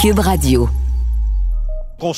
Cube 0.00 0.20
Radio. 0.20 0.66
On, 2.00 2.12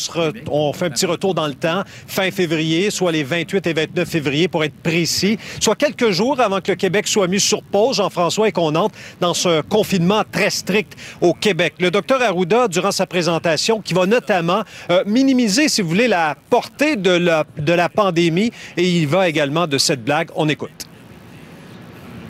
on, 0.52 0.73
fait 0.73 0.84
un 0.84 0.91
petit 0.91 1.04
retour 1.04 1.34
dans 1.34 1.49
le 1.49 1.54
temps, 1.54 1.83
fin 2.07 2.31
février, 2.31 2.92
soit 2.92 3.10
les 3.10 3.25
28 3.25 3.67
et 3.67 3.73
29 3.73 4.08
février 4.08 4.47
pour 4.47 4.62
être 4.62 4.76
précis, 4.84 5.36
soit 5.58 5.75
quelques 5.75 6.13
jours 6.13 6.41
avant 6.41 6.60
que 6.60 6.71
le 6.71 6.76
Québec 6.76 7.08
soit 7.08 7.26
mis 7.26 7.41
sur 7.41 7.60
pause, 7.65 7.97
Jean-François, 7.97 8.46
et 8.46 8.53
qu'on 8.53 8.77
entre 8.77 8.95
dans 9.21 9.34
ce 9.34 9.62
confinement 9.62 10.23
très 10.30 10.50
strict 10.50 10.96
au 11.21 11.34
Québec. 11.34 11.74
Le 11.80 11.90
docteur 11.90 12.22
Arruda, 12.22 12.68
durant 12.68 12.92
sa 12.92 13.06
présentation, 13.06 13.80
qui 13.80 13.94
va 13.94 14.06
notamment 14.06 14.62
euh, 14.90 15.02
minimiser, 15.04 15.68
si 15.68 15.82
vous 15.82 15.88
voulez, 15.88 16.06
la 16.06 16.36
portée 16.50 16.94
de 16.94 17.10
la, 17.10 17.44
de 17.56 17.72
la 17.72 17.88
pandémie, 17.88 18.52
et 18.76 18.88
il 18.88 19.08
va 19.08 19.28
également 19.28 19.66
de 19.66 19.78
cette 19.78 20.04
blague. 20.04 20.28
On 20.36 20.48
écoute. 20.48 20.86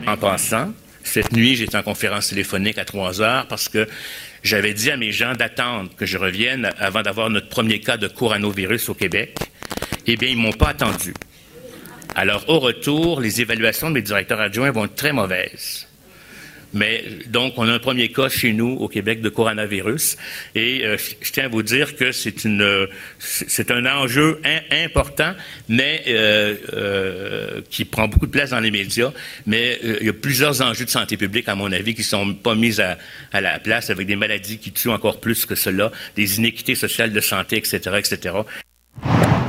En 0.07 0.17
passant, 0.17 0.71
cette 1.03 1.31
nuit, 1.31 1.55
j'étais 1.55 1.77
en 1.77 1.83
conférence 1.83 2.29
téléphonique 2.29 2.79
à 2.79 2.85
3 2.85 3.21
heures 3.21 3.45
parce 3.47 3.69
que 3.69 3.87
j'avais 4.43 4.73
dit 4.73 4.91
à 4.91 4.97
mes 4.97 5.11
gens 5.11 5.33
d'attendre 5.33 5.89
que 5.95 6.05
je 6.05 6.17
revienne 6.17 6.69
avant 6.77 7.01
d'avoir 7.01 7.29
notre 7.29 7.49
premier 7.49 7.79
cas 7.79 7.97
de 7.97 8.07
coronavirus 8.07 8.89
au 8.89 8.93
Québec. 8.93 9.37
Eh 10.05 10.17
bien, 10.17 10.29
ils 10.29 10.37
m'ont 10.37 10.51
pas 10.51 10.69
attendu. 10.69 11.13
Alors, 12.15 12.43
au 12.49 12.59
retour, 12.59 13.21
les 13.21 13.41
évaluations 13.41 13.89
de 13.89 13.95
mes 13.95 14.01
directeurs 14.01 14.41
adjoints 14.41 14.71
vont 14.71 14.85
être 14.85 14.95
très 14.95 15.13
mauvaises. 15.13 15.87
Mais 16.73 17.05
donc, 17.27 17.53
on 17.57 17.67
a 17.67 17.71
un 17.71 17.79
premier 17.79 18.09
cas 18.09 18.29
chez 18.29 18.53
nous 18.53 18.77
au 18.79 18.87
Québec 18.87 19.21
de 19.21 19.29
coronavirus, 19.29 20.17
et 20.55 20.85
euh, 20.85 20.97
je 21.21 21.31
tiens 21.31 21.45
à 21.45 21.47
vous 21.47 21.63
dire 21.63 21.95
que 21.95 22.11
c'est 22.11 22.43
une, 22.43 22.87
c'est 23.19 23.71
un 23.71 23.85
enjeu 23.85 24.41
important, 24.71 25.33
mais 25.69 26.03
euh, 26.07 26.55
euh, 26.73 27.61
qui 27.69 27.85
prend 27.85 28.07
beaucoup 28.07 28.25
de 28.25 28.31
place 28.31 28.51
dans 28.51 28.59
les 28.59 28.71
médias. 28.71 29.11
Mais 29.45 29.79
euh, 29.83 29.97
il 30.01 30.07
y 30.07 30.09
a 30.09 30.13
plusieurs 30.13 30.61
enjeux 30.61 30.85
de 30.85 30.89
santé 30.89 31.17
publique, 31.17 31.47
à 31.47 31.55
mon 31.55 31.71
avis, 31.71 31.93
qui 31.93 32.03
sont 32.03 32.33
pas 32.33 32.55
mis 32.55 32.79
à, 32.81 32.97
à 33.31 33.41
la 33.41 33.59
place, 33.59 33.89
avec 33.89 34.07
des 34.07 34.15
maladies 34.15 34.57
qui 34.57 34.71
tuent 34.71 34.89
encore 34.89 35.19
plus 35.19 35.45
que 35.45 35.55
cela, 35.55 35.91
des 36.15 36.37
inéquités 36.37 36.75
sociales 36.75 37.13
de 37.13 37.19
santé, 37.21 37.57
etc., 37.57 37.79
etc. 37.97 38.35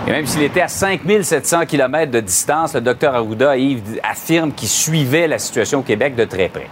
Et 0.06 0.10
même 0.10 0.26
s'il 0.26 0.42
était 0.42 0.60
à 0.60 0.68
5700 0.68 1.64
km 1.66 2.12
de 2.12 2.20
distance, 2.20 2.74
le 2.74 2.82
docteur 2.82 3.14
Arruda 3.14 3.56
Yves, 3.56 4.00
affirme 4.02 4.52
qu'il 4.52 4.68
suivait 4.68 5.26
la 5.26 5.38
situation 5.38 5.78
au 5.78 5.82
Québec 5.82 6.14
de 6.14 6.24
très 6.24 6.48
près. 6.48 6.68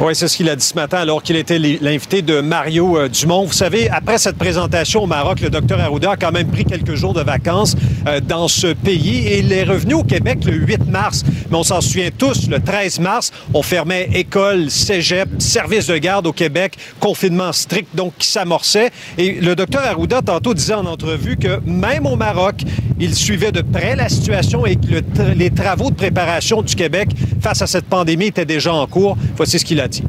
Oui, 0.00 0.14
c'est 0.16 0.26
ce 0.26 0.36
qu'il 0.36 0.48
a 0.48 0.56
dit 0.56 0.64
ce 0.64 0.74
matin 0.74 0.98
alors 0.98 1.22
qu'il 1.22 1.36
était 1.36 1.58
l'invité 1.58 2.22
de 2.22 2.40
Mario 2.40 2.96
euh, 2.96 3.08
Dumont. 3.08 3.44
Vous 3.44 3.52
savez, 3.52 3.90
après 3.90 4.16
cette 4.16 4.36
présentation 4.36 5.02
au 5.02 5.06
Maroc, 5.06 5.40
le 5.40 5.50
docteur 5.50 5.78
Arruda 5.80 6.12
a 6.12 6.16
quand 6.16 6.32
même 6.32 6.48
pris 6.48 6.64
quelques 6.64 6.94
jours 6.94 7.12
de 7.12 7.20
vacances 7.20 7.76
euh, 8.08 8.18
dans 8.20 8.48
ce 8.48 8.68
pays 8.68 9.26
et 9.26 9.40
il 9.40 9.52
est 9.52 9.64
revenu 9.64 9.94
au 9.94 10.02
Québec 10.02 10.38
le 10.46 10.54
8 10.54 10.86
mars. 10.88 11.22
Mais 11.50 11.56
on 11.56 11.62
s'en 11.62 11.82
souvient 11.82 12.08
tous, 12.16 12.48
le 12.48 12.58
13 12.58 13.00
mars, 13.00 13.32
on 13.52 13.62
fermait 13.62 14.08
école, 14.14 14.70
cégep, 14.70 15.28
service 15.38 15.86
de 15.86 15.98
garde 15.98 16.26
au 16.26 16.32
Québec, 16.32 16.78
confinement 16.98 17.52
strict 17.52 17.88
donc 17.94 18.14
qui 18.18 18.26
s'amorçait. 18.26 18.90
Et 19.18 19.40
le 19.40 19.54
docteur 19.54 19.82
Arruda 19.84 20.22
tantôt 20.22 20.54
disait 20.54 20.74
en 20.74 20.86
entrevue 20.86 21.36
que 21.36 21.60
même 21.66 22.06
au 22.06 22.16
Maroc, 22.16 22.62
il 22.98 23.14
suivait 23.14 23.52
de 23.52 23.60
près 23.60 23.94
la 23.94 24.08
situation 24.08 24.64
et 24.64 24.76
que 24.76 25.02
les 25.36 25.50
travaux 25.50 25.90
de 25.90 25.96
préparation 25.96 26.62
du 26.62 26.74
Québec 26.74 27.10
face 27.42 27.60
à 27.60 27.66
cette 27.66 27.86
pandémie 27.86 28.26
étaient 28.26 28.44
déjà 28.44 28.72
en 28.72 28.86
cours. 28.86 29.16
Voici 29.36 29.58
ce 29.58 29.64
qu'il 29.64 29.80
a 29.80 29.88
dit. 29.88 30.04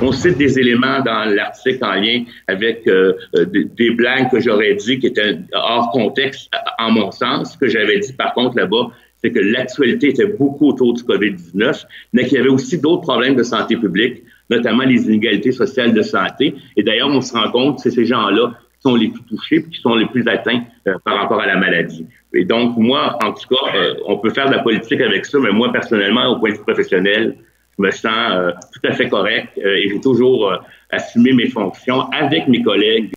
On 0.00 0.10
cite 0.10 0.36
des 0.36 0.58
éléments 0.58 1.00
dans 1.00 1.32
l'article 1.32 1.84
en 1.84 1.94
lien 1.94 2.24
avec 2.48 2.88
euh, 2.88 3.12
euh, 3.36 3.44
des, 3.44 3.90
blagues 3.90 4.28
que 4.32 4.40
j'aurais 4.40 4.74
dit 4.74 4.98
qui 4.98 5.06
étaient 5.06 5.38
hors 5.52 5.92
contexte, 5.92 6.50
en 6.80 6.90
mon 6.90 7.12
sens. 7.12 7.52
Ce 7.52 7.58
que 7.58 7.68
j'avais 7.68 8.00
dit, 8.00 8.12
par 8.12 8.34
contre, 8.34 8.56
là-bas, 8.56 8.90
c'est 9.22 9.30
que 9.30 9.38
l'actualité 9.38 10.08
était 10.08 10.26
beaucoup 10.26 10.70
autour 10.70 10.94
du 10.94 11.04
COVID-19, 11.04 11.84
mais 12.12 12.24
qu'il 12.24 12.38
y 12.38 12.40
avait 12.40 12.48
aussi 12.48 12.80
d'autres 12.80 13.02
problèmes 13.02 13.36
de 13.36 13.44
santé 13.44 13.76
publique, 13.76 14.24
notamment 14.50 14.82
les 14.82 15.04
inégalités 15.04 15.52
sociales 15.52 15.94
de 15.94 16.02
santé. 16.02 16.56
Et 16.76 16.82
d'ailleurs, 16.82 17.08
on 17.08 17.20
se 17.20 17.32
rend 17.32 17.52
compte 17.52 17.76
que 17.76 17.82
c'est 17.82 17.92
ces 17.92 18.04
gens-là 18.04 18.54
qui 18.74 18.82
sont 18.82 18.96
les 18.96 19.08
plus 19.08 19.22
touchés 19.22 19.64
qui 19.70 19.80
sont 19.80 19.94
les 19.94 20.06
plus 20.06 20.26
atteints 20.26 20.64
euh, 20.88 20.94
par 21.04 21.16
rapport 21.18 21.40
à 21.40 21.46
la 21.46 21.56
maladie. 21.56 22.06
Et 22.34 22.44
donc, 22.44 22.76
moi, 22.76 23.18
en 23.22 23.32
tout 23.32 23.48
cas, 23.48 23.76
euh, 23.76 23.94
on 24.06 24.18
peut 24.18 24.30
faire 24.30 24.48
de 24.48 24.54
la 24.54 24.62
politique 24.62 25.00
avec 25.00 25.26
ça, 25.26 25.38
mais 25.38 25.50
moi, 25.50 25.70
personnellement, 25.72 26.28
au 26.28 26.38
point 26.38 26.50
de 26.50 26.54
vue 26.54 26.62
professionnel, 26.62 27.36
je 27.78 27.82
me 27.82 27.90
sens 27.90 28.12
euh, 28.30 28.50
tout 28.72 28.86
à 28.88 28.92
fait 28.92 29.08
correct 29.08 29.48
euh, 29.58 29.76
et 29.76 29.88
j'ai 29.88 30.00
toujours 30.00 30.50
euh, 30.50 30.56
assumé 30.90 31.32
mes 31.32 31.48
fonctions 31.48 32.02
avec 32.10 32.46
mes 32.48 32.62
collègues. 32.62 33.12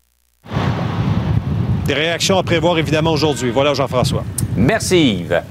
Des 1.85 1.93
réactions 1.93 2.37
à 2.37 2.43
prévoir 2.43 2.77
évidemment 2.77 3.11
aujourd'hui. 3.11 3.51
Voilà 3.51 3.73
Jean-François. 3.73 4.23
Merci 4.55 5.19
Yves. 5.19 5.41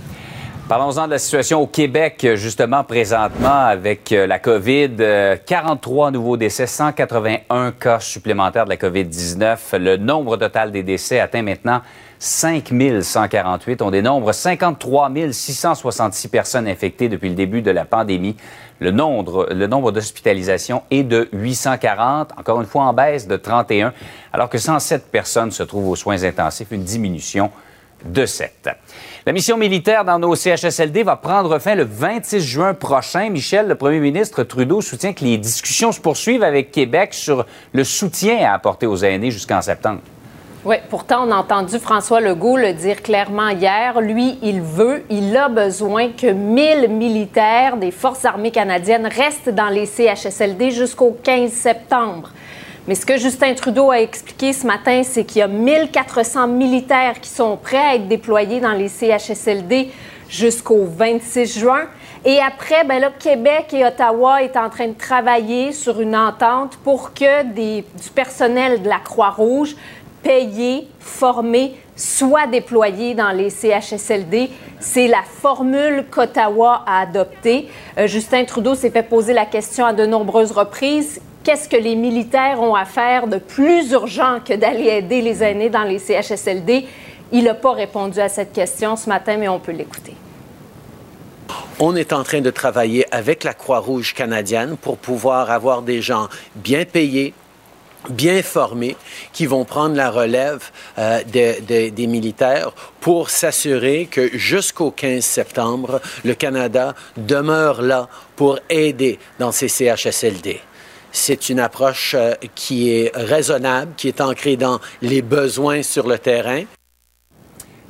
Parlons-en 0.68 1.04
de 1.04 1.10
la 1.10 1.18
situation 1.18 1.60
au 1.60 1.66
Québec, 1.66 2.26
justement, 2.36 2.84
présentement, 2.84 3.66
avec 3.66 4.08
la 4.10 4.38
COVID. 4.38 4.92
Euh, 4.98 5.36
43 5.44 6.10
nouveaux 6.10 6.38
décès, 6.38 6.66
181 6.66 7.72
cas 7.72 8.00
supplémentaires 8.00 8.64
de 8.64 8.70
la 8.70 8.76
COVID-19. 8.76 9.76
Le 9.78 9.98
nombre 9.98 10.38
total 10.38 10.72
des 10.72 10.82
décès 10.82 11.20
atteint 11.20 11.42
maintenant 11.42 11.82
5 12.18 12.72
148. 13.00 13.82
On 13.82 13.90
dénombre 13.90 14.32
53 14.32 15.10
666 15.30 16.28
personnes 16.28 16.68
infectées 16.68 17.08
depuis 17.08 17.28
le 17.28 17.34
début 17.34 17.62
de 17.62 17.70
la 17.70 17.84
pandémie. 17.84 18.36
Le 18.80 18.90
nombre, 18.90 19.48
le 19.52 19.66
nombre 19.66 19.92
d'hospitalisations 19.92 20.82
est 20.90 21.04
de 21.04 21.28
840, 21.32 22.32
encore 22.36 22.60
une 22.60 22.66
fois 22.66 22.84
en 22.84 22.92
baisse 22.92 23.28
de 23.28 23.36
31, 23.36 23.92
alors 24.32 24.48
que 24.48 24.58
107 24.58 25.10
personnes 25.10 25.52
se 25.52 25.62
trouvent 25.62 25.88
aux 25.88 25.96
soins 25.96 26.24
intensifs, 26.24 26.68
une 26.70 26.82
diminution 26.82 27.50
de 28.04 28.26
7. 28.26 28.70
La 29.26 29.32
mission 29.32 29.56
militaire 29.56 30.04
dans 30.04 30.18
nos 30.18 30.34
CHSLD 30.34 31.02
va 31.02 31.16
prendre 31.16 31.58
fin 31.58 31.74
le 31.74 31.84
26 31.84 32.40
juin 32.40 32.74
prochain. 32.74 33.30
Michel, 33.30 33.68
le 33.68 33.74
premier 33.74 34.00
ministre 34.00 34.42
Trudeau 34.42 34.82
soutient 34.82 35.12
que 35.12 35.24
les 35.24 35.38
discussions 35.38 35.92
se 35.92 36.00
poursuivent 36.00 36.42
avec 36.42 36.70
Québec 36.70 37.14
sur 37.14 37.46
le 37.72 37.84
soutien 37.84 38.46
à 38.46 38.54
apporter 38.54 38.86
aux 38.86 38.96
aînés 38.96 39.30
jusqu'en 39.30 39.62
septembre. 39.62 40.00
Oui, 40.66 40.76
pourtant, 40.88 41.28
on 41.28 41.30
a 41.30 41.36
entendu 41.36 41.78
François 41.78 42.22
Legault 42.22 42.56
le 42.56 42.72
dire 42.72 43.02
clairement 43.02 43.50
hier. 43.50 44.00
Lui, 44.00 44.38
il 44.40 44.62
veut, 44.62 45.04
il 45.10 45.36
a 45.36 45.50
besoin 45.50 46.08
que 46.08 46.28
1000 46.28 46.88
militaires 46.88 47.76
des 47.76 47.90
Forces 47.90 48.24
armées 48.24 48.50
canadiennes 48.50 49.06
restent 49.06 49.50
dans 49.50 49.68
les 49.68 49.84
CHSLD 49.84 50.70
jusqu'au 50.70 51.18
15 51.22 51.52
septembre. 51.52 52.30
Mais 52.88 52.94
ce 52.94 53.04
que 53.04 53.18
Justin 53.18 53.52
Trudeau 53.52 53.90
a 53.90 54.00
expliqué 54.00 54.54
ce 54.54 54.66
matin, 54.66 55.02
c'est 55.04 55.24
qu'il 55.24 55.40
y 55.40 55.42
a 55.42 55.48
1400 55.48 56.48
militaires 56.48 57.20
qui 57.20 57.28
sont 57.28 57.58
prêts 57.58 57.76
à 57.76 57.94
être 57.96 58.08
déployés 58.08 58.60
dans 58.60 58.72
les 58.72 58.88
CHSLD 58.88 59.90
jusqu'au 60.30 60.86
26 60.86 61.58
juin. 61.58 61.82
Et 62.24 62.40
après, 62.40 62.84
ben 62.84 63.00
là, 63.00 63.10
Québec 63.18 63.74
et 63.74 63.84
Ottawa 63.84 64.42
est 64.42 64.56
en 64.56 64.70
train 64.70 64.88
de 64.88 64.94
travailler 64.94 65.72
sur 65.72 66.00
une 66.00 66.16
entente 66.16 66.78
pour 66.82 67.12
que 67.12 67.42
des, 67.42 67.84
du 68.02 68.10
personnel 68.14 68.82
de 68.82 68.88
la 68.88 68.98
Croix-Rouge 68.98 69.76
payé, 70.24 70.88
formé, 70.98 71.74
soit 71.94 72.48
déployé 72.48 73.14
dans 73.14 73.30
les 73.30 73.50
CHSLD. 73.50 74.50
C'est 74.80 75.06
la 75.06 75.22
formule 75.22 76.06
qu'Ottawa 76.10 76.82
a 76.86 77.02
adoptée. 77.02 77.68
Euh, 77.98 78.08
Justin 78.08 78.44
Trudeau 78.44 78.74
s'est 78.74 78.90
fait 78.90 79.02
poser 79.04 79.32
la 79.32 79.46
question 79.46 79.86
à 79.86 79.92
de 79.92 80.04
nombreuses 80.04 80.50
reprises. 80.50 81.20
Qu'est-ce 81.44 81.68
que 81.68 81.76
les 81.76 81.94
militaires 81.94 82.60
ont 82.62 82.74
à 82.74 82.86
faire 82.86 83.26
de 83.26 83.36
plus 83.36 83.92
urgent 83.92 84.40
que 84.44 84.54
d'aller 84.54 84.86
aider 84.86 85.20
les 85.20 85.42
aînés 85.42 85.68
dans 85.68 85.84
les 85.84 85.98
CHSLD? 85.98 86.86
Il 87.30 87.44
n'a 87.44 87.54
pas 87.54 87.72
répondu 87.72 88.18
à 88.18 88.28
cette 88.28 88.52
question 88.52 88.96
ce 88.96 89.08
matin, 89.08 89.36
mais 89.38 89.48
on 89.48 89.60
peut 89.60 89.72
l'écouter. 89.72 90.14
On 91.80 91.96
est 91.96 92.12
en 92.12 92.22
train 92.22 92.40
de 92.40 92.50
travailler 92.50 93.04
avec 93.12 93.44
la 93.44 93.52
Croix-Rouge 93.52 94.14
canadienne 94.14 94.76
pour 94.80 94.96
pouvoir 94.96 95.50
avoir 95.50 95.82
des 95.82 96.00
gens 96.00 96.28
bien 96.54 96.84
payés, 96.84 97.34
bien 98.10 98.42
formés, 98.42 98.96
qui 99.32 99.46
vont 99.46 99.64
prendre 99.64 99.94
la 99.96 100.10
relève 100.10 100.70
euh, 100.98 101.22
de- 101.24 101.60
de- 101.64 101.88
des 101.90 102.06
militaires 102.06 102.72
pour 103.00 103.30
s'assurer 103.30 104.06
que 104.10 104.36
jusqu'au 104.36 104.90
15 104.90 105.24
septembre, 105.24 106.00
le 106.24 106.34
Canada 106.34 106.94
demeure 107.16 107.82
là 107.82 108.08
pour 108.36 108.58
aider 108.68 109.18
dans 109.38 109.52
ces 109.52 109.68
CHSLD. 109.68 110.60
C'est 111.12 111.48
une 111.48 111.60
approche 111.60 112.14
euh, 112.18 112.34
qui 112.56 112.90
est 112.90 113.12
raisonnable, 113.14 113.92
qui 113.96 114.08
est 114.08 114.20
ancrée 114.20 114.56
dans 114.56 114.80
les 115.00 115.22
besoins 115.22 115.82
sur 115.82 116.08
le 116.08 116.18
terrain. 116.18 116.64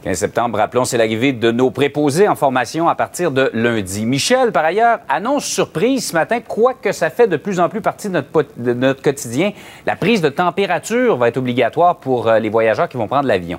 15 0.05 0.19
septembre, 0.19 0.59
rappelons, 0.59 0.85
c'est 0.85 0.99
l'arrivée 0.99 1.33
de 1.33 1.51
nos 1.51 1.71
préposés 1.71 2.29
en 2.29 2.35
formation 2.35 2.91
à 2.91 2.95
partir 2.95 3.31
de 3.31 3.51
lundi. 3.55 4.05
Michel, 4.05 4.53
par 4.53 4.63
ailleurs, 4.63 4.99
annonce 5.09 5.47
surprise 5.47 6.09
ce 6.09 6.13
matin, 6.13 6.41
quoique 6.47 6.93
ça 6.93 7.09
fait 7.09 7.27
de 7.27 7.39
plus 7.39 7.59
en 7.59 7.71
plus 7.71 7.81
partie 7.81 8.11
de 8.11 8.75
notre, 8.75 9.01
quotidien, 9.01 9.53
la 9.87 9.97
prise 9.97 10.21
de 10.21 10.29
température 10.29 11.17
va 11.17 11.29
être 11.29 11.39
obligatoire 11.39 11.97
pour 11.97 12.29
euh, 12.29 12.39
les 12.39 12.51
voyageurs 12.51 12.91
qui 12.91 12.99
vont 12.99 13.07
prendre 13.07 13.27
l'avion. 13.27 13.59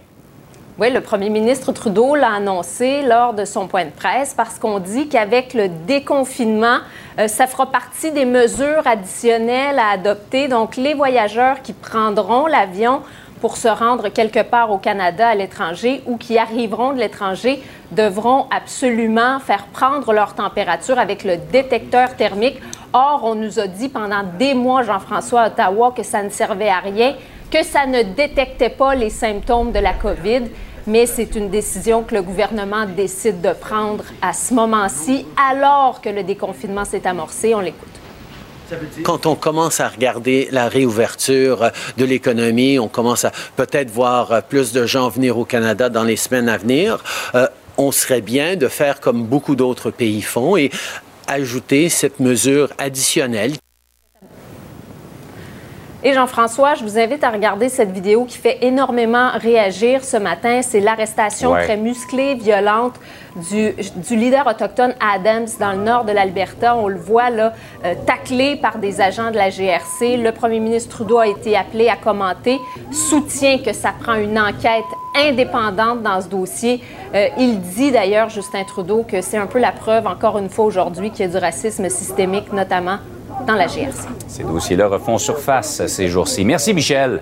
Oui, 0.78 0.92
le 0.92 1.02
premier 1.02 1.32
ministre 1.32 1.72
Trudeau 1.72 2.14
l'a 2.14 2.34
annoncé 2.34 3.02
lors 3.02 3.34
de 3.34 3.44
son 3.44 3.66
point 3.68 3.86
de 3.86 3.90
presse 3.90 4.36
parce 4.36 4.60
qu'on 4.60 4.78
dit 4.78 5.08
qu'avec 5.08 5.56
le 5.56 5.68
déconfinement, 5.68 6.78
euh, 7.18 7.28
ça 7.28 7.48
fera 7.48 7.72
partie 7.72 8.12
des 8.12 8.26
mesures 8.26 8.86
additionnelles 8.86 9.80
à 9.80 9.94
adopter. 9.94 10.48
Donc, 10.48 10.76
les 10.76 10.94
voyageurs 10.94 11.64
qui 11.64 11.74
prendront 11.74 12.46
l'avion 12.46 13.02
pour 13.46 13.58
se 13.58 13.68
rendre 13.68 14.10
quelque 14.10 14.42
part 14.42 14.72
au 14.72 14.80
Canada, 14.80 15.28
à 15.28 15.36
l'étranger, 15.36 16.02
ou 16.08 16.18
qui 16.18 16.40
arriveront 16.40 16.94
de 16.94 16.98
l'étranger, 16.98 17.62
devront 17.92 18.48
absolument 18.50 19.40
faire 19.40 19.68
prendre 19.68 20.14
leur 20.14 20.34
température 20.34 20.98
avec 20.98 21.24
le 21.24 21.38
détecteur 21.38 22.16
thermique. 22.16 22.60
Or, 22.92 23.22
on 23.24 23.36
nous 23.36 23.60
a 23.60 23.68
dit 23.68 23.88
pendant 23.88 24.24
des 24.40 24.56
mois, 24.56 24.82
Jean-François, 24.82 25.42
à 25.42 25.48
Ottawa, 25.50 25.94
que 25.96 26.02
ça 26.02 26.24
ne 26.24 26.30
servait 26.30 26.70
à 26.70 26.80
rien, 26.80 27.14
que 27.52 27.62
ça 27.64 27.86
ne 27.86 28.02
détectait 28.02 28.72
pas 28.72 28.96
les 28.96 29.12
symptômes 29.12 29.72
de 29.72 29.78
la 29.78 29.94
COVID 29.94 30.46
mais 30.88 31.08
c'est 31.08 31.36
une 31.36 31.50
décision 31.50 32.04
que 32.04 32.14
le 32.14 32.22
gouvernement 32.22 32.86
décide 32.86 33.42
de 33.42 33.54
prendre 33.54 34.04
à 34.22 34.34
ce 34.34 34.54
moment-ci, 34.54 35.26
alors 35.36 36.00
que 36.00 36.10
le 36.10 36.22
déconfinement 36.22 36.86
s'est 36.86 37.08
amorcé. 37.08 37.56
On 37.56 37.60
l'écoute. 37.60 37.95
Quand 39.04 39.26
on 39.26 39.36
commence 39.36 39.80
à 39.80 39.90
regarder 39.90 40.48
la 40.52 40.68
réouverture 40.68 41.72
de 41.98 42.06
l'économie, 42.06 42.80
on 42.80 42.88
commence 42.88 43.26
à 43.26 43.32
peut-être 43.56 43.90
voir 43.90 44.44
plus 44.44 44.72
de 44.72 44.86
gens 44.86 45.10
venir 45.10 45.38
au 45.38 45.46
Canada 45.46 45.90
dans 45.90 46.04
les 46.04 46.16
semaines 46.16 46.50
à 46.50 46.58
venir. 46.58 47.04
Euh, 47.36 47.48
on 47.78 47.92
serait 47.92 48.22
bien 48.22 48.56
de 48.56 48.68
faire 48.68 49.00
comme 49.00 49.26
beaucoup 49.26 49.56
d'autres 49.56 49.92
pays 49.92 50.22
font 50.22 50.56
et 50.58 50.72
ajouter 51.28 51.90
cette 51.90 52.20
mesure 52.20 52.70
additionnelle 52.78 53.55
et 56.06 56.14
Jean-François, 56.14 56.76
je 56.76 56.84
vous 56.84 57.00
invite 57.00 57.24
à 57.24 57.32
regarder 57.32 57.68
cette 57.68 57.90
vidéo 57.90 58.26
qui 58.26 58.38
fait 58.38 58.60
énormément 58.62 59.32
réagir 59.34 60.04
ce 60.04 60.18
matin. 60.18 60.62
C'est 60.62 60.80
l'arrestation 60.80 61.54
très 61.54 61.78
musclée, 61.78 62.36
violente 62.36 62.94
du, 63.50 63.74
du, 63.96 64.16
leader 64.16 64.46
autochtone 64.46 64.94
Adams 65.00 65.48
dans 65.60 65.72
le 65.72 65.80
nord 65.80 66.06
de 66.06 66.12
l'Alberta. 66.12 66.76
On 66.76 66.90
le 66.90 67.00
voit 67.00 67.32
là, 67.32 67.54
euh, 67.84 67.96
taclé 68.06 68.56
par 68.56 68.78
des 68.78 69.02
agents 69.02 69.32
de 69.32 69.36
la 69.36 69.50
GRC. 69.50 70.18
Le 70.18 70.32
premier 70.32 70.60
ministre 70.60 70.92
Trudeau 70.92 71.18
a 71.18 71.28
été 71.28 71.58
appelé 71.58 71.90
à 71.90 71.96
commenter, 71.96 72.60
soutient 72.92 73.58
que 73.58 73.74
ça 73.74 73.92
prend 74.00 74.14
une 74.14 74.38
enquête 74.38 74.86
indépendante 75.16 76.04
dans 76.04 76.22
ce 76.22 76.28
dossier. 76.28 76.84
Euh, 77.16 77.30
il 77.40 77.60
dit 77.60 77.92
d'ailleurs, 77.92 78.30
Justin 78.30 78.64
Trudeau, 78.64 79.04
que 79.10 79.22
c'est 79.22 79.38
un 79.38 79.48
peu 79.48 79.58
la 79.58 79.72
preuve, 79.72 80.06
encore 80.06 80.38
une 80.38 80.50
fois 80.50 80.66
aujourd'hui, 80.66 81.10
qu'il 81.10 81.26
y 81.26 81.30
a 81.30 81.32
du 81.32 81.38
racisme 81.38 81.90
systémique, 81.90 82.54
notamment 82.54 83.00
dans 83.48 83.56
la 83.56 83.68
GRC. 83.68 84.08
Ces 84.28 84.44
dossiers-là 84.44 84.88
refont 84.88 85.18
surface 85.18 85.86
ces 85.88 86.08
jours-ci. 86.08 86.46
Merci, 86.46 86.74
Michel. 86.74 87.22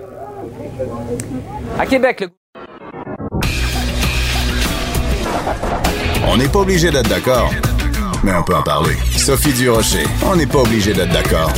À 1.78 1.86
Québec, 1.86 2.20
le... 2.20 2.28
On 6.26 6.36
n'est 6.36 6.48
pas 6.48 6.60
obligé 6.60 6.90
d'être 6.90 7.08
d'accord, 7.08 7.52
mais 8.22 8.32
on 8.34 8.42
peut 8.42 8.54
en 8.54 8.62
parler. 8.62 8.94
Sophie 9.16 9.52
Durocher, 9.52 10.04
on 10.26 10.36
n'est 10.36 10.46
pas 10.46 10.60
obligé 10.60 10.92
d'être 10.92 11.12
d'accord. 11.12 11.52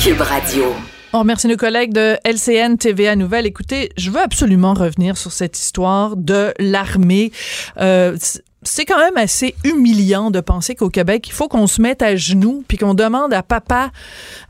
Cube 0.00 0.20
Radio. 0.20 0.74
On 1.12 1.18
remercie 1.18 1.48
nos 1.48 1.56
collègues 1.56 1.92
de 1.92 2.16
LCN 2.24 2.76
TVA 2.76 3.16
Nouvelle. 3.16 3.44
Écoutez, 3.44 3.90
je 3.96 4.10
veux 4.10 4.20
absolument 4.20 4.74
revenir 4.74 5.16
sur 5.16 5.32
cette 5.32 5.58
histoire 5.58 6.16
de 6.16 6.54
l'armée. 6.60 7.32
Euh, 7.78 8.16
c'est 8.62 8.84
quand 8.84 8.98
même 8.98 9.16
assez 9.16 9.54
humiliant 9.64 10.30
de 10.30 10.40
penser 10.40 10.74
qu'au 10.74 10.90
Québec, 10.90 11.26
il 11.28 11.32
faut 11.32 11.48
qu'on 11.48 11.66
se 11.66 11.80
mette 11.80 12.02
à 12.02 12.14
genoux 12.16 12.62
puis 12.68 12.76
qu'on 12.76 12.94
demande 12.94 13.32
à 13.32 13.42
papa, 13.42 13.90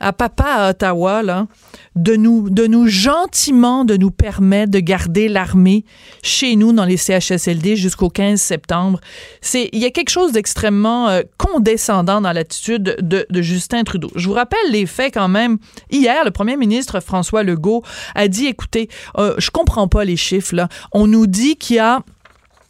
à 0.01 0.13
papa 0.13 0.45
à 0.45 0.71
Ottawa, 0.71 1.23
là, 1.23 1.47
de 1.95 2.17
nous, 2.17 2.51
de 2.51 2.67
nous 2.67 2.89
gentiment 2.89 3.85
de 3.85 3.97
nous 3.97 4.11
permettre 4.11 4.73
de 4.73 4.81
garder 4.81 5.29
l'armée 5.29 5.85
chez 6.23 6.57
nous 6.57 6.73
dans 6.73 6.85
les 6.85 6.97
CHSLD 6.97 7.77
jusqu'au 7.77 8.09
15 8.09 8.41
septembre. 8.41 9.01
C'est, 9.41 9.69
il 9.73 9.79
y 9.79 9.85
a 9.85 9.91
quelque 9.91 10.11
chose 10.11 10.33
d'extrêmement 10.33 11.09
euh, 11.09 11.23
condescendant 11.39 12.21
dans 12.21 12.33
l'attitude 12.33 12.97
de, 13.01 13.27
Justin 13.43 13.85
Trudeau. 13.85 14.11
Je 14.17 14.29
vous 14.29 14.35
rappelle 14.35 14.59
les 14.71 14.87
faits 14.87 15.15
quand 15.15 15.29
même. 15.29 15.59
Hier, 15.91 16.25
le 16.25 16.31
premier 16.31 16.57
ministre 16.57 17.01
François 17.01 17.43
Legault 17.43 17.83
a 18.15 18.29
dit, 18.29 18.47
écoutez, 18.47 18.89
euh, 19.19 19.35
je 19.39 19.51
comprends 19.51 19.89
pas 19.89 20.05
les 20.05 20.17
chiffres, 20.17 20.55
là. 20.55 20.69
On 20.93 21.07
nous 21.07 21.27
dit 21.27 21.57
qu'il 21.57 21.77
y 21.77 21.79
a 21.79 22.03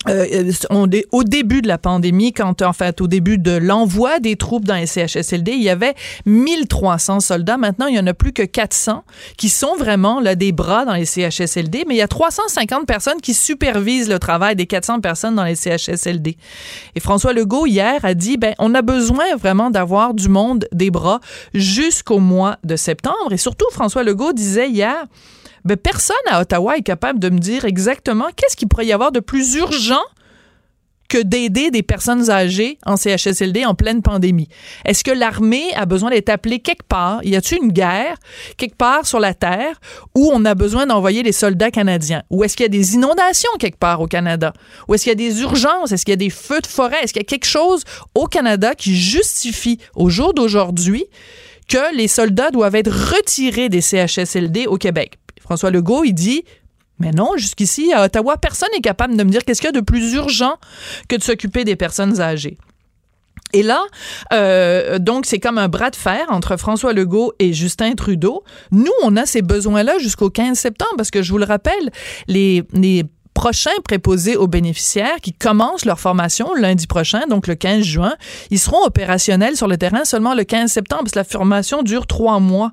euh, 0.08 0.50
on, 0.70 0.88
au 1.12 1.24
début 1.24 1.60
de 1.60 1.68
la 1.68 1.76
pandémie, 1.76 2.32
quand 2.32 2.62
en 2.62 2.72
fait 2.72 3.02
au 3.02 3.06
début 3.06 3.36
de 3.36 3.52
l'envoi 3.52 4.18
des 4.18 4.36
troupes 4.36 4.64
dans 4.64 4.76
les 4.76 4.86
CHSLD, 4.86 5.52
il 5.52 5.62
y 5.62 5.68
avait 5.68 5.94
1300 6.24 7.20
soldats. 7.20 7.58
Maintenant, 7.58 7.86
il 7.86 7.96
y 7.96 7.98
en 7.98 8.06
a 8.06 8.14
plus 8.14 8.32
que 8.32 8.42
400 8.42 9.04
qui 9.36 9.50
sont 9.50 9.76
vraiment 9.76 10.18
là 10.18 10.36
des 10.36 10.52
bras 10.52 10.86
dans 10.86 10.94
les 10.94 11.04
CHSLD, 11.04 11.84
mais 11.86 11.96
il 11.96 11.98
y 11.98 12.02
a 12.02 12.08
350 12.08 12.86
personnes 12.86 13.20
qui 13.20 13.34
supervisent 13.34 14.08
le 14.08 14.18
travail 14.18 14.56
des 14.56 14.66
400 14.66 15.00
personnes 15.00 15.34
dans 15.34 15.44
les 15.44 15.54
CHSLD. 15.54 16.38
Et 16.94 17.00
François 17.00 17.34
Legault 17.34 17.66
hier 17.66 18.02
a 18.02 18.14
dit 18.14 18.38
ben 18.38 18.54
on 18.58 18.74
a 18.74 18.80
besoin 18.80 19.36
vraiment 19.36 19.68
d'avoir 19.68 20.14
du 20.14 20.30
monde 20.30 20.66
des 20.72 20.90
bras 20.90 21.20
jusqu'au 21.52 22.20
mois 22.20 22.56
de 22.64 22.76
septembre 22.76 23.32
et 23.32 23.36
surtout 23.36 23.66
François 23.70 24.02
Legault 24.02 24.32
disait 24.32 24.70
hier 24.70 25.04
ben, 25.64 25.76
personne 25.76 26.16
à 26.28 26.40
Ottawa 26.40 26.76
est 26.76 26.82
capable 26.82 27.18
de 27.18 27.28
me 27.30 27.38
dire 27.38 27.64
exactement 27.64 28.26
qu'est-ce 28.36 28.56
qu'il 28.56 28.68
pourrait 28.68 28.86
y 28.86 28.92
avoir 28.92 29.12
de 29.12 29.20
plus 29.20 29.54
urgent 29.54 30.02
que 31.10 31.18
d'aider 31.18 31.70
des 31.70 31.82
personnes 31.82 32.30
âgées 32.30 32.78
en 32.86 32.96
CHSLD 32.96 33.66
en 33.66 33.74
pleine 33.74 34.00
pandémie. 34.00 34.48
Est-ce 34.86 35.04
que 35.04 35.10
l'armée 35.10 35.74
a 35.74 35.84
besoin 35.84 36.10
d'être 36.10 36.30
appelée 36.30 36.60
quelque 36.60 36.86
part? 36.86 37.22
Y 37.24 37.34
a-t-il 37.34 37.62
une 37.62 37.72
guerre 37.72 38.16
quelque 38.56 38.76
part 38.76 39.04
sur 39.04 39.18
la 39.18 39.34
Terre 39.34 39.80
où 40.14 40.30
on 40.32 40.44
a 40.44 40.54
besoin 40.54 40.86
d'envoyer 40.86 41.22
les 41.22 41.32
soldats 41.32 41.72
canadiens? 41.72 42.22
Ou 42.30 42.44
est-ce 42.44 42.56
qu'il 42.56 42.64
y 42.64 42.66
a 42.66 42.68
des 42.68 42.94
inondations 42.94 43.50
quelque 43.58 43.78
part 43.78 44.00
au 44.00 44.06
Canada? 44.06 44.52
Ou 44.86 44.94
est-ce 44.94 45.02
qu'il 45.02 45.10
y 45.10 45.12
a 45.12 45.28
des 45.30 45.42
urgences? 45.42 45.90
Est-ce 45.90 46.04
qu'il 46.04 46.12
y 46.12 46.14
a 46.14 46.16
des 46.16 46.30
feux 46.30 46.60
de 46.60 46.66
forêt? 46.68 47.02
Est-ce 47.02 47.12
qu'il 47.12 47.20
y 47.20 47.26
a 47.26 47.28
quelque 47.28 47.46
chose 47.46 47.82
au 48.14 48.26
Canada 48.26 48.76
qui 48.76 48.94
justifie 48.96 49.78
au 49.96 50.10
jour 50.10 50.32
d'aujourd'hui 50.32 51.04
que 51.68 51.96
les 51.96 52.08
soldats 52.08 52.50
doivent 52.50 52.76
être 52.76 52.90
retirés 52.90 53.68
des 53.68 53.80
CHSLD 53.80 54.66
au 54.68 54.76
Québec? 54.76 55.18
François 55.50 55.72
Legault, 55.72 56.04
il 56.04 56.12
dit 56.12 56.44
mais 57.00 57.10
non, 57.10 57.32
jusqu'ici, 57.36 57.92
à 57.92 58.04
Ottawa, 58.04 58.36
personne 58.36 58.68
n'est 58.72 58.82
capable 58.82 59.16
de 59.16 59.24
me 59.24 59.30
dire 59.30 59.44
qu'est-ce 59.44 59.60
qu'il 59.60 59.68
y 59.68 59.76
a 59.76 59.80
de 59.80 59.84
plus 59.84 60.12
urgent 60.12 60.58
que 61.08 61.16
de 61.16 61.22
s'occuper 61.22 61.64
des 61.64 61.74
personnes 61.74 62.20
âgées. 62.20 62.56
Et 63.52 63.64
là, 63.64 63.82
euh, 64.32 65.00
donc, 65.00 65.26
c'est 65.26 65.40
comme 65.40 65.58
un 65.58 65.66
bras 65.66 65.90
de 65.90 65.96
fer 65.96 66.26
entre 66.28 66.56
François 66.56 66.92
Legault 66.92 67.32
et 67.40 67.52
Justin 67.52 67.94
Trudeau. 67.94 68.44
Nous, 68.70 68.92
on 69.02 69.16
a 69.16 69.26
ces 69.26 69.42
besoins-là 69.42 69.98
jusqu'au 69.98 70.30
15 70.30 70.56
septembre 70.56 70.92
parce 70.96 71.10
que 71.10 71.22
je 71.22 71.32
vous 71.32 71.38
le 71.38 71.46
rappelle, 71.46 71.90
les, 72.28 72.62
les 72.72 73.04
prochains 73.34 73.70
préposés 73.82 74.36
aux 74.36 74.46
bénéficiaires 74.46 75.16
qui 75.20 75.32
commencent 75.32 75.84
leur 75.84 75.98
formation 75.98 76.54
lundi 76.54 76.86
prochain, 76.86 77.22
donc 77.28 77.48
le 77.48 77.56
15 77.56 77.82
juin, 77.82 78.14
ils 78.50 78.60
seront 78.60 78.84
opérationnels 78.84 79.56
sur 79.56 79.66
le 79.66 79.78
terrain 79.78 80.04
seulement 80.04 80.34
le 80.34 80.44
15 80.44 80.70
septembre 80.70 81.04
parce 81.04 81.12
que 81.12 81.18
la 81.18 81.24
formation 81.24 81.82
dure 81.82 82.06
trois 82.06 82.38
mois. 82.38 82.70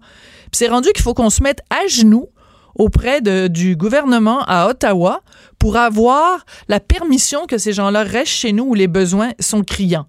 c'est 0.51 0.67
rendu 0.67 0.89
qu'il 0.93 1.01
faut 1.01 1.15
qu'on 1.15 1.31
se 1.31 1.41
mette 1.41 1.61
à 1.71 1.87
genoux 1.87 2.29
auprès 2.77 3.21
de, 3.21 3.47
du 3.47 3.75
gouvernement 3.75 4.43
à 4.45 4.67
Ottawa 4.67 5.21
pour 5.59 5.77
avoir 5.77 6.45
la 6.67 6.79
permission 6.79 7.45
que 7.45 7.57
ces 7.57 7.73
gens-là 7.73 8.03
restent 8.03 8.31
chez 8.31 8.53
nous 8.53 8.65
où 8.65 8.73
les 8.73 8.87
besoins 8.87 9.31
sont 9.39 9.63
criants. 9.63 10.07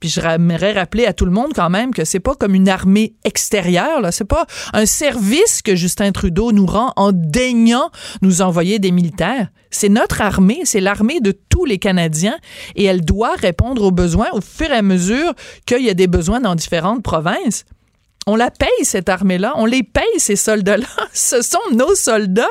Puis 0.00 0.10
j'aimerais 0.10 0.72
rappeler 0.72 1.06
à 1.06 1.12
tout 1.12 1.24
le 1.24 1.30
monde 1.30 1.52
quand 1.54 1.70
même 1.70 1.94
que 1.94 2.04
c'est 2.04 2.20
pas 2.20 2.34
comme 2.34 2.54
une 2.54 2.68
armée 2.68 3.14
extérieure, 3.24 4.00
là. 4.02 4.12
C'est 4.12 4.26
pas 4.26 4.46
un 4.74 4.84
service 4.84 5.62
que 5.62 5.74
Justin 5.74 6.12
Trudeau 6.12 6.52
nous 6.52 6.66
rend 6.66 6.92
en 6.96 7.12
daignant 7.12 7.90
nous 8.20 8.42
envoyer 8.42 8.78
des 8.78 8.90
militaires. 8.90 9.48
C'est 9.70 9.88
notre 9.88 10.20
armée, 10.20 10.60
c'est 10.64 10.80
l'armée 10.80 11.20
de 11.20 11.32
tous 11.48 11.64
les 11.64 11.78
Canadiens 11.78 12.36
et 12.74 12.84
elle 12.84 13.04
doit 13.04 13.34
répondre 13.36 13.82
aux 13.82 13.90
besoins 13.90 14.28
au 14.32 14.40
fur 14.40 14.70
et 14.70 14.76
à 14.76 14.82
mesure 14.82 15.34
qu'il 15.64 15.82
y 15.82 15.90
a 15.90 15.94
des 15.94 16.06
besoins 16.06 16.40
dans 16.40 16.54
différentes 16.54 17.02
provinces 17.02 17.64
on 18.28 18.34
la 18.34 18.50
paye, 18.50 18.68
cette 18.82 19.08
armée-là. 19.08 19.54
On 19.56 19.66
les 19.66 19.84
paye, 19.84 20.04
ces 20.18 20.34
soldats-là. 20.34 20.86
Ce 21.12 21.42
sont 21.42 21.58
nos 21.72 21.94
soldats 21.94 22.44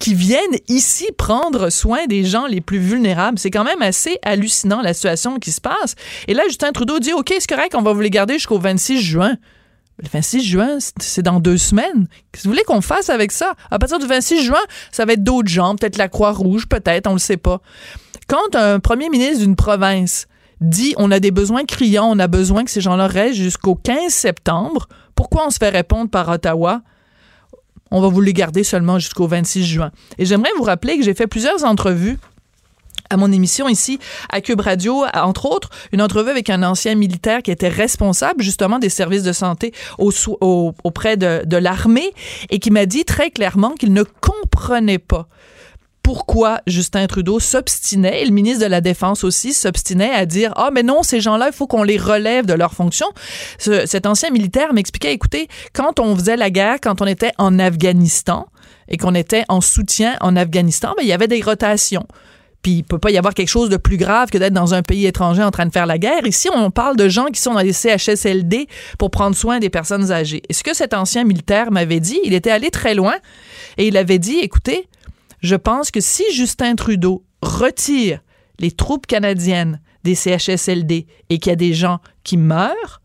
qui 0.00 0.14
viennent 0.14 0.58
ici 0.68 1.06
prendre 1.16 1.70
soin 1.70 2.06
des 2.06 2.24
gens 2.24 2.46
les 2.46 2.60
plus 2.60 2.78
vulnérables. 2.78 3.38
C'est 3.38 3.50
quand 3.50 3.64
même 3.64 3.82
assez 3.82 4.18
hallucinant, 4.22 4.82
la 4.82 4.94
situation 4.94 5.38
qui 5.38 5.52
se 5.52 5.60
passe. 5.60 5.94
Et 6.26 6.34
là, 6.34 6.42
Justin 6.48 6.72
Trudeau 6.72 6.98
dit, 6.98 7.12
OK, 7.12 7.32
c'est 7.38 7.48
correct, 7.48 7.74
on 7.76 7.82
va 7.82 7.92
vous 7.92 8.00
les 8.00 8.10
garder 8.10 8.34
jusqu'au 8.34 8.58
26 8.58 9.00
juin. 9.00 9.36
Le 10.02 10.08
26 10.12 10.42
juin, 10.42 10.78
c'est 11.00 11.22
dans 11.22 11.38
deux 11.38 11.58
semaines. 11.58 12.08
Qu'est-ce 12.32 12.42
que 12.42 12.48
vous 12.48 12.54
voulez 12.54 12.64
qu'on 12.64 12.80
fasse 12.80 13.08
avec 13.08 13.30
ça? 13.30 13.54
À 13.70 13.78
partir 13.78 14.00
du 14.00 14.06
26 14.06 14.42
juin, 14.42 14.62
ça 14.90 15.04
va 15.04 15.12
être 15.12 15.22
d'autres 15.22 15.50
gens, 15.50 15.76
peut-être 15.76 15.98
la 15.98 16.08
Croix-Rouge, 16.08 16.66
peut-être, 16.66 17.06
on 17.06 17.12
le 17.12 17.18
sait 17.20 17.36
pas. 17.36 17.60
Quand 18.26 18.56
un 18.56 18.80
premier 18.80 19.08
ministre 19.08 19.40
d'une 19.40 19.54
province 19.54 20.26
dit 20.60 20.94
on 20.96 21.10
a 21.10 21.20
des 21.20 21.30
besoins 21.30 21.64
criants, 21.64 22.08
on 22.10 22.18
a 22.18 22.28
besoin 22.28 22.64
que 22.64 22.70
ces 22.70 22.80
gens-là 22.80 23.06
restent 23.06 23.36
jusqu'au 23.36 23.74
15 23.74 24.12
septembre, 24.12 24.88
pourquoi 25.14 25.46
on 25.46 25.50
se 25.50 25.58
fait 25.58 25.68
répondre 25.68 26.10
par 26.10 26.28
Ottawa? 26.28 26.82
On 27.90 28.00
va 28.00 28.08
vous 28.08 28.20
les 28.20 28.32
garder 28.32 28.64
seulement 28.64 28.98
jusqu'au 28.98 29.26
26 29.26 29.64
juin. 29.64 29.90
Et 30.18 30.24
j'aimerais 30.24 30.50
vous 30.56 30.64
rappeler 30.64 30.96
que 30.96 31.04
j'ai 31.04 31.14
fait 31.14 31.26
plusieurs 31.26 31.64
entrevues 31.64 32.18
à 33.10 33.18
mon 33.18 33.30
émission 33.30 33.68
ici 33.68 33.98
à 34.30 34.40
Cube 34.40 34.60
Radio, 34.60 35.04
entre 35.12 35.46
autres, 35.46 35.68
une 35.92 36.00
entrevue 36.00 36.30
avec 36.30 36.48
un 36.48 36.62
ancien 36.62 36.94
militaire 36.94 37.42
qui 37.42 37.50
était 37.50 37.68
responsable 37.68 38.42
justement 38.42 38.78
des 38.78 38.88
services 38.88 39.22
de 39.22 39.32
santé 39.32 39.72
auprès 39.98 41.18
de, 41.18 41.42
de 41.44 41.56
l'armée 41.58 42.10
et 42.48 42.58
qui 42.58 42.70
m'a 42.70 42.86
dit 42.86 43.04
très 43.04 43.30
clairement 43.30 43.72
qu'il 43.72 43.92
ne 43.92 44.02
comprenait 44.02 44.98
pas 44.98 45.28
pourquoi 46.02 46.60
Justin 46.66 47.06
Trudeau 47.06 47.38
s'obstinait, 47.38 48.22
et 48.22 48.24
le 48.24 48.32
ministre 48.32 48.64
de 48.64 48.70
la 48.70 48.80
Défense 48.80 49.24
aussi 49.24 49.52
s'obstinait 49.52 50.10
à 50.10 50.26
dire 50.26 50.52
Ah, 50.56 50.70
mais 50.72 50.82
non, 50.82 51.02
ces 51.02 51.20
gens-là, 51.20 51.48
il 51.48 51.52
faut 51.52 51.66
qu'on 51.66 51.84
les 51.84 51.98
relève 51.98 52.46
de 52.46 52.54
leurs 52.54 52.74
fonctions. 52.74 53.10
cet 53.58 54.06
ancien 54.06 54.30
militaire 54.30 54.72
m'expliquait 54.72 55.12
écoutez, 55.12 55.48
quand 55.72 56.00
on 56.00 56.16
faisait 56.16 56.36
la 56.36 56.50
guerre, 56.50 56.78
quand 56.82 57.00
on 57.00 57.06
était 57.06 57.32
en 57.38 57.58
Afghanistan 57.58 58.48
et 58.88 58.96
qu'on 58.96 59.14
était 59.14 59.44
en 59.48 59.60
soutien 59.60 60.16
en 60.20 60.36
Afghanistan, 60.36 60.94
ben, 60.96 61.02
il 61.02 61.08
y 61.08 61.12
avait 61.12 61.28
des 61.28 61.40
rotations. 61.40 62.06
Puis 62.62 62.72
il 62.72 62.84
peut 62.84 62.98
pas 62.98 63.10
y 63.10 63.18
avoir 63.18 63.34
quelque 63.34 63.48
chose 63.48 63.68
de 63.68 63.76
plus 63.76 63.96
grave 63.96 64.30
que 64.30 64.38
d'être 64.38 64.52
dans 64.52 64.72
un 64.72 64.82
pays 64.82 65.06
étranger 65.06 65.42
en 65.42 65.50
train 65.50 65.66
de 65.66 65.72
faire 65.72 65.86
la 65.86 65.98
guerre. 65.98 66.24
Ici, 66.26 66.48
on 66.54 66.70
parle 66.70 66.96
de 66.96 67.08
gens 67.08 67.26
qui 67.26 67.40
sont 67.40 67.54
dans 67.54 67.60
les 67.60 67.72
CHSLD 67.72 68.68
pour 68.98 69.10
prendre 69.10 69.34
soin 69.34 69.58
des 69.58 69.70
personnes 69.70 70.12
âgées. 70.12 70.42
Et 70.48 70.52
ce 70.52 70.62
que 70.62 70.74
cet 70.74 70.94
ancien 70.94 71.24
militaire 71.24 71.72
m'avait 71.72 71.98
dit, 71.98 72.20
il 72.24 72.34
était 72.34 72.52
allé 72.52 72.70
très 72.70 72.94
loin 72.94 73.14
et 73.78 73.88
il 73.88 73.96
avait 73.96 74.20
dit, 74.20 74.38
écoutez, 74.38 74.88
je 75.42 75.56
pense 75.56 75.90
que 75.90 76.00
si 76.00 76.24
Justin 76.32 76.76
Trudeau 76.76 77.24
retire 77.42 78.20
les 78.58 78.70
troupes 78.70 79.06
canadiennes 79.06 79.80
des 80.04 80.14
CHSLD 80.14 81.06
et 81.30 81.38
qu'il 81.38 81.50
y 81.50 81.52
a 81.52 81.56
des 81.56 81.74
gens 81.74 82.00
qui 82.24 82.36
meurent, 82.36 83.00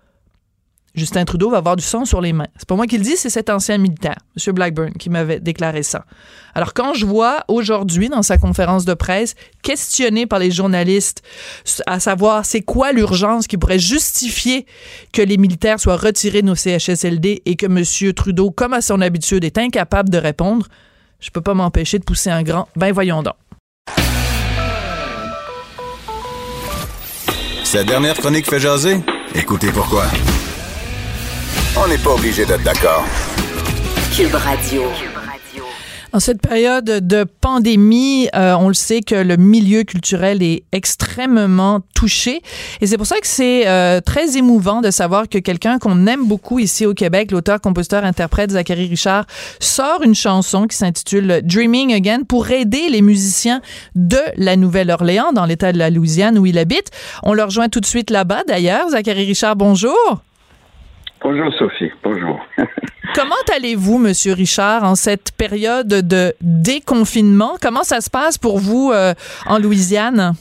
Justin 0.98 1.26
Trudeau 1.26 1.52
va 1.52 1.58
avoir 1.58 1.76
du 1.76 1.84
sang 1.84 2.06
sur 2.06 2.22
les 2.22 2.34
mains. 2.34 2.48
C'est 2.58 2.68
pas 2.68 2.76
moi 2.76 2.88
qui 2.88 2.98
le 2.98 3.04
dis, 3.04 3.18
c'est 3.18 3.30
cet 3.30 3.52
ancien 3.52 3.78
militaire, 3.78 4.18
M. 4.36 4.54
Blackburn, 4.54 4.94
qui 4.94 5.12
m'avait 5.12 5.40
déclaré 5.40 5.84
ça. 5.84 6.06
Alors 6.56 6.74
quand 6.74 6.96
je 6.96 7.06
vois 7.06 7.44
aujourd'hui 7.48 8.10
dans 8.10 8.24
sa 8.24 8.40
conférence 8.40 8.84
de 8.84 8.96
presse 8.96 9.36
questionné 9.62 10.26
par 10.26 10.40
les 10.40 10.50
journalistes 10.50 11.22
à 11.86 12.00
savoir 12.00 12.48
c'est 12.48 12.62
quoi 12.62 12.94
l'urgence 12.94 13.46
qui 13.46 13.58
pourrait 13.58 13.78
justifier 13.78 14.66
que 15.14 15.22
les 15.22 15.38
militaires 15.38 15.80
soient 15.80 15.98
retirés 15.98 16.42
de 16.42 16.48
nos 16.48 16.56
CHSLD 16.56 17.44
et 17.46 17.56
que 17.56 17.68
M. 17.68 18.14
Trudeau, 18.14 18.50
comme 18.50 18.74
à 18.74 18.82
son 18.82 19.00
habitude, 19.02 19.44
est 19.44 19.60
incapable 19.60 20.10
de 20.10 20.18
répondre, 20.18 20.68
je 21.20 21.30
peux 21.30 21.42
pas 21.42 21.54
m'empêcher 21.54 22.00
de 22.00 22.04
pousser 22.04 22.30
un 22.30 22.44
grand 22.44 22.68
ben 22.76 22.92
voyons 22.92 23.24
donc. 23.24 23.36
Sa 27.64 27.84
dernière 27.84 28.16
chronique 28.16 28.50
fait 28.50 28.60
jaser? 28.60 29.02
Écoutez 29.36 29.72
pourquoi. 29.72 30.06
On 31.76 31.88
n'est 31.88 31.98
pas 31.98 32.12
obligé 32.12 32.46
d'être 32.46 32.64
d'accord. 32.64 33.04
Cube 34.16 34.34
Radio. 34.34 34.84
En 36.18 36.20
cette 36.20 36.42
période 36.42 36.84
de 36.84 37.26
pandémie, 37.26 38.28
euh, 38.34 38.56
on 38.60 38.70
le 38.70 38.74
sait 38.74 39.02
que 39.02 39.14
le 39.14 39.38
milieu 39.38 39.84
culturel 39.84 40.42
est 40.42 40.64
extrêmement 40.72 41.82
touché. 41.94 42.42
Et 42.82 42.88
c'est 42.88 42.98
pour 42.98 43.06
ça 43.06 43.20
que 43.20 43.28
c'est 43.28 43.68
euh, 43.68 44.02
très 44.02 44.36
émouvant 44.36 44.82
de 44.82 44.90
savoir 44.90 45.30
que 45.30 45.38
quelqu'un 45.38 45.78
qu'on 45.78 46.08
aime 46.08 46.26
beaucoup 46.28 46.58
ici 46.58 46.88
au 46.88 46.96
Québec, 46.96 47.30
l'auteur, 47.30 47.62
compositeur, 47.62 48.04
interprète 48.04 48.50
Zachary 48.50 48.88
Richard, 48.88 49.28
sort 49.60 50.02
une 50.02 50.16
chanson 50.16 50.66
qui 50.66 50.76
s'intitule 50.76 51.42
Dreaming 51.44 51.94
Again 51.94 52.24
pour 52.28 52.50
aider 52.50 52.90
les 52.90 53.04
musiciens 53.04 53.62
de 53.94 54.18
la 54.38 54.56
Nouvelle-Orléans, 54.56 55.34
dans 55.34 55.46
l'État 55.46 55.72
de 55.72 55.78
la 55.78 55.92
Louisiane 55.92 56.40
où 56.40 56.48
il 56.48 56.58
habite. 56.58 56.90
On 57.22 57.36
le 57.36 57.44
rejoint 57.44 57.70
tout 57.70 57.80
de 57.80 57.86
suite 57.86 58.10
là-bas 58.10 58.42
d'ailleurs. 58.48 58.90
Zachary 58.90 59.26
Richard, 59.26 59.56
bonjour. 59.56 60.24
Bonjour 61.22 61.54
Sophie, 61.60 61.92
bonjour. 62.04 62.40
Comment 63.18 63.34
allez-vous, 63.52 63.98
Monsieur 63.98 64.34
Richard, 64.34 64.84
en 64.84 64.94
cette 64.94 65.32
période 65.36 65.88
de 65.88 66.36
déconfinement? 66.40 67.54
Comment 67.60 67.82
ça 67.82 68.00
se 68.00 68.12
passe 68.12 68.38
pour 68.38 68.60
vous 68.60 68.92
euh, 68.94 69.16
en 69.48 69.58
Louisiane? 69.58 70.34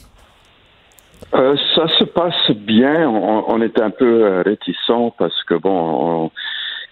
Euh, 1.33 1.55
ça 1.73 1.87
se 1.97 2.03
passe 2.03 2.51
bien. 2.51 3.09
On, 3.09 3.59
est 3.63 3.79
un 3.79 3.89
peu 3.89 4.23
euh, 4.23 4.43
réticent 4.43 5.11
parce 5.17 5.43
que, 5.45 5.55
bon, 5.55 6.29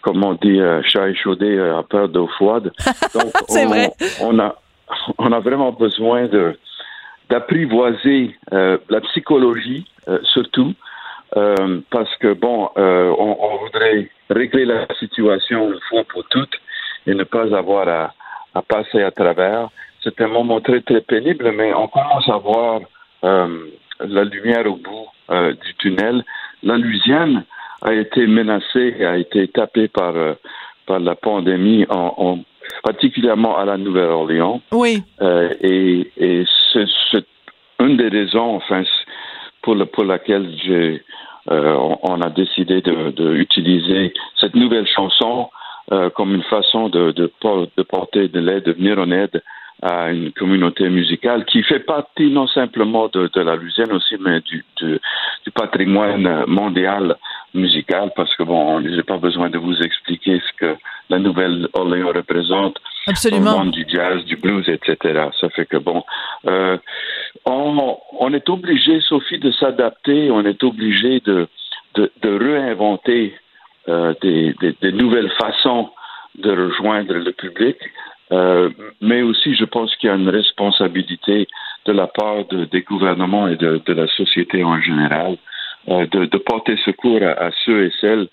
comme 0.01 0.25
on 0.25 0.34
dit, 0.34 0.60
chat 0.88 1.08
échaudé 1.10 1.60
a 1.60 1.84
peur 1.84 2.10
d'eau 2.10 2.27
froide. 2.30 2.72
C'est 3.48 3.65
vrai. 3.65 3.92
On 4.22 4.39
a, 4.39 4.56
on 5.20 5.32
a 5.32 5.39
vraiment 5.39 5.72
besoin 5.72 6.25
de 6.25 6.58
d'apprivoiser 7.30 8.36
la 8.51 9.01
psychologie, 9.01 9.86
surtout, 10.34 10.74
euh, 11.36 11.82
parce 11.91 12.13
que, 12.17 12.34
bon, 12.34 12.70
euh, 12.77 13.13
on, 13.17 13.38
on, 13.39 13.58
voudrait 13.58 14.10
régler 14.29 14.65
la 14.65 14.88
situation 15.00 15.72
une 15.72 15.79
fois 15.89 16.03
pour 16.03 16.24
toutes 16.29 16.55
et 17.08 17.13
ne 17.13 17.24
pas 17.24 17.55
avoir 17.55 17.88
à, 17.88 18.13
à 18.53 18.62
passer 18.62 19.01
à 19.01 19.12
travers. 19.12 19.70
C'est 20.03 20.20
un 20.22 20.27
moment 20.27 20.62
très, 20.62 20.82
très 20.82 21.01
pénible, 21.01 21.51
mais 21.51 21.74
on 21.74 21.88
commence 21.88 22.29
à 22.29 22.38
voir 22.38 22.82
euh, 23.24 23.67
la 24.00 24.24
lumière 24.24 24.65
au 24.67 24.75
bout 24.75 25.08
du 25.63 25.74
tunnel. 25.79 26.24
La 26.62 26.77
Louisiane 26.77 27.44
a 27.82 27.94
été 27.94 28.27
menacée, 28.27 29.03
a 29.03 29.17
été 29.17 29.48
tapée 29.48 29.88
par, 29.88 30.13
par 30.86 31.00
la 31.00 31.15
pandémie, 31.15 31.86
en, 31.89 32.13
en, 32.17 32.39
particulièrement 32.84 33.58
à 33.58 33.65
la 33.65 33.77
Nouvelle-Orléans. 33.77 34.62
Oui. 34.72 35.01
et 35.62 36.12
et 36.17 36.44
c'est 36.72 37.25
une 37.79 37.98
des 37.98 38.10
raisons, 38.10 38.55
enfin, 38.55 38.84
pour, 39.65 39.75
le, 39.75 39.86
pour 39.88 40.03
laquelle 40.03 40.48
euh, 40.69 40.98
on, 42.03 42.22
a 42.22 42.29
décidé 42.29 42.81
d'utiliser 42.81 44.10
de, 44.10 44.13
cette 44.39 44.55
nouvelle 44.55 44.88
chanson 44.88 45.50
euh, 45.91 46.10
comme 46.12 46.34
une 46.36 46.43
façon 46.43 46.88
de 46.88 47.31
porter 47.89 48.27
de 48.27 48.39
l'aide, 48.39 48.63
de 48.63 48.74
venir 48.74 49.00
en 49.00 49.12
aide 49.12 49.41
à 49.82 50.12
une 50.12 50.32
communauté 50.32 50.89
musicale 50.89 51.46
qui 51.46 51.62
fait 51.63 51.79
partie 51.79 52.32
non 52.32 52.48
simplement 52.48 53.08
de, 53.10 53.29
de 53.34 53.41
la 53.41 53.55
Louisiane 53.55 53.91
aussi, 53.91 54.15
mais 54.20 54.39
du, 54.41 54.63
du, 54.77 55.00
du 55.44 55.51
patrimoine 55.51 56.46
mondial 56.48 57.17
musical, 57.53 58.12
parce 58.15 58.34
que 58.36 58.44
bon, 58.44 58.82
j'ai 58.82 59.03
pas 59.03 59.17
besoin 59.17 59.50
de 59.50 59.58
vous 59.58 59.77
expliquer 59.82 60.39
ce 60.39 60.65
que 60.65 60.75
la 61.10 61.20
Nouvelle-Orléans 61.20 62.12
représente 62.15 62.77
Absolument. 63.08 63.53
au 63.53 63.58
monde 63.60 63.72
du 63.72 63.86
jazz, 63.88 64.24
du 64.25 64.36
blues, 64.36 64.67
etc. 64.67 65.29
Ça 65.39 65.50
fait 65.50 65.65
que 65.65 65.77
bon, 65.77 66.03
euh, 66.48 66.77
on, 67.46 67.98
on, 68.20 68.34
est 68.34 68.50
obligé, 68.50 69.00
Sophie, 69.01 69.39
de 69.39 69.51
s'adapter, 69.51 70.32
on 70.32 70.46
est 70.46 70.63
obligé 70.63 71.20
de, 71.22 71.48
de, 71.96 72.12
de 72.22 72.38
réinventer 72.38 73.36
euh, 73.88 74.13
des, 74.22 74.53
des, 74.60 74.75
des, 74.82 74.91
nouvelles 74.91 75.32
façons 75.39 75.89
de 76.38 76.51
rejoindre 76.51 77.13
le 77.13 77.32
public. 77.32 77.77
Euh, 78.32 78.70
mais 79.01 79.22
aussi, 79.22 79.56
je 79.56 79.65
pense 79.65 79.96
qu'il 79.96 80.10
y 80.10 80.12
a 80.12 80.15
une 80.15 80.30
responsabilité 80.30 81.48
de 81.86 81.92
la 81.92 82.08
part 82.08 82.46
de, 82.46 82.65
des 82.65 82.82
gouvernements 82.82 83.48
et 83.48 83.56
de, 83.56 83.82
la 83.94 84.08
société 84.08 84.63
en 84.63 84.82
général 84.82 85.38
euh, 85.89 86.08
de, 86.08 86.38
porter 86.38 86.75
secours 86.84 87.22
à, 87.22 87.51
ceux 87.63 87.86
et 87.86 87.92
celles, 88.01 88.27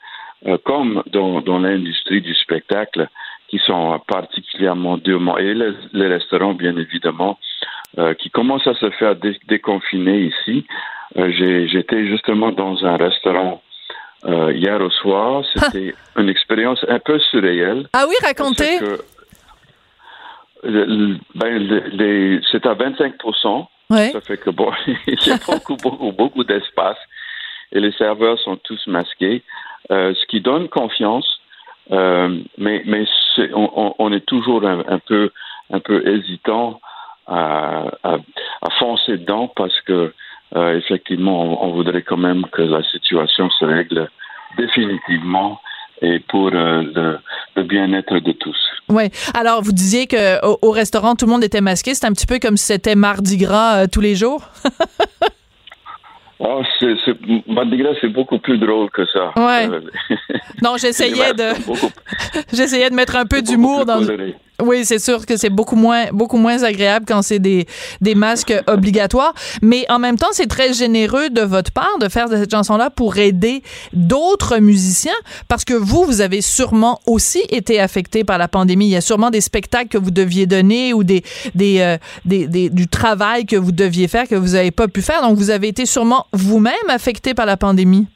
euh, 0.47 0.57
comme 0.65 1.03
dans, 1.09 1.59
l'industrie 1.59 2.23
du 2.23 2.35
spectacle, 2.35 3.09
qui 3.49 3.59
sont 3.59 4.01
particulièrement 4.07 4.97
durement, 4.97 5.37
et 5.37 5.53
les, 5.53 6.07
restaurants, 6.07 6.55
bien 6.55 6.75
évidemment, 6.77 7.39
qui 8.19 8.31
commencent 8.31 8.67
à 8.67 8.75
se 8.75 8.89
faire 8.93 9.15
dé 9.17 9.37
déconfiner 9.49 10.33
ici. 10.33 10.65
J'étais 11.15 12.07
justement 12.07 12.51
dans 12.51 12.83
un 12.87 12.97
restaurant 12.97 13.61
euh, 14.25 14.53
hier 14.53 14.81
au 14.81 14.91
soir. 14.91 15.45
C'était 15.55 15.95
une 16.17 16.29
expérience 16.29 16.85
un 16.89 16.99
peu 16.99 17.19
surréelle. 17.19 17.89
Ah 17.93 18.05
oui, 18.09 18.15
racontez. 18.23 18.79
Ben, 20.65 22.41
c'est 22.53 22.67
à 22.67 22.75
25 22.75 23.15
ouais. 23.91 24.11
Ça 24.13 24.21
fait 24.21 24.37
que 24.37 24.51
bon, 24.51 24.71
il 25.07 25.27
y 25.27 25.31
a 25.31 25.39
beaucoup, 25.47 25.77
beaucoup, 25.77 26.13
beaucoup 26.13 26.45
d'espace 26.45 26.99
et 27.73 27.81
les 27.81 27.93
serveurs 27.93 28.39
sont 28.39 28.57
tous 28.57 28.87
masqués, 28.87 29.43
euh, 29.91 30.15
ce 30.15 30.27
qui 30.27 30.41
donne 30.41 30.69
confiance. 30.69 31.27
Euh, 31.91 32.39
mais 32.59 32.83
mais 32.87 33.03
est, 33.03 33.51
on, 33.55 33.95
on, 33.99 34.13
est 34.13 34.25
toujours 34.25 34.65
un, 34.65 34.85
un, 34.87 34.99
peu 35.01 35.31
un 35.71 35.81
peu 35.81 36.07
hésitant 36.07 36.81
à, 37.27 37.87
à, 38.05 38.19
à 38.63 38.71
foncer 38.79 39.19
dedans 39.19 39.49
parce 39.49 39.79
que 39.81 40.15
euh, 40.57 40.79
effectivement 40.79 41.43
on, 41.43 41.69
on, 41.69 41.73
voudrait 41.73 42.03
quand 42.03 42.17
même 42.17 42.45
que 42.53 42.63
la 42.63 42.83
situation 42.85 43.51
se 43.51 43.65
règle 43.65 44.09
définitivement 44.57 45.61
et 46.03 46.19
pour 46.19 46.51
euh, 46.53 46.83
le, 46.83 47.19
le 47.57 47.63
bien-être 47.63 48.19
de 48.19 48.33
tous. 48.33 48.57
Oui. 48.89 49.05
Alors, 49.35 49.63
vous 49.63 49.73
disiez 49.73 50.07
que 50.07 50.45
au, 50.45 50.59
au, 50.63 50.71
restaurant, 50.73 51.15
tout 51.15 51.27
le 51.27 51.33
monde 51.33 51.45
était 51.45 51.61
masqué. 51.61 51.95
C'est 51.95 52.07
un 52.07 52.13
petit 52.13 52.27
peu 52.27 52.39
comme 52.41 52.57
si 52.57 52.67
c'était 52.67 52.97
Mardi 52.97 53.37
Gras 53.37 53.83
euh, 53.83 53.87
tous 53.91 54.01
les 54.01 54.15
jours? 54.15 54.43
Oh, 56.45 56.61
c'est, 56.81 56.95
c'est, 57.05 57.17
Mardi 57.47 57.77
Gras, 57.77 57.93
c'est 58.01 58.09
beaucoup 58.09 58.41
plus 58.41 58.59
drôle 58.59 58.91
que 58.91 59.07
ça. 59.07 59.33
Ouais. 59.37 59.69
non, 60.63 60.75
j'essayais 60.77 61.35
de, 61.35 61.65
beaucoup... 61.65 61.87
j'essayais 62.53 62.91
de 62.91 62.97
mettre 62.97 63.15
un 63.15 63.27
peu 63.27 63.43
d'humour 63.43 63.85
dans. 63.85 64.05
Coloré. 64.05 64.35
Oui, 64.63 64.85
c'est 64.85 65.01
sûr 65.01 65.27
que 65.27 65.37
c'est 65.37 65.51
beaucoup 65.51 65.75
moins, 65.75 66.07
beaucoup 66.13 66.37
moins 66.37 66.63
agréable 66.63 67.05
quand 67.07 67.23
c'est 67.23 67.41
des, 67.41 67.67
des 68.01 68.15
masques 68.15 68.55
obligatoires. 68.69 69.35
Mais 69.61 69.85
en 69.91 69.99
même 69.99 70.17
temps, 70.17 70.29
c'est 70.31 70.47
très 70.47 70.73
généreux 70.73 71.31
de 71.31 71.41
votre 71.41 71.73
part 71.73 71.99
de 72.01 72.09
faire 72.09 72.29
cette 72.29 72.51
chanson-là 72.51 72.89
pour 72.89 73.17
aider 73.17 73.63
d'autres 73.93 74.59
musiciens 74.59 75.13
parce 75.49 75.65
que 75.65 75.75
vous, 75.75 76.05
vous 76.05 76.21
avez 76.21 76.41
sûrement 76.41 77.01
aussi 77.07 77.43
été 77.51 77.81
affecté 77.81 78.23
par 78.23 78.39
la 78.39 78.47
pandémie. 78.47 78.87
Il 78.87 78.93
y 78.93 78.97
a 78.97 79.01
sûrement 79.01 79.31
des 79.31 79.41
spectacles 79.41 79.89
que 79.89 79.99
vous 79.99 80.13
deviez 80.13 80.47
donner 80.47 80.95
ou 80.95 81.03
des, 81.03 81.25
des, 81.57 81.81
euh, 81.81 81.97
des, 82.25 82.47
des 82.47 82.71
du 82.71 82.87
travail 82.87 83.47
que 83.47 83.57
vous 83.57 83.73
deviez 83.73 84.07
faire 84.07 84.29
que 84.29 84.37
vous 84.37 84.55
n'avez 84.55 84.71
pas 84.71 84.87
pu 84.87 85.03
faire. 85.03 85.23
Donc, 85.23 85.37
vous 85.37 85.51
avez 85.51 85.69
été 85.69 85.87
sûrement 85.87 86.27
vous-même 86.33 86.73
affecté 86.89 87.35
par 87.35 87.47
la 87.47 87.57
pandémie. 87.57 88.07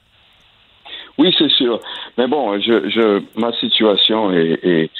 Oui, 1.19 1.35
c'est 1.39 1.51
sûr. 1.51 1.81
Mais 2.19 2.29
bon, 2.29 2.61
je, 2.61 2.89
je, 2.89 3.23
ma 3.37 3.53
situation 3.55 4.31
est, 4.33 4.61
est 4.63 4.91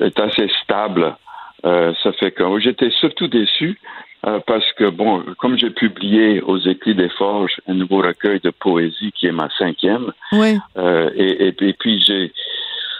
est 0.00 0.18
assez 0.20 0.48
stable. 0.62 1.16
Euh, 1.64 1.92
ça 2.02 2.12
fait 2.12 2.32
que 2.32 2.44
j'étais 2.60 2.90
surtout 2.90 3.26
déçu 3.26 3.78
euh, 4.26 4.38
parce 4.46 4.70
que, 4.74 4.90
bon, 4.90 5.24
comme 5.38 5.58
j'ai 5.58 5.70
publié 5.70 6.40
aux 6.42 6.58
Écrits 6.58 6.94
des 6.94 7.08
Forges 7.10 7.60
un 7.66 7.74
nouveau 7.74 7.98
recueil 7.98 8.40
de 8.40 8.50
poésie 8.50 9.12
qui 9.12 9.26
est 9.26 9.32
ma 9.32 9.48
cinquième, 9.56 10.12
oui. 10.32 10.58
euh, 10.76 11.10
et, 11.14 11.48
et, 11.48 11.54
et, 11.60 11.72
puis 11.72 12.00
j'ai 12.00 12.32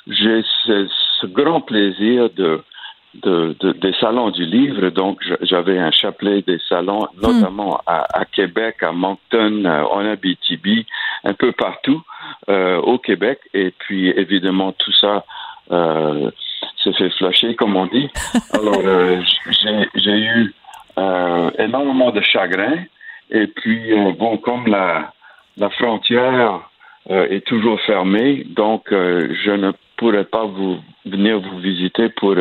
j'ai 0.07 0.43
ce, 0.65 0.89
ce, 1.21 1.27
grand 1.27 1.61
plaisir 1.61 2.31
de 2.31 2.63
de, 3.23 3.73
des 3.73 3.93
salons 4.01 4.31
du 4.31 4.45
livre. 4.45 4.91
Donc, 4.91 5.21
j'avais 5.43 5.79
un 5.79 5.91
chapelet 5.91 6.43
des 6.43 6.59
salons, 6.69 7.07
hmm. 7.15 7.21
notamment 7.23 7.81
à, 7.87 8.25
Québec, 8.33 8.83
à 8.83 8.93
Moncton, 8.93 9.65
en 9.65 10.01
Abitibi, 10.01 10.87
un 11.23 11.35
peu 11.35 11.53
partout 11.53 12.03
euh, 12.49 12.79
au 12.79 12.99
Québec. 12.99 13.39
Et 13.53 13.73
puis, 13.79 14.09
évidemment, 14.09 14.73
tout 14.73 14.93
ça 14.93 15.25
euh, 15.71 16.31
s'est 16.85 16.93
fait 16.93 17.11
flasher, 17.11 17.55
comme 17.57 17.76
on 17.76 17.87
dit. 17.87 18.09
Alors, 18.53 18.81
euh, 18.85 19.21
j'ai 19.95 20.19
eu 20.19 20.55
euh, 20.99 21.50
énormément 21.59 22.11
de 22.11 22.21
chagrin. 22.21 22.85
Et 23.31 23.47
puis, 23.47 23.93
bon, 24.19 24.37
comme 24.37 24.67
la, 24.67 25.12
la 25.57 25.71
frontière 25.71 26.61
est 27.09 27.45
toujours 27.47 27.81
fermée, 27.81 28.45
donc 28.45 28.85
je 28.91 29.50
ne 29.50 29.73
pourrais 29.97 30.25
pas 30.25 30.45
vous 30.45 30.79
venir 31.07 31.41
vous 31.41 31.59
visiter 31.59 32.11
pour 32.11 32.35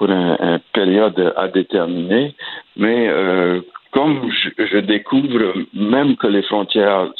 pour 0.00 0.10
une 0.10 0.60
période 0.72 1.34
à 1.36 1.48
déterminer, 1.48 2.34
mais 2.74 3.06
euh, 3.08 3.60
comme 3.90 4.32
je, 4.32 4.78
découvre 4.78 5.52
même 5.74 6.16
que 6.16 6.26
les 6.26 6.42
frontières 6.42 7.10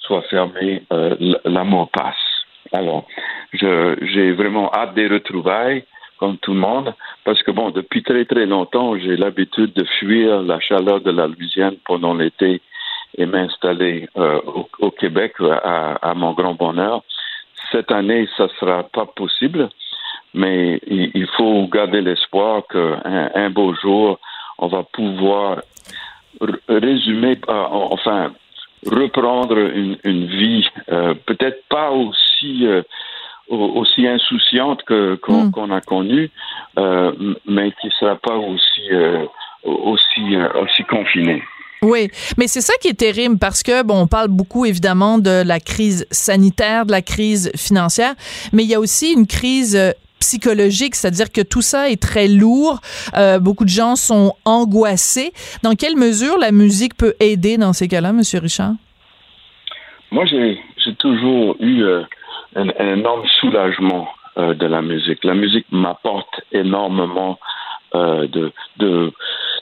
soient 0.00 0.22
fermées, 0.22 0.82
euh, 0.92 1.14
l'amour 1.44 1.90
passe. 1.92 2.33
Alors, 2.74 3.06
j'ai 3.52 4.32
vraiment 4.32 4.72
hâte 4.72 4.94
des 4.94 5.06
retrouvailles, 5.06 5.84
comme 6.18 6.38
tout 6.38 6.54
le 6.54 6.60
monde, 6.60 6.94
parce 7.24 7.42
que 7.42 7.50
bon, 7.50 7.70
depuis 7.70 8.02
très 8.02 8.24
très 8.24 8.46
longtemps, 8.46 8.98
j'ai 8.98 9.16
l'habitude 9.16 9.72
de 9.74 9.84
fuir 9.98 10.42
la 10.42 10.60
chaleur 10.60 11.00
de 11.00 11.10
la 11.10 11.26
Louisiane 11.26 11.76
pendant 11.86 12.14
l'été 12.14 12.60
et 13.16 13.26
m'installer 13.26 14.08
euh, 14.16 14.40
au, 14.80 14.90
Québec 14.90 15.34
à, 15.40 15.94
à, 16.02 16.14
mon 16.14 16.32
grand 16.32 16.54
bonheur. 16.54 17.02
Cette 17.70 17.92
année, 17.92 18.28
ça 18.36 18.48
sera 18.58 18.82
pas 18.82 19.06
possible 19.06 19.68
mais 20.34 20.80
il, 20.88 21.26
faut 21.36 21.66
garder 21.68 22.00
l'espoir 22.00 22.66
qu'un 22.66 23.30
un 23.34 23.50
beau 23.50 23.72
jour, 23.74 24.18
on 24.58 24.66
va 24.66 24.82
pouvoir 24.82 25.62
résumer, 26.68 27.38
euh, 27.48 27.64
enfin, 27.70 28.32
reprendre 28.86 29.58
une, 29.58 29.96
une 30.04 30.26
vie, 30.26 30.66
euh, 30.90 31.14
peut-être 31.26 31.64
pas 31.68 31.90
aussi 31.90 32.66
euh, 32.66 32.82
aussi 33.48 34.06
insouciante 34.06 34.82
que 34.84 35.16
qu'on 35.16 35.66
hmm. 35.66 35.72
a 35.72 35.80
connue, 35.82 36.30
mais 37.46 37.72
qui 37.80 37.90
sera 38.00 38.16
pas 38.16 38.36
aussi 38.36 38.88
aussi 39.64 40.36
aussi 40.62 40.82
confinée. 40.84 41.42
Oui, 41.82 42.08
mais 42.38 42.46
c'est 42.48 42.62
ça 42.62 42.72
qui 42.80 42.88
est 42.88 42.98
terrible 42.98 43.38
parce 43.38 43.62
que, 43.62 43.82
bon, 43.82 44.00
on 44.00 44.06
parle 44.06 44.28
beaucoup 44.28 44.64
évidemment 44.64 45.18
de 45.18 45.42
la 45.46 45.60
crise 45.60 46.06
sanitaire, 46.10 46.86
de 46.86 46.92
la 46.92 47.02
crise 47.02 47.52
financière, 47.54 48.14
mais 48.54 48.62
il 48.62 48.70
y 48.70 48.74
a 48.74 48.80
aussi 48.80 49.12
une 49.12 49.26
crise 49.26 49.94
psychologique, 50.18 50.94
c'est-à-dire 50.94 51.30
que 51.30 51.42
tout 51.42 51.62
ça 51.62 51.90
est 51.90 52.00
très 52.00 52.28
lourd. 52.28 52.80
Euh, 53.16 53.38
beaucoup 53.38 53.64
de 53.64 53.70
gens 53.70 53.96
sont 53.96 54.34
angoissés. 54.44 55.32
Dans 55.62 55.74
quelle 55.74 55.96
mesure 55.96 56.38
la 56.38 56.52
musique 56.52 56.96
peut 56.96 57.14
aider 57.20 57.58
dans 57.58 57.72
ces 57.72 57.88
cas-là, 57.88 58.12
Monsieur 58.12 58.40
Richard? 58.40 58.72
Moi, 60.10 60.24
j'ai 60.26 60.58
toujours 60.98 61.56
eu 61.60 61.82
euh, 61.82 62.02
un, 62.56 62.68
énorme 62.68 63.26
soulagement 63.40 64.08
euh, 64.38 64.54
de 64.54 64.66
la 64.66 64.80
musique. 64.80 65.24
La 65.24 65.34
musique 65.34 65.66
m'apporte 65.70 66.40
énormément 66.52 67.38
de, 67.94 68.50
de, 68.78 69.12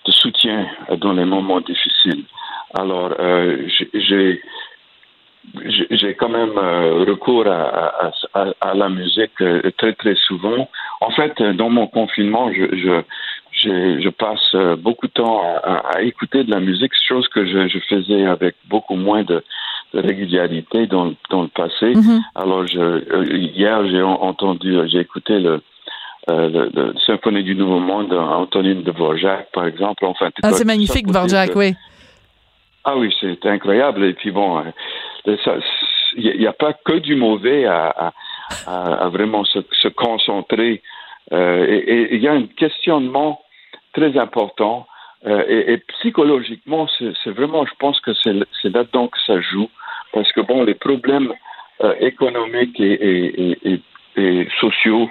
soutien 0.09 0.67
dans 0.97 1.13
les 1.13 1.27
moments 1.27 1.61
difficiles. 1.61 2.25
Alors, 2.73 3.13
j'ai 3.93 4.41
j'ai 5.65 6.15
quand 6.15 6.29
même 6.29 6.57
euh, 6.57 7.05
recours 7.07 7.47
à, 7.47 8.11
à, 8.35 8.47
à, 8.61 8.75
la 8.75 8.89
musique 8.89 9.41
euh, 9.41 9.71
très 9.77 9.93
très 9.95 10.15
souvent. 10.15 10.69
En 11.01 11.11
fait, 11.11 11.41
dans 11.43 11.71
mon 11.71 11.87
confinement, 11.87 12.51
je, 12.53 13.03
je, 13.53 14.01
je 14.01 14.09
passe 14.09 14.55
euh, 14.55 14.77
beaucoup 14.77 15.07
de 15.07 15.13
temps 15.13 15.43
à, 15.63 16.03
écouter 16.03 16.45
de 16.45 16.51
la 16.51 16.61
musique, 16.61 16.93
chose 17.07 17.29
que 17.29 17.45
je, 17.47 17.79
faisais 17.89 18.27
avec 18.27 18.55
beaucoup 18.69 18.97
moins 18.97 19.23
de, 19.25 19.43
de 19.95 20.01
régularité 20.01 20.87
dans, 20.87 21.15
dans, 21.31 21.43
le 21.43 21.49
passé. 21.49 21.93
Mm-hmm. 21.93 22.21
Alors, 22.35 22.65
hier, 22.67 23.87
j'ai 23.89 24.03
entendu, 24.03 24.77
j'ai 24.89 25.01
écouté 25.01 25.39
le, 25.39 25.61
euh, 26.31 26.71
le, 26.73 26.95
Symphonie 27.05 27.43
du 27.43 27.57
Nouveau 27.57 27.81
Monde, 27.81 28.13
Antonine 28.13 28.85
de 28.85 28.93
Vorjak, 28.93 29.51
par 29.53 29.67
exemple. 29.67 30.05
Enfin, 30.05 30.31
ah, 30.45 30.53
c'est 30.53 30.65
magnifique, 30.65 31.11
Vorjak, 31.11 31.51
oui. 31.57 31.75
Ah 32.85 32.97
oui, 32.97 33.13
c'est 33.21 33.45
incroyable. 33.47 34.05
Et 34.05 34.13
puis 34.13 34.31
bon, 34.31 34.63
il 35.27 36.39
n'y 36.39 36.47
a, 36.47 36.53
pas 36.53 36.73
que 36.73 36.99
du 36.99 37.15
mauvais 37.15 37.67
à, 37.67 38.13
vraiment 39.09 39.45
se, 39.45 39.89
concentrer. 39.89 40.83
Euh, 41.33 41.67
et 41.69 42.15
il 42.15 42.21
y 42.21 42.29
a 42.29 42.33
un 42.33 42.47
questionnement 42.47 43.41
très 43.93 44.19
important. 44.19 44.87
Euh, 45.25 45.45
et, 45.49 45.79
psychologiquement, 45.99 46.89
c'est 46.99 47.31
vraiment, 47.31 47.65
je 47.65 47.75
pense 47.79 48.01
que 48.01 48.13
c'est 48.15 48.69
là-dedans 48.69 49.09
que 49.09 49.19
ça 49.27 49.41
joue. 49.41 49.69
Parce 50.13 50.31
que, 50.33 50.41
bon, 50.41 50.65
les 50.65 50.75
problèmes 50.75 51.33
euh, 51.83 51.95
économiques 52.01 52.79
et, 52.81 53.81
sociaux, 54.61 55.09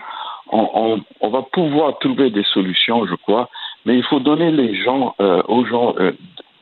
on, 0.52 1.02
va 1.22 1.42
pouvoir 1.42 1.98
trouver 2.00 2.30
des 2.30 2.44
solutions, 2.44 3.06
je 3.08 3.16
crois, 3.16 3.50
mais 3.86 3.98
il 3.98 4.04
faut 4.04 4.20
donner 4.20 4.52
les 4.52 4.76
gens, 4.76 5.16
euh, 5.20 5.42
aux 5.48 5.66
gens 5.66 5.96
euh, 5.98 6.12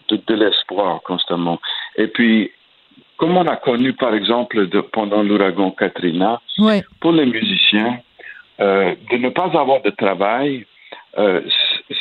de, 0.07 0.19
de 0.27 0.35
l'espoir 0.35 1.01
constamment. 1.03 1.59
Et 1.97 2.07
puis, 2.07 2.51
comme 3.19 3.35
on 3.35 3.45
a 3.47 3.57
connu 3.57 3.93
par 3.93 4.15
exemple 4.15 4.67
de, 4.67 4.79
pendant 4.79 5.21
l'ouragan 5.21 5.71
Katrina, 5.71 6.41
pour 7.01 7.11
les 7.11 7.25
musiciens, 7.25 7.99
euh, 8.61 8.95
de 9.11 9.17
ne 9.17 9.29
pas 9.29 9.51
avoir 9.59 9.81
de 9.81 9.89
travail, 9.89 10.65
euh, 11.17 11.41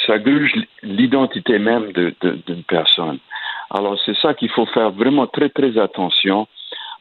ça 0.06 0.18
gruge 0.18 0.54
l'identité 0.82 1.58
même 1.58 1.92
d'une 1.92 2.62
personne. 2.68 3.18
Alors 3.70 3.98
c'est 4.06 4.16
ça 4.18 4.32
qu'il 4.34 4.48
faut 4.50 4.66
faire 4.66 4.90
vraiment 4.92 5.26
très 5.26 5.48
très 5.48 5.76
attention 5.76 6.46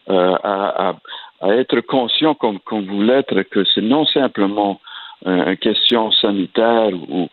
euh, 0.10 0.36
à, 0.44 0.96
à, 1.42 1.50
être 1.50 1.80
conscient 1.82 2.34
comme, 2.34 2.60
comme 2.60 2.86
vous 2.86 3.04
l'êtes 3.04 3.44
que 3.50 3.64
c'est 3.66 3.82
non 3.82 4.06
simplement 4.06 4.82
une 5.26 5.58
question 5.58 6.12
sanitaire 6.12 6.90
ou, 6.94 7.28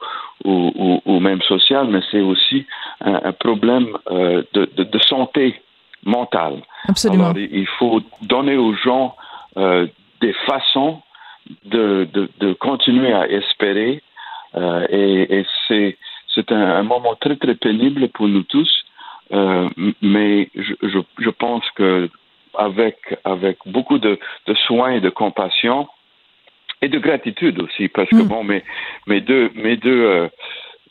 ou, 0.45 1.03
ou, 1.05 1.21
même 1.21 1.43
sociale, 1.43 1.89
mais 1.89 2.01
c'est 2.11 2.23
aussi 2.23 2.67
un, 3.03 3.21
un 3.25 3.33
problème 3.33 3.89
de, 4.11 4.69
de, 4.77 4.85
de 4.85 4.99
santé 5.01 5.61
mentale. 6.05 6.63
Absolument. 6.89 7.31
Alors, 7.31 7.39
il 7.39 7.67
faut 7.79 8.01
donner 8.23 8.57
aux 8.57 8.75
gens 8.75 9.17
euh, 9.57 9.87
des 10.21 10.33
façons 10.47 11.01
de, 11.65 12.09
de, 12.13 12.29
de, 12.41 12.53
continuer 12.55 13.13
à 13.13 13.29
espérer. 13.29 14.03
Euh, 14.57 14.87
et, 14.89 15.39
et 15.39 15.47
c'est, 15.69 15.97
c'est 16.35 16.51
un, 16.53 16.77
un, 16.77 16.83
moment 16.83 17.15
très, 17.17 17.37
très 17.37 17.55
pénible 17.55 18.09
pour 18.09 18.29
nous 18.29 18.43
tous. 18.45 18.71
Euh, 19.33 19.69
mais 20.03 20.51
je, 20.55 20.75
je, 20.83 20.99
je, 21.19 21.31
pense 21.31 21.65
que 21.77 22.11
avec, 22.57 22.97
avec 23.25 23.59
beaucoup 23.67 23.99
de, 23.99 24.19
de, 24.47 24.55
soins 24.67 24.93
et 24.93 25.01
de 25.01 25.11
compassion 25.11 25.89
et 26.83 26.89
de 26.89 26.99
gratitude 26.99 27.61
aussi, 27.61 27.89
parce 27.89 28.11
que 28.11 28.17
mm. 28.17 28.29
bon, 28.29 28.45
mes, 28.45 28.63
mes 29.07 29.21
deux, 29.21 29.51
mes 29.55 29.77
deux, 29.77 30.29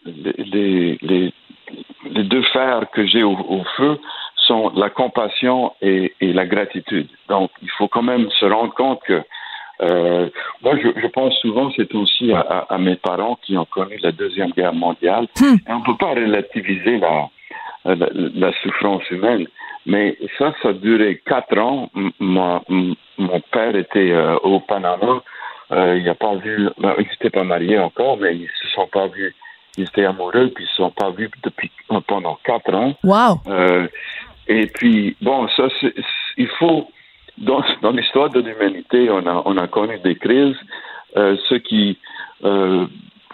les, 0.05 0.97
les, 1.01 1.33
les, 2.09 2.23
deux 2.23 2.41
fers 2.53 2.89
que 2.91 3.05
j'ai 3.05 3.23
au, 3.23 3.33
au 3.37 3.63
feu, 3.77 3.99
sont 4.47 4.71
la 4.75 4.89
compassion 4.89 5.73
et, 5.81 6.13
et, 6.21 6.33
la 6.33 6.45
gratitude. 6.45 7.07
Donc, 7.29 7.51
il 7.61 7.69
faut 7.77 7.87
quand 7.87 8.03
même 8.03 8.29
se 8.39 8.45
rendre 8.45 8.73
compte 8.73 9.01
que 9.03 9.21
euh, 9.81 10.29
moi, 10.61 10.75
je, 10.77 10.89
je, 11.01 11.07
pense 11.07 11.33
souvent, 11.39 11.71
c'est 11.75 11.93
aussi 11.95 12.31
à, 12.31 12.39
à, 12.69 12.77
mes 12.77 12.95
parents 12.95 13.37
qui 13.41 13.57
ont 13.57 13.65
connu 13.65 13.97
la 14.01 14.11
Deuxième 14.11 14.51
Guerre 14.51 14.73
mondiale. 14.73 15.27
Hmm. 15.39 15.55
Et 15.67 15.71
on 15.71 15.79
ne 15.79 15.83
peut 15.83 15.97
pas 15.97 16.13
relativiser 16.13 16.99
la, 16.99 17.29
la, 17.85 18.07
la, 18.13 18.53
souffrance 18.61 19.09
humaine. 19.09 19.47
Mais 19.85 20.17
ça, 20.37 20.53
ça 20.61 20.69
a 20.69 20.73
duré 20.73 21.21
quatre 21.25 21.57
ans. 21.57 21.89
mon 22.19 23.41
père 23.51 23.75
était 23.75 24.11
euh, 24.11 24.37
au 24.43 24.59
Panama. 24.59 25.21
Euh, 25.71 25.97
il 25.97 26.05
n'a 26.05 26.15
pas 26.15 26.35
vu, 26.35 26.69
ben, 26.77 26.93
il 26.99 27.07
n'était 27.07 27.29
pas 27.29 27.43
marié 27.43 27.79
encore, 27.79 28.17
mais 28.17 28.35
ils 28.35 28.49
se 28.61 28.67
sont 28.69 28.87
pas 28.87 29.07
vus. 29.07 29.35
Ils 29.75 29.85
étaient 29.85 30.05
amoureux, 30.05 30.51
puis 30.53 30.63
ils 30.63 30.67
ne 30.67 30.69
se 30.69 30.75
sont 30.75 30.91
pas 30.91 31.09
vus 31.09 31.31
depuis 31.41 31.71
pendant 32.07 32.37
quatre 32.43 32.73
ans. 32.75 32.93
Wow. 33.03 33.39
Et 34.47 34.67
puis, 34.67 35.15
bon, 35.21 35.47
ça, 35.55 35.67
c'est, 35.79 35.93
il 36.37 36.47
faut, 36.59 36.89
dans, 37.37 37.63
dans 37.81 37.91
l'histoire 37.91 38.29
de 38.29 38.41
l'humanité, 38.41 39.09
on 39.09 39.25
a, 39.25 39.41
on 39.45 39.57
a 39.57 39.67
connu 39.67 39.99
des 39.99 40.15
crises, 40.15 40.57
euh, 41.15 41.37
ce 41.49 41.55
qui, 41.55 41.97
euh, 42.43 42.85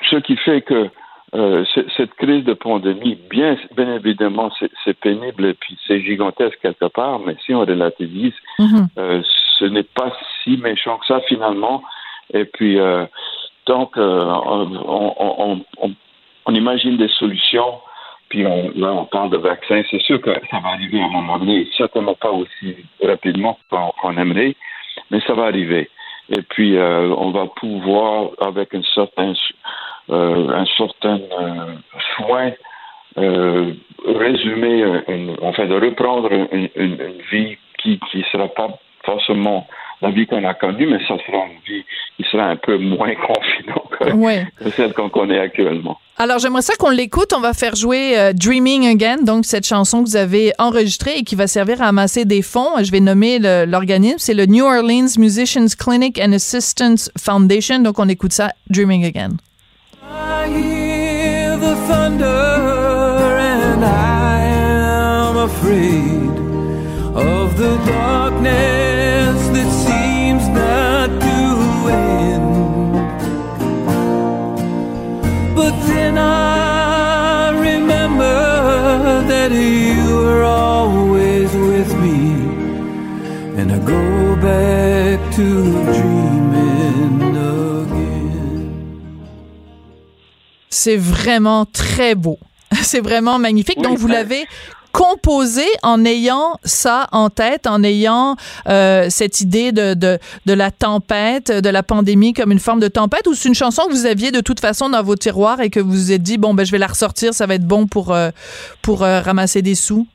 ce 0.10 0.18
qui 0.18 0.36
fait 0.38 0.62
que 0.62 0.90
euh, 1.36 1.64
cette 1.96 2.14
crise 2.16 2.44
de 2.44 2.54
pandémie, 2.54 3.18
bien, 3.30 3.56
bien 3.76 3.96
évidemment, 3.96 4.52
c'est, 4.60 5.00
pénible 5.00 5.46
et 5.46 5.54
puis 5.54 5.78
c'est 5.88 6.02
gigantesque 6.02 6.58
quelque 6.62 6.88
part, 6.88 7.20
mais 7.20 7.36
si 7.46 7.54
on 7.54 7.60
relativise, 7.62 8.34
mm-hmm. 8.58 8.88
euh, 8.98 9.22
ce 9.60 9.66
n'est 9.66 9.84
pas 9.84 10.12
si 10.44 10.58
méchant 10.58 10.98
que 10.98 11.06
ça 11.06 11.22
finalement. 11.28 11.84
Et 12.34 12.46
puis, 12.46 12.80
euh, 12.80 13.06
donc, 13.68 13.98
euh, 13.98 14.22
on, 14.24 15.14
on, 15.20 15.66
on, 15.82 15.94
on, 16.46 16.56
imagine 16.56 16.98
des 16.98 17.10
solutions 17.10 17.80
puis 18.30 18.46
on, 18.46 18.72
là, 18.76 18.94
on 18.94 19.06
parle 19.06 19.32
de 19.32 19.38
vaccins. 19.38 19.82
C'est 19.90 20.02
sûr 20.02 20.22
que 20.22 20.32
ça 20.52 20.60
va 20.60 20.70
arriver 20.70 21.02
à 21.02 21.06
un 21.06 21.10
moment 21.10 21.40
donné, 21.40 21.68
certainement 21.78 22.16
pas 22.16 22.32
aussi 22.32 22.78
rapidement 23.04 23.58
qu'on 23.70 24.18
aimerait, 24.18 24.56
mais 25.12 25.20
ça 25.22 25.34
va 25.34 25.46
arriver. 25.46 25.90
Et 26.30 26.42
puis, 26.44 26.78
euh, 26.78 27.14
on 27.18 27.32
va 27.32 27.48
pouvoir, 27.48 28.32
avec 28.40 28.74
une 28.74 28.84
certaine 28.96 29.36
un 30.12 30.66
certain 30.76 31.20
soin 32.16 32.52
résumer, 33.16 34.84
enfin 35.44 35.66
de 35.68 35.76
reprendre 35.76 36.32
une, 36.52 36.70
une, 36.76 36.98
vie 37.32 37.58
qui 37.78 38.00
qui 38.10 38.26
sera 38.32 38.48
pas 38.48 38.70
forcément 39.04 39.68
la 40.02 40.12
vie 40.12 40.26
qu'on 40.26 40.44
a 40.44 40.54
connue, 40.54 40.88
mais 40.88 41.00
ça 41.08 41.16
sera 41.26 41.46
une 41.46 41.60
vie 41.68 41.84
qui 42.18 42.24
sera 42.32 42.46
un 42.46 42.56
peu 42.56 42.78
moins 42.78 43.14
confinante 43.28 44.50
que, 44.60 44.70
celle 44.72 44.94
qu'on 44.94 45.10
connaît 45.10 45.40
actuellement. 45.40 45.98
Alors, 46.18 46.40
j'aimerais 46.40 46.62
ça 46.62 46.74
qu'on 46.78 46.90
l'écoute. 46.90 47.34
On 47.36 47.40
va 47.40 47.54
faire 47.54 47.76
jouer 47.76 48.18
euh, 48.18 48.34
Dreaming 48.34 48.88
Again, 48.88 49.24
donc 49.24 49.46
cette 49.46 49.66
chanson 49.66 50.04
que 50.04 50.10
vous 50.10 50.16
avez 50.16 50.52
enregistrée 50.58 51.18
et 51.18 51.24
qui 51.24 51.36
va 51.36 51.48
servir 51.48 51.82
à 51.82 51.88
amasser 51.88 52.26
des 52.26 52.42
fonds. 52.42 52.82
Je 52.82 52.92
vais 52.92 53.00
nommer 53.00 53.40
l'organisme. 53.40 54.18
C'est 54.20 54.34
le 54.34 54.46
New 54.46 54.66
Orleans 54.66 55.08
Musicians 55.18 55.68
Clinic 55.78 56.20
and 56.20 56.34
Assistance 56.34 57.12
Foundation. 57.18 57.80
Donc, 57.80 58.00
on 58.00 58.10
écoute 58.10 58.34
ça, 58.34 58.52
Dreaming 58.70 59.06
Again. 59.06 59.38
I 60.04 60.48
hear 60.48 61.58
the 61.58 61.76
thunder 61.88 62.26
and 62.26 63.86
I 63.86 64.42
am 64.42 65.38
afraid 65.38 66.30
of 67.16 67.58
the 67.58 67.78
darkness 67.86 68.89
I 76.20 77.52
remember 77.52 79.24
that 79.28 79.52
you 79.52 80.16
were 80.16 80.44
always 80.44 81.50
with 81.54 81.92
me, 82.04 82.20
and 83.60 83.72
I 83.72 83.80
go 83.80 84.36
back 84.36 85.20
to 85.36 85.46
dreaming 85.98 87.36
again. 87.36 88.70
C'est 90.70 90.98
vraiment 90.98 91.66
très 91.66 92.16
beau. 92.16 92.40
C'est 92.84 93.02
vraiment 93.02 93.40
magnifique. 93.40 93.82
Donc, 93.82 93.98
vous 93.98 94.08
l'avez 94.08 94.48
composer 94.92 95.68
en 95.84 96.04
ayant 96.06 96.58
ça 96.64 97.08
en 97.12 97.30
tête, 97.30 97.68
en 97.68 97.84
ayant 97.84 98.36
euh, 98.68 99.06
cette 99.10 99.42
idée 99.42 99.72
de, 99.72 99.94
de, 99.94 100.18
de, 100.46 100.54
la 100.54 100.72
tempête, 100.72 101.52
de 101.52 101.70
la 101.70 101.84
pandémie 101.84 102.34
comme 102.34 102.52
une 102.52 102.60
forme 102.60 102.80
de 102.80 102.88
tempête, 102.88 103.28
ou 103.28 103.34
c'est 103.34 103.50
une 103.50 103.56
chanson 103.56 103.84
que 103.88 103.92
vous 103.92 104.06
aviez 104.06 104.32
de 104.32 104.42
toute 104.42 104.60
façon 104.60 104.90
dans 104.90 105.04
vos 105.04 105.16
tiroirs 105.16 105.62
et 105.62 105.70
que 105.70 105.80
vous 105.80 105.92
vous 105.92 106.12
êtes 106.12 106.24
dit, 106.24 106.38
bon, 106.38 106.54
ben, 106.54 106.66
je 106.66 106.72
vais 106.72 106.78
la 106.78 106.88
ressortir, 106.88 107.34
ça 107.34 107.46
va 107.46 107.56
être 107.56 107.68
bon 107.68 107.88
pour, 107.88 108.14
euh, 108.14 108.30
pour 108.82 109.04
euh, 109.04 109.22
ramasser 109.22 109.62
des 109.62 109.76
sous? 109.76 110.08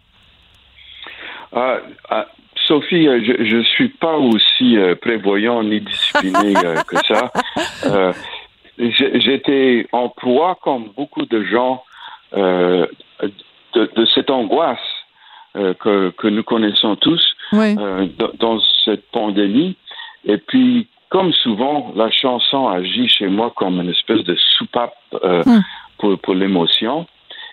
Ah, 1.52 1.78
ah, 2.10 2.26
Sophie, 2.66 3.04
je 3.04 3.56
ne 3.56 3.62
suis 3.62 3.90
pas 3.90 4.16
aussi 4.16 4.76
prévoyant 5.00 5.62
ni 5.62 5.80
discipliné 5.80 6.54
que 6.88 6.96
ça. 7.06 7.30
J'étais 8.78 9.86
en 9.92 10.08
proie, 10.08 10.58
comme 10.62 10.88
beaucoup 10.96 11.26
de 11.26 11.44
gens, 11.44 11.84
de, 13.74 14.06
cette 14.06 14.30
angoisse 14.30 14.78
euh, 15.56 15.74
que, 15.74 16.10
que, 16.10 16.28
nous 16.28 16.42
connaissons 16.42 16.96
tous 16.96 17.22
euh, 17.54 18.06
dans, 18.38 18.60
cette 18.84 19.10
pandémie. 19.10 19.76
Et 20.24 20.38
puis, 20.38 20.88
comme 21.10 21.32
souvent, 21.32 21.92
la 21.94 22.10
chanson 22.10 22.68
agit 22.68 23.08
chez 23.08 23.26
moi 23.26 23.52
comme 23.54 23.80
une 23.80 23.90
espèce 23.90 24.24
de 24.24 24.36
soupape 24.56 24.94
euh, 25.22 25.42
hmm. 25.44 25.62
pour, 25.98 26.18
pour 26.18 26.34
l'émotion. 26.34 27.06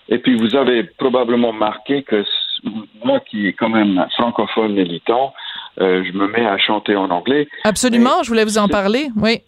Et 0.09 0.17
puis, 0.17 0.35
vous 0.35 0.55
avez 0.55 0.83
probablement 0.83 1.53
marqué 1.53 2.03
que 2.03 2.23
moi, 3.03 3.19
qui 3.19 3.47
est 3.47 3.53
quand 3.53 3.69
même 3.69 4.05
francophone 4.13 4.73
militant, 4.73 5.33
je 5.77 6.11
me 6.11 6.27
mets 6.27 6.45
à 6.45 6.57
chanter 6.57 6.95
en 6.95 7.09
anglais. 7.09 7.47
Absolument, 7.63 8.21
je 8.23 8.29
voulais 8.29 8.43
vous 8.43 8.57
en 8.57 8.67
parler, 8.67 9.07
oui. 9.15 9.41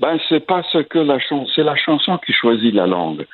Ben, 0.00 0.18
c'est 0.28 0.44
pas 0.44 0.62
ce 0.72 0.78
que 0.78 0.98
la 0.98 1.18
chanson, 1.18 1.46
c'est 1.54 1.62
la 1.62 1.76
chanson 1.76 2.18
qui 2.18 2.32
choisit 2.32 2.74
la 2.74 2.86
langue. 2.86 3.26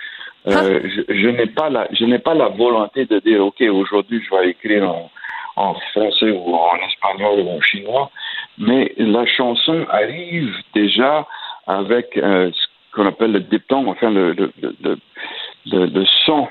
Euh, 0.48 0.80
ah. 0.82 1.02
je, 1.08 1.28
n'ai 1.28 1.46
pas 1.46 1.68
la, 1.68 1.88
je 1.92 2.04
n'ai 2.04 2.18
pas 2.18 2.34
la 2.34 2.48
volonté 2.48 3.04
de 3.04 3.18
dire, 3.20 3.44
OK, 3.44 3.60
aujourd'hui, 3.60 4.22
je 4.22 4.34
vais 4.34 4.50
écrire 4.50 4.88
en, 4.88 5.10
en, 5.56 5.74
français 5.92 6.30
ou 6.30 6.54
en 6.54 6.76
espagnol 6.76 7.40
ou 7.40 7.50
en 7.50 7.60
chinois, 7.60 8.10
mais 8.58 8.92
la 8.96 9.26
chanson 9.26 9.86
arrive 9.90 10.54
déjà 10.74 11.26
avec 11.66 12.16
euh, 12.16 12.50
ce 12.52 12.96
qu'on 12.96 13.06
appelle 13.06 13.32
le 13.32 13.40
diphtongue, 13.40 13.88
enfin 13.88 14.10
le, 14.10 14.32
le, 14.32 14.52
le, 14.62 15.86
le, 15.86 16.04
son 16.24 16.48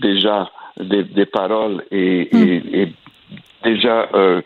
déjà 0.00 0.50
des, 0.78 1.04
des 1.04 1.26
paroles 1.26 1.84
et, 1.90 2.28
hmm. 2.30 2.48
et, 2.48 2.82
et 2.82 2.92
déjà 3.64 4.08
euh, 4.14 4.42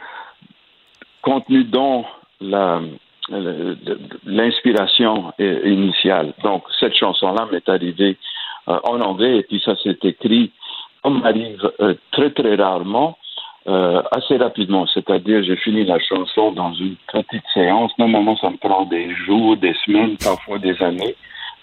contenu 1.23 1.65
dans 1.65 2.07
la 2.41 2.81
l'inspiration 4.25 5.33
initiale. 5.39 6.33
Donc, 6.43 6.65
cette 6.81 6.97
chanson-là 6.97 7.47
m'est 7.53 7.69
arrivée 7.69 8.17
euh, 8.17 8.17
en 8.67 9.01
anglais, 9.01 9.39
et 9.39 9.43
puis 9.43 9.61
ça 9.65 9.75
s'est 9.77 9.99
écrit, 10.03 10.53
comme 11.03 11.25
arrive 11.25 11.71
euh, 11.81 11.95
très 12.13 12.31
très 12.31 12.55
rarement, 12.57 13.17
euh, 13.69 14.03
assez 14.11 14.37
rapidement. 14.37 14.87
C'est-à-dire, 14.87 15.43
j'ai 15.43 15.57
fini 15.57 15.85
la 15.85 15.99
chanson 15.99 16.53
dans 16.53 16.73
une 16.75 16.97
petite 17.13 17.45
séance. 17.53 17.93
Normalement, 17.99 18.37
ça 18.37 18.51
me 18.51 18.57
prend 18.57 18.85
des 18.85 19.15
jours, 19.15 19.57
des 19.57 19.75
semaines, 19.85 20.17
parfois 20.17 20.59
des 20.59 20.81
années 20.83 21.15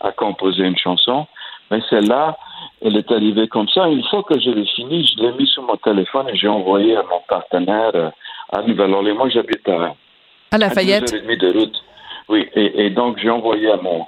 à 0.01 0.12
composer 0.12 0.63
une 0.63 0.77
chanson. 0.77 1.25
Mais 1.71 1.81
celle-là, 1.89 2.38
elle 2.81 2.95
est 2.95 3.12
arrivée 3.12 3.47
comme 3.47 3.67
ça. 3.69 3.88
Une 3.88 4.03
fois 4.03 4.23
que 4.23 4.39
je 4.39 4.49
l'ai 4.49 4.65
fini, 4.67 5.05
je 5.05 5.23
l'ai 5.23 5.33
mis 5.33 5.47
sur 5.47 5.63
mon 5.63 5.75
téléphone 5.77 6.29
et 6.29 6.36
j'ai 6.36 6.47
envoyé 6.47 6.95
à 6.95 7.03
mon 7.03 7.21
partenaire 7.27 8.12
à 8.51 8.62
Nouvelle-Orléans. 8.62 9.15
Moi, 9.15 9.29
j'habite 9.29 9.67
à, 9.67 9.95
à 10.51 10.57
Lafayette. 10.57 11.13
À 11.13 11.36
de 11.36 11.57
route. 11.57 11.83
Oui, 12.29 12.47
et, 12.55 12.86
et 12.86 12.89
donc 12.89 13.17
j'ai 13.19 13.29
envoyé 13.29 13.71
à 13.71 13.77
mon 13.77 14.05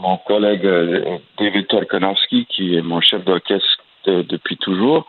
mon 0.00 0.16
collègue 0.18 0.66
euh, 0.66 1.18
David 1.38 1.66
Torkanowski, 1.68 2.46
qui 2.46 2.76
est 2.76 2.82
mon 2.82 3.00
chef 3.00 3.24
d'orchestre 3.24 3.66
depuis 4.06 4.56
toujours. 4.56 5.06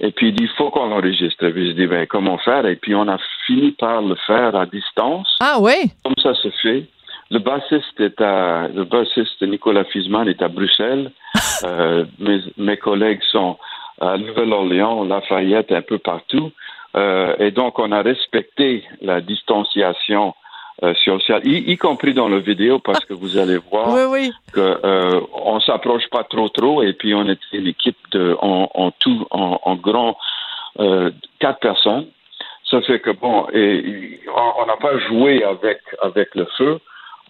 Et 0.00 0.10
puis 0.10 0.28
il 0.28 0.34
dit, 0.34 0.44
il 0.44 0.48
faut 0.56 0.70
qu'on 0.70 0.88
l'enregistre. 0.88 1.44
Et 1.44 1.52
puis 1.52 1.68
je 1.68 1.72
dis, 1.72 1.86
ben, 1.86 2.06
comment 2.08 2.38
faire? 2.38 2.66
Et 2.66 2.76
puis 2.76 2.94
on 2.94 3.06
a 3.06 3.18
fini 3.46 3.70
par 3.72 4.02
le 4.02 4.16
faire 4.26 4.56
à 4.56 4.66
distance. 4.66 5.36
Ah 5.40 5.58
oui? 5.60 5.92
Comme 6.04 6.14
ça 6.20 6.34
se 6.34 6.50
fait. 6.50 6.86
Le 7.30 7.38
bassiste 7.38 7.98
est 8.00 8.20
à, 8.20 8.68
le 8.68 8.84
bassiste 8.84 9.40
Nicolas 9.42 9.84
Fisman 9.84 10.28
est 10.28 10.42
à 10.42 10.48
Bruxelles. 10.48 11.12
euh, 11.64 12.04
mes, 12.18 12.40
mes 12.58 12.76
collègues 12.76 13.22
sont 13.30 13.56
à 14.00 14.18
Nouvelle-Orléans, 14.18 15.04
Lafayette, 15.04 15.70
un 15.70 15.82
peu 15.82 15.98
partout. 15.98 16.50
Euh, 16.96 17.34
et 17.38 17.50
donc, 17.50 17.78
on 17.78 17.92
a 17.92 18.02
respecté 18.02 18.84
la 19.00 19.20
distanciation 19.20 20.34
euh, 20.82 20.94
social, 21.04 21.40
y, 21.46 21.76
compris 21.76 22.14
dans 22.14 22.28
la 22.28 22.38
vidéo, 22.38 22.78
parce 22.78 23.04
que 23.04 23.14
vous 23.14 23.36
allez 23.38 23.58
voir 23.70 23.88
oui, 24.10 24.32
que 24.52 24.80
euh, 24.84 25.20
on 25.32 25.60
s'approche 25.60 26.08
pas 26.10 26.24
trop 26.24 26.48
trop, 26.48 26.82
et 26.82 26.92
puis 26.92 27.14
on 27.14 27.28
était 27.28 27.56
une 27.58 27.68
équipe 27.68 27.98
de 28.10 28.36
en, 28.40 28.68
en 28.74 28.90
tout 28.90 29.26
en, 29.30 29.60
en 29.62 29.76
grand 29.76 30.16
euh, 30.80 31.10
quatre 31.38 31.60
personnes. 31.60 32.06
Ça 32.70 32.80
fait 32.82 33.00
que 33.00 33.10
bon, 33.10 33.46
et 33.52 34.20
on 34.58 34.66
n'a 34.66 34.76
pas 34.76 34.98
joué 34.98 35.44
avec 35.44 35.80
avec 36.02 36.34
le 36.34 36.46
feu. 36.56 36.80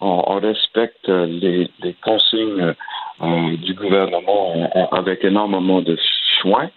On, 0.00 0.24
on 0.26 0.40
respecte 0.40 1.08
les, 1.08 1.70
les 1.80 1.94
consignes 1.94 2.74
du 3.20 3.74
gouvernement 3.74 4.70
avec 4.92 5.24
énormément 5.24 5.80
de 5.80 5.98
soins 6.40 6.70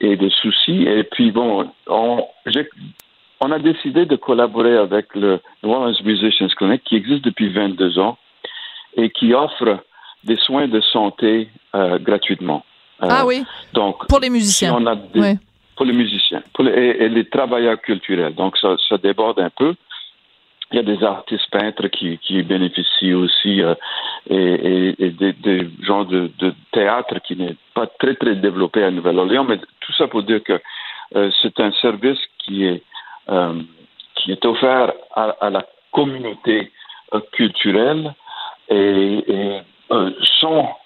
et 0.00 0.16
de 0.16 0.28
soucis. 0.28 0.82
Et 0.82 1.04
puis 1.04 1.30
bon, 1.30 1.70
on, 1.86 2.26
on 3.40 3.50
a 3.50 3.58
décidé 3.58 4.06
de 4.06 4.16
collaborer 4.16 4.76
avec 4.76 5.14
le 5.14 5.40
New 5.62 5.70
Orleans 5.70 5.94
Musicians 6.04 6.48
Clinic 6.56 6.82
qui 6.84 6.96
existe 6.96 7.24
depuis 7.24 7.48
22 7.48 7.98
ans 7.98 8.16
et 8.96 9.10
qui 9.10 9.34
offre 9.34 9.80
des 10.22 10.36
soins 10.36 10.68
de 10.68 10.80
santé 10.80 11.48
euh, 11.74 11.98
gratuitement. 11.98 12.64
Euh, 13.02 13.08
ah 13.10 13.26
oui. 13.26 13.44
Donc 13.72 14.06
pour 14.08 14.20
les 14.20 14.30
musiciens. 14.30 14.74
on 14.78 14.86
a 14.86 14.96
Pour 15.76 15.86
les 15.86 15.92
musiciens, 15.92 16.42
pour 16.54 16.64
les, 16.64 16.72
et, 16.72 17.08
les 17.08 17.28
travailleurs 17.28 17.80
culturels. 17.80 18.34
Donc 18.34 18.56
ça, 18.56 18.76
ça, 18.88 18.96
déborde 18.96 19.40
un 19.40 19.50
peu. 19.50 19.74
Il 20.72 20.76
y 20.76 20.78
a 20.78 20.82
des 20.82 21.04
artistes 21.04 21.48
peintres 21.50 21.88
qui, 21.88 22.18
qui 22.18 22.42
bénéficient 22.42 23.12
aussi 23.12 23.62
euh, 23.62 23.74
et, 24.30 24.94
et, 24.98 25.10
des, 25.10 25.32
des, 25.34 25.68
gens 25.82 26.04
de, 26.04 26.30
de 26.38 26.54
théâtre 26.72 27.16
qui 27.26 27.36
n'est 27.36 27.56
pas 27.74 27.86
très 27.86 28.14
très 28.14 28.36
développé 28.36 28.82
à 28.82 28.90
Nouvelle-Orléans, 28.90 29.44
mais 29.44 29.58
tout 29.80 29.92
ça 29.92 30.08
pour 30.08 30.22
dire 30.22 30.42
que 30.42 30.60
c'est 31.42 31.60
un 31.60 31.70
service 31.80 32.18
qui 32.38 32.64
est 32.64 32.82
euh, 33.28 33.54
qui 34.16 34.32
est 34.32 34.44
offert 34.44 34.92
à, 35.14 35.50
la 35.50 35.64
communauté 35.92 36.70
euh, 37.12 37.20
culturelle 37.32 38.14
et, 38.68 39.24
euh, 39.90 40.10
sans, 40.40 40.76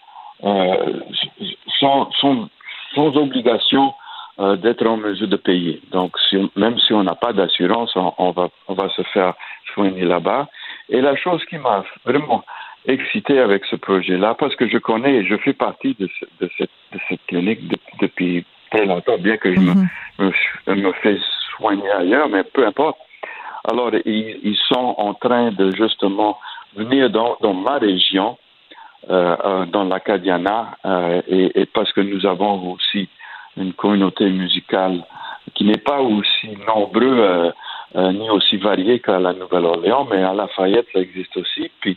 sans, 1.81 2.11
sans, 2.95 3.17
obligation 3.17 3.93
d'être 4.39 4.87
en 4.87 4.97
mesure 4.97 5.27
de 5.27 5.37
payer. 5.37 5.81
Donc, 5.91 6.17
même 6.55 6.79
si 6.79 6.93
on 6.93 7.03
n'a 7.03 7.17
pas 7.17 7.33
d'assurance, 7.33 7.93
on, 7.97 8.31
va, 8.31 8.49
on 8.69 8.75
va 8.75 8.89
se 8.91 9.03
faire 9.03 9.35
soigner 9.75 10.05
là-bas. 10.05 10.49
Et 10.89 11.01
la 11.01 11.17
chose 11.17 11.45
qui 11.47 11.59
m'a 11.59 11.85
vraiment 12.05 12.45
excité 12.87 13.41
avec 13.41 13.65
ce 13.67 13.77
projet-là, 13.77 14.35
parce 14.35 14.55
que 14.55 14.69
je 14.69 14.79
connais 14.79 15.17
et 15.17 15.27
je 15.27 15.37
fais 15.37 15.53
partie 15.53 15.95
de, 15.99 16.09
de, 16.41 16.51
cette, 16.57 16.71
de 16.93 16.99
cette, 17.09 17.25
clinique 17.27 17.61
depuis 18.01 18.45
très 18.71 18.87
longtemps, 18.87 19.19
bien 19.19 19.37
que 19.37 19.53
je 19.53 19.61
me, 19.61 19.73
mm-hmm. 19.73 20.31
me, 20.69 20.75
me 20.75 20.93
fais 20.95 21.19
soigner 21.59 21.91
ailleurs, 21.91 22.29
mais 22.29 22.45
peu 22.45 22.67
importe. 22.67 22.97
Alors, 23.71 23.91
ils, 24.05 24.57
sont 24.69 24.95
en 24.97 25.15
train 25.15 25.51
de 25.51 25.71
justement 25.73 26.39
venir 26.75 27.11
dans, 27.11 27.55
ma 27.55 27.79
région 27.79 28.39
euh, 29.11 29.67
dans 29.67 29.85
l'Acadiana 29.85 30.77
et, 31.29 31.61
et, 31.61 31.67
parce 31.67 31.93
que 31.93 32.01
nous 32.01 32.25
avons 32.25 32.73
aussi 32.73 33.09
une 33.57 33.73
communauté 33.73 34.27
musicale 34.31 35.05
qui 35.55 35.65
n'est 35.65 35.85
pas 35.85 36.01
aussi 36.01 36.57
nombreux 36.67 37.53
ni 37.95 38.31
aussi 38.31 38.59
variée 38.59 39.01
qu'à 39.01 39.19
la 39.19 39.33
Nouvelle-Orléans, 39.33 40.07
mais 40.11 40.23
à 40.23 40.35
Lafayette, 40.35 40.87
ça 40.93 41.01
existe 41.01 41.37
aussi. 41.37 41.71
Puis 41.81 41.97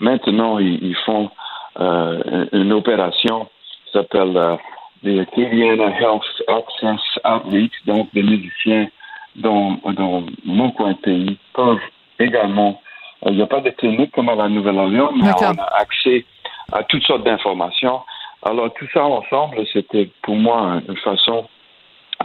maintenant, 0.00 0.58
ils, 0.58 0.96
font 1.04 1.30
une 1.78 2.72
opération 2.72 3.48
qui 3.84 3.92
s'appelle 3.92 4.58
le 5.02 5.20
Acadiana 5.20 5.90
Health 5.98 6.42
Access 6.48 7.00
Outreach, 7.24 7.72
donc 7.86 8.08
des 8.12 8.22
musiciens 8.22 8.88
dans, 9.36 9.78
dans 9.92 10.24
mon 10.44 10.70
coin 10.72 10.92
de 10.92 10.98
pays 10.98 11.38
peuvent 11.54 11.80
également. 12.18 12.80
Euh, 13.24 13.30
il 13.30 13.36
n'y 13.36 13.42
a 13.42 13.46
pas 13.46 13.60
de 13.60 13.70
clinique 13.70 14.12
comme 14.12 14.28
à 14.28 14.34
la 14.34 14.48
Nouvelle-Orléans, 14.48 15.12
mais 15.14 15.30
on 15.40 15.58
a 15.58 15.80
accès 15.80 16.24
à 16.72 16.82
toutes 16.84 17.04
sortes 17.04 17.24
d'informations. 17.24 18.00
Alors, 18.42 18.72
tout 18.74 18.88
ça 18.92 19.04
ensemble, 19.04 19.64
c'était 19.72 20.08
pour 20.22 20.34
moi 20.34 20.80
une 20.88 20.96
façon 20.96 21.46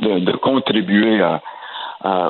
de, 0.02 0.32
contribuer 0.38 1.22
à, 1.22 1.41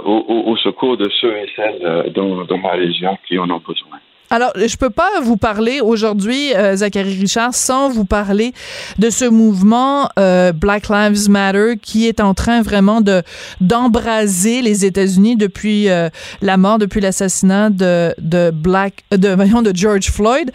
au, 0.03 0.43
au, 0.47 0.57
secours 0.57 0.97
de 0.97 1.09
ceux 1.21 1.35
et 1.37 1.49
celles 1.55 1.79
euh, 1.83 2.09
dans, 2.09 2.45
dans 2.45 2.57
ma 2.57 2.71
région 2.71 3.17
qui 3.27 3.37
en 3.37 3.49
ont 3.49 3.61
besoin. 3.65 3.99
Alors, 4.29 4.51
je 4.55 4.75
peux 4.75 4.89
pas 4.89 5.21
vous 5.21 5.37
parler 5.37 5.79
aujourd'hui, 5.79 6.53
euh, 6.53 6.75
Zachary 6.75 7.17
Richard, 7.17 7.53
sans 7.53 7.89
vous 7.89 8.03
parler 8.03 8.53
de 8.99 9.09
ce 9.09 9.23
mouvement 9.23 10.09
euh, 10.19 10.51
Black 10.51 10.89
Lives 10.89 11.29
Matter 11.29 11.75
qui 11.81 12.07
est 12.07 12.19
en 12.19 12.33
train 12.33 12.61
vraiment 12.61 12.99
de 12.99 13.23
d'embraser 13.61 14.61
les 14.61 14.83
États-Unis 14.83 15.37
depuis 15.37 15.89
euh, 15.89 16.09
la 16.41 16.57
mort, 16.57 16.77
depuis 16.77 16.99
l'assassinat 16.99 17.69
de, 17.69 18.13
de 18.19 18.51
Black, 18.51 19.05
de 19.11 19.29
voyons, 19.29 19.61
de 19.61 19.71
George 19.73 20.11
Floyd. 20.11 20.51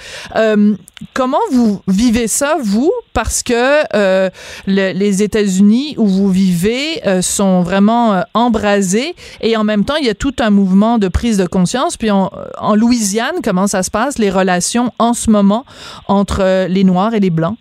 Comment 1.14 1.38
vous 1.50 1.82
vivez 1.88 2.28
ça, 2.28 2.56
vous, 2.62 2.92
parce 3.12 3.42
que 3.42 4.28
les 4.66 5.22
États-Unis 5.22 5.94
où 5.98 6.06
vous 6.06 6.30
vivez 6.30 7.00
sont 7.22 7.62
vraiment 7.62 8.22
embrasés 8.34 9.14
et 9.40 9.56
en 9.56 9.64
même 9.64 9.84
temps 9.84 9.96
il 9.96 10.06
y 10.06 10.10
a 10.10 10.14
tout 10.14 10.34
un 10.40 10.50
mouvement 10.50 10.98
de 10.98 11.08
prise 11.08 11.38
de 11.38 11.46
conscience. 11.46 11.96
Puis 11.96 12.10
en, 12.10 12.30
Louisiane, 12.74 13.36
comment 13.42 13.66
ça 13.66 13.82
se 13.82 13.90
passe, 13.90 14.18
les 14.18 14.30
relations 14.30 14.92
en 14.98 15.12
ce 15.14 15.30
moment 15.30 15.64
entre 16.08 16.40
euh, 16.42 16.68
les 16.68 16.84
Noirs 16.84 17.14
et 17.14 17.20
les 17.20 17.30
Blancs? 17.30 17.56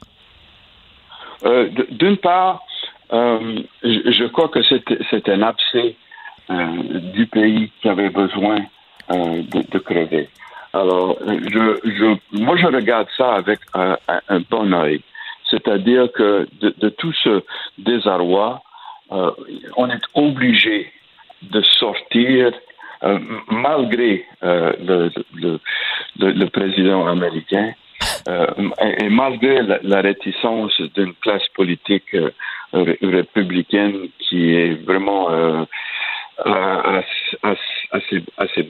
Euh, 1.45 1.69
d'une 1.91 2.17
part, 2.17 2.63
euh, 3.13 3.59
je, 3.83 4.27
crois 4.27 4.49
que 4.49 4.59
c'est 4.63 5.29
un 5.29 5.41
abcès 5.41 5.95
du 7.13 7.27
pays 7.27 7.71
qui 7.81 7.87
avait 7.87 8.09
besoin 8.09 8.57
de, 9.09 9.79
crever. 9.79 10.29
Alors, 10.73 11.17
moi, 12.31 12.55
je 12.57 12.67
regarde 12.67 13.07
ça 13.17 13.33
avec 13.33 13.59
un, 13.73 13.97
bon 14.49 14.73
oeil. 14.73 15.01
C'est-à-dire 15.49 16.11
que 16.13 16.47
de, 16.61 16.89
tout 16.89 17.13
ce 17.13 17.43
désarroi, 17.77 18.61
on 19.09 19.89
est 19.89 20.03
obligé 20.13 20.91
de 21.41 21.61
sortir 21.61 22.53
euh, 23.03 23.17
malgré 23.49 24.25
euh, 24.43 25.09
le, 25.33 26.45
président 26.49 27.07
américain 27.07 27.73
euh, 28.27 28.45
et, 28.99 29.09
malgré 29.09 29.63
la, 29.63 30.01
réticence 30.01 30.79
d'une 30.93 31.15
classe 31.15 31.47
politique 31.55 32.15
républicaine 32.73 34.09
qui 34.19 34.53
est 34.53 34.85
vraiment 34.85 35.29
assez, 36.43 38.23
assez 38.37 38.63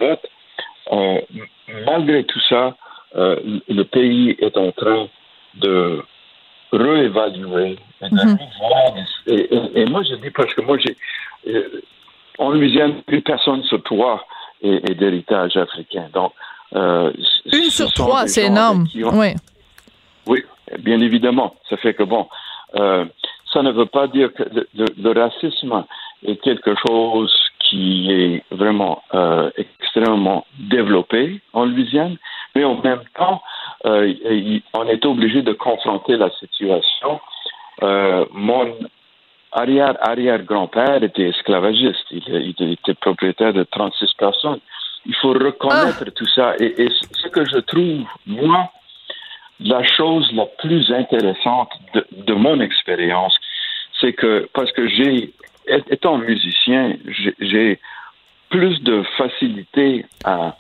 botte, 0.91 1.25
malgré 1.85 2.23
tout 2.25 2.39
ça, 2.49 2.75
le 3.15 3.83
pays 3.83 4.35
est 4.39 4.57
en 4.57 4.71
train 4.71 5.07
de 5.55 6.03
réévaluer 6.71 7.77
mhm. 8.01 8.37
et, 9.27 9.49
et, 9.75 9.85
moi 9.87 10.03
je 10.03 10.15
dis 10.15 10.29
parce 10.29 10.53
que 10.53 10.61
moi 10.61 10.77
j'ai 10.77 10.95
en 12.41 12.49
Louisiane, 12.49 13.01
plus 13.03 13.21
personne 13.21 13.63
sur 13.63 13.81
trois 13.83 14.25
est, 14.61 14.95
d'héritage 14.95 15.55
africain. 15.57 16.07
Donc, 16.13 16.33
euh, 16.73 17.11
une 17.51 17.69
sur 17.69 17.91
trois, 17.93 18.27
c'est 18.27 18.45
énorme. 18.45 18.87
Oui. 18.95 19.33
Oui, 20.27 20.43
bien 20.79 20.99
évidemment. 21.01 21.55
Ça 21.69 21.77
fait 21.77 21.93
que 21.93 22.03
bon, 22.03 22.27
euh, 22.75 23.05
ça 23.53 23.61
ne 23.61 23.71
veut 23.71 23.85
pas 23.85 24.07
dire 24.07 24.33
que 24.33 24.43
le, 24.73 25.19
racisme 25.19 25.83
est 26.25 26.37
quelque 26.37 26.73
chose 26.87 27.33
qui 27.71 28.11
est 28.11 28.43
vraiment 28.51 29.01
euh, 29.13 29.49
extrêmement 29.57 30.45
développé 30.59 31.39
en 31.53 31.65
Louisiane, 31.65 32.17
mais 32.53 32.65
en 32.65 32.75
même 32.81 33.03
temps, 33.17 33.41
on 33.85 34.87
est 34.87 35.05
obligé 35.05 35.41
de 35.41 35.53
confronter 35.53 36.17
la 36.17 36.29
situation. 36.31 37.19
mon 38.33 38.75
arrière, 39.51 39.95
arrière-grand-père 40.01 41.03
était 41.03 41.29
esclavagiste. 41.29 42.05
Il, 42.11 42.73
était 42.73 42.93
propriétaire 42.93 43.53
de 43.53 43.63
36 43.63 44.13
personnes. 44.17 44.59
Il 45.05 45.15
faut 45.15 45.33
reconnaître 45.33 46.03
ah. 46.07 46.11
tout 46.11 46.27
ça. 46.27 46.55
Et, 46.59 46.87
ce 46.89 47.27
que 47.29 47.45
je 47.45 47.59
trouve, 47.59 48.05
moi, 48.27 48.69
la 49.59 49.83
chose 49.83 50.29
la 50.33 50.45
plus 50.45 50.91
intéressante 50.91 51.71
de, 52.11 52.33
mon 52.33 52.59
expérience, 52.59 53.35
c'est 53.99 54.13
que, 54.13 54.49
parce 54.53 54.71
que 54.71 54.87
j'ai, 54.87 55.33
étant 55.89 56.17
musicien, 56.17 56.95
j'ai 57.39 57.79
plus 58.49 58.81
de 58.83 59.03
facilité 59.17 60.05
à, 60.25 60.55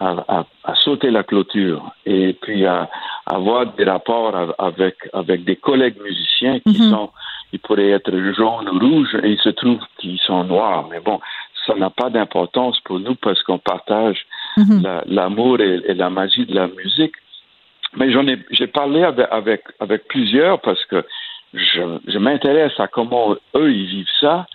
à, 0.00 0.44
sauter 0.76 1.10
la 1.10 1.24
clôture 1.24 1.90
et 2.04 2.34
puis 2.40 2.64
à, 2.66 2.88
avoir 3.26 3.66
des 3.74 3.84
rapports 3.84 4.54
avec, 4.58 4.96
avec 5.12 5.44
des 5.44 5.56
collègues 5.56 6.00
musiciens 6.00 6.60
qui 6.60 6.78
mm-hmm. 6.78 6.90
sont 6.90 7.10
ils 7.52 7.60
pourraient 7.60 7.90
être 7.90 8.12
jaunes 8.36 8.68
ou 8.68 8.78
rouges 8.78 9.14
et 9.22 9.30
il 9.30 9.38
se 9.38 9.48
trouve 9.50 9.80
qu'ils 9.98 10.18
sont 10.18 10.44
noirs. 10.44 10.88
Mais 10.90 11.00
bon, 11.00 11.20
ça 11.66 11.74
n'a 11.74 11.90
pas 11.90 12.10
d'importance 12.10 12.78
pour 12.80 13.00
nous 13.00 13.14
parce 13.14 13.42
qu'on 13.42 13.58
partage 13.58 14.26
mhm. 14.56 14.82
l'amour 15.06 15.60
et, 15.60 15.94
la 15.94 16.10
magie 16.10 16.46
de 16.46 16.54
la 16.54 16.68
musique. 16.68 17.14
Mais 17.96 18.10
j'en 18.12 18.26
ai, 18.26 18.38
j'ai 18.50 18.66
parlé 18.66 19.02
avec, 19.04 19.62
avec, 19.80 20.06
plusieurs 20.08 20.60
parce 20.60 20.84
que 20.86 21.04
je, 21.54 22.18
m'intéresse 22.18 22.78
à 22.78 22.88
comment 22.88 23.36
eux 23.54 23.72
ils 23.72 23.86
vivent 23.86 24.16
ça 24.20 24.46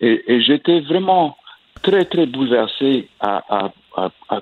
et, 0.00 0.40
j'étais 0.40 0.80
vraiment 0.80 1.36
très 1.82 2.04
très 2.04 2.26
bouleversé 2.26 3.08
à, 3.20 3.70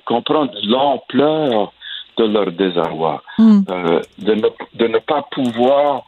comprendre 0.05 0.53
l'ampleur 0.63 1.73
de 2.17 2.25
leur 2.25 2.51
désarroi, 2.51 3.23
mhm. 3.39 3.65
euh, 3.69 4.01
de, 4.19 4.33
ne, 4.35 4.47
de 4.75 4.87
ne 4.87 4.99
pas 4.99 5.23
pouvoir 5.31 6.03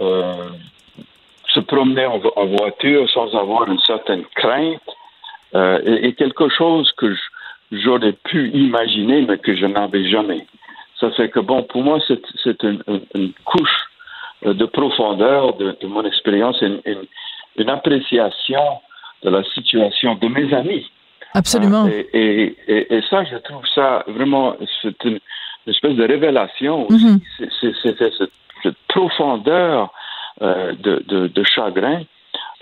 euh, 0.00 0.50
se 1.52 1.60
promener 1.60 2.06
en, 2.06 2.18
voiture 2.46 3.08
sans 3.10 3.34
avoir 3.34 3.70
une 3.70 3.78
certaine 3.80 4.24
crainte 4.34 4.80
euh, 5.54 5.78
est, 5.84 6.14
quelque 6.14 6.48
chose 6.48 6.90
que 6.96 7.14
j'aurais 7.70 8.12
pu 8.12 8.50
imaginer, 8.50 9.22
mais 9.22 9.38
que 9.38 9.54
je 9.54 9.66
n'avais 9.66 10.08
jamais. 10.08 10.46
Ça 10.98 11.10
fait 11.10 11.28
que, 11.28 11.40
bon, 11.40 11.62
pour 11.64 11.82
moi, 11.82 11.98
c'est 12.08 12.62
une, 12.62 12.82
une, 13.14 13.32
couche 13.44 13.68
euh, 13.70 13.91
de 14.44 14.66
profondeur 14.66 15.54
de, 15.56 15.76
de 15.80 15.86
mon 15.86 16.04
expérience, 16.04 16.60
une, 16.60 16.80
une, 17.56 17.70
appréciation 17.70 18.64
de 19.22 19.30
la 19.30 19.42
situation 19.54 20.14
de 20.16 20.28
mes 20.28 20.52
amis. 20.54 20.90
Absolument. 21.34 21.86
et, 21.88 22.56
et, 22.68 22.94
et, 22.94 23.02
ça, 23.08 23.24
je 23.24 23.36
trouve 23.36 23.66
ça 23.74 24.04
vraiment, 24.08 24.56
c'est 24.82 25.02
une, 25.04 25.18
espèce 25.66 25.94
de 25.94 26.04
révélation 26.04 26.86
aussi. 26.88 27.06
Mm 27.06 27.20
-hmm. 27.38 27.72
C'est 27.82 27.98
cette 28.62 28.76
profondeur 28.88 29.92
euh, 30.40 30.72
de, 30.72 31.28
de, 31.28 31.44
chagrin 31.44 32.02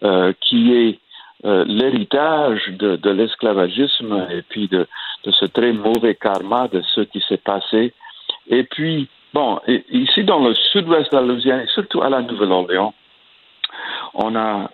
euh, 0.03 0.33
qui 0.40 0.73
est 0.73 0.99
euh, 1.45 1.64
l'héritage 1.66 2.69
de, 2.69 2.97
de 2.97 3.11
l'esclavagisme 3.11 4.27
et 4.31 4.43
puis 4.43 4.66
de, 4.69 4.87
de, 5.25 5.31
ce 5.31 5.47
très 5.47 5.73
mauvais 5.73 6.16
karma 6.16 6.69
de 6.69 6.83
ce 6.95 7.03
qui 7.03 7.23
s'est 7.29 7.45
passé. 7.53 7.95
Et 8.49 8.64
puis, 8.64 9.09
bon, 9.35 9.61
ici 9.90 10.25
dans 10.25 10.40
le 10.40 10.55
sud-ouest 10.55 11.11
de 11.12 11.16
la 11.16 11.23
Louisiane, 11.23 11.61
et 11.61 11.66
surtout 11.69 12.03
à 12.03 12.09
la 12.09 12.23
Nouvelle-Orléans, 12.23 12.95
on 14.14 14.35
a 14.37 14.71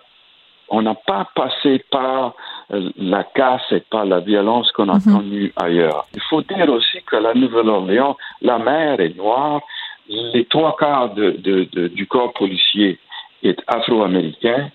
on 0.69 0.81
n'a 0.81 0.95
pas 0.95 1.27
passé 1.33 1.83
par 1.89 2.33
la 2.69 3.23
casse 3.23 3.71
et 3.71 3.79
par 3.79 4.05
la 4.05 4.19
violence 4.19 4.71
qu'on 4.73 4.89
a 4.89 4.95
mhm. 4.95 5.15
connue 5.15 5.53
ailleurs. 5.55 6.05
Il 6.13 6.21
faut 6.29 6.41
dire 6.41 6.69
aussi 6.69 7.01
que 7.05 7.15
la 7.15 7.33
Nouvelle-Orléans, 7.33 8.17
la 8.41 8.59
mer 8.59 8.99
est 8.99 9.15
noire, 9.15 9.61
les 10.09 10.45
trois 10.45 10.75
quarts 10.77 11.13
de, 11.13 11.31
de, 11.31 11.87
du 11.87 12.07
corps 12.07 12.33
policier 12.33 12.99
est 13.43 13.59
afro-américain. 13.67 14.69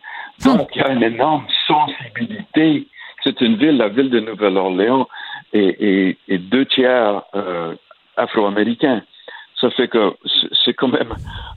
Donc, 0.44 0.70
il 0.74 0.80
y 0.80 0.84
a 0.84 0.92
une 0.92 1.02
énorme 1.02 1.46
sensibilité. 1.66 2.86
C'est 3.22 3.40
une 3.40 3.56
ville, 3.56 3.76
la 3.76 3.88
ville 3.88 4.10
de 4.10 4.20
Nouvelle-Orléans, 4.20 5.08
et, 5.52 6.16
et, 6.28 6.38
deux 6.38 6.64
tiers 6.66 7.22
euh, 7.34 7.74
afro-américains. 8.16 9.02
Ça 9.62 9.70
fait 9.70 9.86
que 9.86 10.12
c'est 10.64 10.74
quand 10.74 10.88
même, 10.88 11.14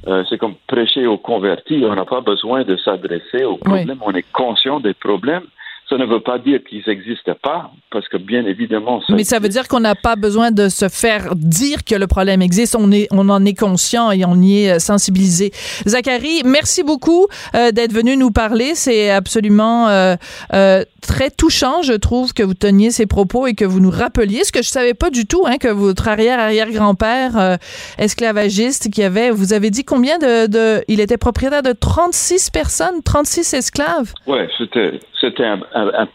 euh, 0.07 0.23
c'est 0.29 0.37
comme 0.37 0.53
prêcher 0.67 1.07
aux 1.07 1.17
convertis. 1.17 1.83
On 1.85 1.95
n'a 1.95 2.05
pas 2.05 2.21
besoin 2.21 2.63
de 2.63 2.77
s'adresser 2.77 3.43
aux 3.43 3.57
problèmes. 3.57 3.97
On 4.01 4.13
est 4.13 4.31
conscient 4.31 4.79
des 4.79 4.93
problèmes. 4.93 5.45
Ça 5.89 5.97
ne 5.97 6.05
veut 6.05 6.19
pas 6.19 6.39
dire 6.39 6.61
qu'ils 6.67 6.83
n'existent 6.87 7.35
pas, 7.43 7.71
parce 7.91 8.07
que 8.09 8.17
bien 8.17 8.45
évidemment. 8.45 9.01
Ça 9.01 9.13
Mais 9.13 9.23
ça 9.23 9.39
veut 9.39 9.49
dire 9.49 9.67
qu'on 9.67 9.79
n'a 9.79 9.93
pas 9.93 10.15
besoin 10.15 10.49
de 10.49 10.67
se 10.67 10.89
faire 10.89 11.35
dire 11.35 11.83
que 11.83 11.95
le 11.95 12.07
problème 12.07 12.41
existe. 12.41 12.75
On, 12.75 12.91
est, 12.91 13.07
on 13.11 13.29
en 13.29 13.45
est 13.45 13.53
conscient 13.57 14.11
et 14.11 14.25
on 14.25 14.35
y 14.35 14.63
est 14.63 14.71
euh, 14.71 14.79
sensibilisé. 14.79 15.51
Zachary, 15.85 16.41
merci 16.43 16.83
beaucoup 16.83 17.27
euh, 17.53 17.71
d'être 17.71 17.93
venu 17.93 18.17
nous 18.17 18.31
parler. 18.31 18.73
C'est 18.73 19.11
absolument 19.11 19.87
euh, 19.89 20.15
euh, 20.53 20.83
très 21.05 21.29
touchant, 21.29 21.81
je 21.81 21.93
trouve, 21.93 22.33
que 22.33 22.43
vous 22.43 22.53
teniez 22.53 22.91
ces 22.91 23.05
propos 23.05 23.47
et 23.47 23.53
que 23.53 23.65
vous 23.65 23.79
nous 23.79 23.91
rappeliez 23.91 24.43
ce 24.43 24.51
que 24.51 24.61
je 24.61 24.69
savais 24.69 24.93
pas 24.93 25.09
du 25.09 25.25
tout, 25.25 25.43
hein, 25.45 25.57
que 25.57 25.67
votre 25.67 26.07
arrière-arrière-grand-père 26.07 27.37
euh, 27.37 27.55
esclavagiste 27.97 28.91
qui 28.91 29.03
avait, 29.03 29.29
vous 29.29 29.53
avez 29.53 29.69
dit 29.69 29.83
combien 29.83 30.17
de, 30.17 30.47
de, 30.47 30.83
il 30.87 30.99
était 30.99 31.17
propriétaire 31.17 31.63
de 31.63 31.73
36 31.73 32.49
personnes, 32.49 33.03
36 33.03 33.53
esclaves? 33.53 34.13
Oui, 34.27 34.39
c'était 34.57 34.99
c'était 35.21 35.45
un, 35.45 35.59
un, 35.75 36.07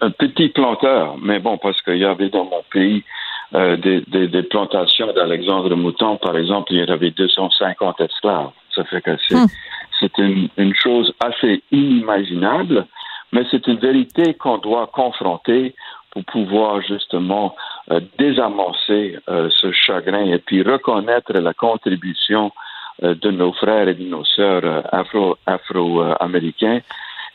un, 0.00 0.10
petit 0.10 0.48
planteur, 0.48 1.16
mais 1.20 1.40
bon, 1.40 1.58
parce 1.58 1.80
qu'il 1.82 1.98
y 1.98 2.04
avait 2.04 2.30
dans 2.30 2.44
mon 2.44 2.62
pays 2.70 3.02
euh, 3.54 3.76
des, 3.76 4.02
des, 4.02 4.28
des, 4.28 4.42
plantations 4.44 5.12
d'Alexandre 5.12 5.74
Mouton, 5.74 6.16
par 6.16 6.36
exemple, 6.36 6.72
il 6.72 6.84
y 6.84 6.90
avait 6.90 7.10
250 7.10 8.00
esclaves. 8.00 8.50
Ça 8.74 8.84
fait 8.84 9.00
que 9.00 9.16
c'est 9.28 9.34
hmm. 9.34 10.22
une, 10.22 10.48
une, 10.56 10.74
chose 10.74 11.12
assez 11.18 11.62
inimaginable, 11.72 12.86
mais 13.32 13.44
c'est 13.50 13.66
une 13.66 13.78
vérité 13.78 14.34
qu'on 14.34 14.58
doit 14.58 14.86
confronter 14.86 15.74
pour 16.10 16.24
pouvoir 16.24 16.80
justement 16.82 17.56
euh, 17.90 18.00
désamorcer 18.18 19.18
euh, 19.28 19.48
ce 19.50 19.72
chagrin 19.72 20.26
et 20.26 20.38
puis 20.38 20.62
reconnaître 20.62 21.32
la 21.32 21.54
contribution 21.54 22.52
de 23.00 23.30
nos 23.30 23.52
frères 23.52 23.86
et 23.86 23.94
de 23.94 24.02
nos 24.02 24.24
sœurs 24.24 24.82
afro, 24.92 25.36
afro-américains 25.46 26.80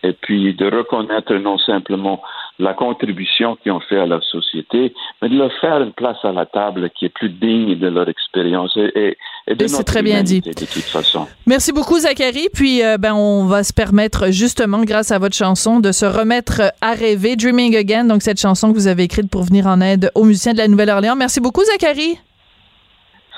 et 0.04 0.13
puis 0.13 0.54
de 0.54 0.66
reconnaître 0.66 1.34
non 1.36 1.58
simplement 1.58 2.22
la 2.60 2.74
contribution 2.74 3.56
qu'ils 3.56 3.72
ont 3.72 3.80
fait 3.80 3.98
à 3.98 4.06
la 4.06 4.22
société, 4.22 4.94
mais 5.22 5.30
de 5.30 5.38
leur 5.38 5.52
faire 5.60 5.82
une 5.82 5.94
place 5.94 6.18
à 6.24 6.32
la 6.32 6.46
table 6.46 6.89
qui 6.92 7.06
est 7.06 7.10
plus 7.10 7.30
digne 7.30 7.76
de 7.76 7.88
leur 7.88 8.08
expérience 8.08 8.78
et, 8.78 9.18
et 9.48 9.56
de 9.56 9.68
C'est 9.68 9.84
très 9.84 10.04
bien 10.04 10.22
dit. 10.22 10.42
De 10.42 10.52
toute 10.52 10.68
façon. 10.68 11.28
Merci 11.48 11.74
beaucoup, 11.74 11.98
Zachary. 11.98 12.50
Puis, 12.54 12.84
euh, 12.84 12.98
ben, 12.98 13.13
on 13.16 13.46
va 13.46 13.63
se 13.63 13.74
permettre, 13.74 14.32
justement, 14.32 14.84
grâce 14.84 15.12
à 15.12 15.18
votre 15.18 15.36
chanson, 15.36 15.80
de 15.80 15.92
se 15.92 16.06
remettre 16.06 16.62
à 16.82 16.94
rêver, 16.94 17.36
Dreaming 17.36 17.76
Again, 17.76 18.06
donc 18.06 18.22
cette 18.22 18.39
chanson 18.39 18.72
que 18.72 18.76
vous 18.76 18.88
avez 18.88 19.04
écrite 19.04 19.32
pour 19.32 19.44
venir 19.44 19.66
en 19.66 19.82
aide 19.82 20.12
aux 20.13 20.24
musiciens 20.24 20.54
de 20.54 20.60
la 20.60 20.68
Nouvelle-Orléans. 20.68 21.16
Merci 21.16 21.39
beaucoup, 21.39 21.63
Zachary. 21.63 22.18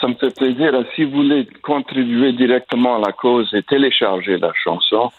Ça 0.01 0.07
me 0.07 0.15
fait 0.15 0.35
plaisir. 0.35 0.73
Si 0.93 1.05
vous 1.05 1.11
voulez 1.11 1.47
contribuer 1.63 2.33
directement 2.33 2.97
à 2.97 2.99
la 2.99 3.13
cause 3.13 3.49
et 3.53 3.63
télécharger 3.63 4.37
la 4.37 4.51
chanson, 4.61 5.09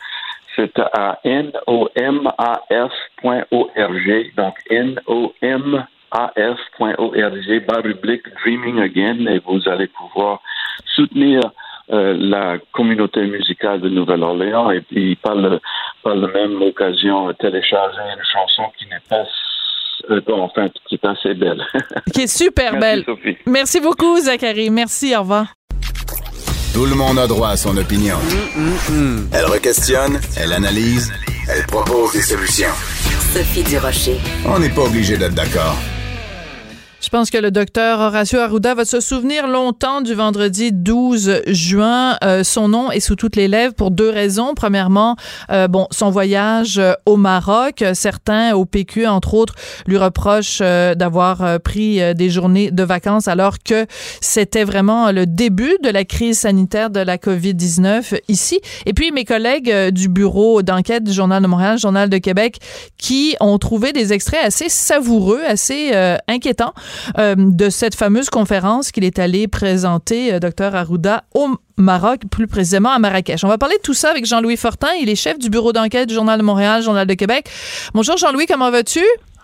c'est 0.56 0.78
à 0.78 1.20
nomaf.org. 1.24 2.32
Donc, 4.36 4.54
nomaf.org, 5.42 5.84
barre 7.66 7.84
rubrique 7.84 8.24
Dreaming 8.42 8.80
Again, 8.80 9.26
et 9.26 9.40
vous 9.46 9.68
allez 9.68 9.88
pouvoir 9.88 10.40
soutenir 10.94 11.40
euh, 11.92 12.16
la 12.18 12.58
communauté 12.72 13.24
musicale 13.26 13.80
de 13.80 13.88
Nouvelle-Orléans 13.88 14.72
et 14.72 14.80
puis 14.80 15.14
par, 15.16 15.36
le, 15.36 15.60
par 16.02 16.16
la 16.16 16.26
même 16.28 16.60
occasion 16.60 17.32
télécharger 17.34 18.00
une 18.00 18.24
chanson 18.24 18.64
qui 18.76 18.86
n'est 18.86 18.98
pas 19.08 19.24
euh, 20.10 20.20
enfin, 20.28 20.68
qui 20.88 20.96
est 20.96 21.04
assez 21.04 21.34
belle. 21.34 21.64
qui 22.12 22.22
est 22.22 22.26
super 22.26 22.72
Merci, 22.72 22.80
belle. 22.80 23.04
Sophie. 23.04 23.38
Merci 23.46 23.80
beaucoup, 23.80 24.18
Zachary. 24.18 24.68
Merci, 24.70 25.14
au 25.16 25.20
revoir. 25.20 25.46
Tout 26.76 26.84
le 26.84 26.94
monde 26.94 27.18
a 27.18 27.26
droit 27.26 27.48
à 27.48 27.56
son 27.56 27.74
opinion. 27.78 28.18
Elle 29.32 29.46
requestionne, 29.46 30.20
elle 30.36 30.52
analyse, 30.52 31.10
elle 31.48 31.64
propose 31.64 32.12
des 32.12 32.20
solutions. 32.20 32.68
Sophie 33.32 33.62
Durocher. 33.62 34.20
On 34.44 34.58
n'est 34.58 34.68
pas 34.68 34.82
obligé 34.82 35.16
d'être 35.16 35.32
d'accord. 35.32 35.74
Je 37.06 37.10
pense 37.12 37.30
que 37.30 37.38
le 37.38 37.52
docteur 37.52 38.00
Horacio 38.00 38.40
Arruda 38.40 38.74
va 38.74 38.84
se 38.84 38.98
souvenir 38.98 39.46
longtemps 39.46 40.00
du 40.00 40.12
vendredi 40.12 40.72
12 40.72 41.42
juin. 41.46 42.16
Euh, 42.24 42.42
son 42.42 42.66
nom 42.66 42.90
est 42.90 42.98
sous 42.98 43.14
toutes 43.14 43.36
les 43.36 43.46
lèvres 43.46 43.74
pour 43.74 43.92
deux 43.92 44.10
raisons. 44.10 44.54
Premièrement, 44.56 45.14
euh, 45.52 45.68
bon, 45.68 45.86
son 45.92 46.10
voyage 46.10 46.78
euh, 46.78 46.94
au 47.06 47.16
Maroc. 47.16 47.84
Certains 47.94 48.56
au 48.56 48.64
PQ, 48.64 49.06
entre 49.06 49.34
autres, 49.34 49.54
lui 49.86 49.98
reprochent 49.98 50.58
d'avoir 50.58 51.60
pris 51.60 52.00
des 52.16 52.28
journées 52.28 52.72
de 52.72 52.82
vacances 52.82 53.28
alors 53.28 53.58
que 53.64 53.86
c'était 54.20 54.64
vraiment 54.64 55.12
le 55.12 55.26
début 55.26 55.76
de 55.84 55.90
la 55.90 56.04
crise 56.04 56.40
sanitaire 56.40 56.90
de 56.90 56.98
la 56.98 57.18
COVID-19 57.18 58.18
ici. 58.26 58.58
Et 58.84 58.94
puis, 58.94 59.12
mes 59.12 59.24
collègues 59.24 59.72
du 59.90 60.08
bureau 60.08 60.62
d'enquête 60.62 61.04
du 61.04 61.12
Journal 61.12 61.40
de 61.40 61.46
Montréal, 61.46 61.78
Journal 61.78 62.10
de 62.10 62.18
Québec, 62.18 62.58
qui 62.98 63.36
ont 63.38 63.58
trouvé 63.58 63.92
des 63.92 64.12
extraits 64.12 64.44
assez 64.44 64.68
savoureux, 64.68 65.42
assez 65.46 65.92
inquiétants 66.26 66.74
euh, 67.18 67.34
de 67.36 67.70
cette 67.70 67.94
fameuse 67.94 68.30
conférence 68.30 68.90
qu'il 68.90 69.04
est 69.04 69.18
allé 69.18 69.48
présenter, 69.48 70.34
euh, 70.34 70.38
docteur 70.38 70.74
Arruda, 70.74 71.24
au 71.34 71.48
Maroc, 71.76 72.22
plus 72.30 72.46
précisément 72.46 72.90
à 72.90 72.98
Marrakech. 72.98 73.44
On 73.44 73.48
va 73.48 73.58
parler 73.58 73.76
de 73.76 73.82
tout 73.82 73.94
ça 73.94 74.10
avec 74.10 74.26
Jean-Louis 74.26 74.56
Fortin. 74.56 74.88
Il 75.00 75.08
est 75.08 75.16
chef 75.16 75.38
du 75.38 75.50
bureau 75.50 75.72
d'enquête 75.72 76.08
du 76.08 76.14
Journal 76.14 76.38
de 76.38 76.44
Montréal, 76.44 76.82
Journal 76.82 77.06
de 77.06 77.14
Québec. 77.14 77.48
Bonjour 77.94 78.16
Jean-Louis, 78.16 78.46
comment 78.46 78.70
vas-tu? 78.70 79.02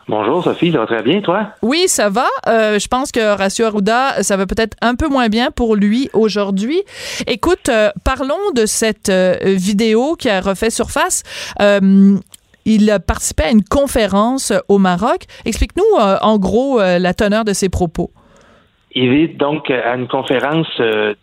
Bonjour 0.09 0.43
Sophie, 0.43 0.73
ça 0.73 0.79
va 0.79 0.87
très 0.87 1.03
bien, 1.03 1.21
toi? 1.21 1.53
Oui, 1.63 1.85
ça 1.87 2.09
va. 2.09 2.27
Euh, 2.49 2.79
je 2.79 2.89
pense 2.89 3.13
que 3.13 3.21
Horacio 3.35 3.67
Arruda, 3.67 4.23
ça 4.23 4.37
va 4.37 4.47
peut-être 4.47 4.77
un 4.83 4.97
peu 4.97 5.09
moins 5.09 5.29
bien 5.29 5.51
pour 5.51 5.77
lui 5.77 6.11
aujourd'hui. 6.13 6.83
Écoute, 7.27 7.69
euh, 7.69 7.91
parlons 8.03 8.51
de 8.55 8.67
cette 8.67 9.11
euh, 9.11 9.37
vidéo 9.45 10.17
qui 10.17 10.29
a 10.29 10.41
refait 10.41 10.71
surface. 10.71 11.23
Il 12.65 12.97
participait 13.07 13.45
à 13.45 13.51
une 13.51 13.65
conférence 13.65 14.53
au 14.69 14.79
Maroc. 14.79 15.25
Explique-nous 15.45 15.99
euh, 15.99 16.17
en 16.23 16.39
gros 16.39 16.81
euh, 16.81 16.99
la 16.99 17.15
teneur 17.15 17.45
de 17.45 17.53
ses 17.53 17.69
propos. 17.69 18.11
Il 18.95 19.13
est 19.13 19.29
donc 19.29 19.71
à 19.71 19.95
une 19.97 20.07
conférence 20.07 20.69
euh, 20.81 21.15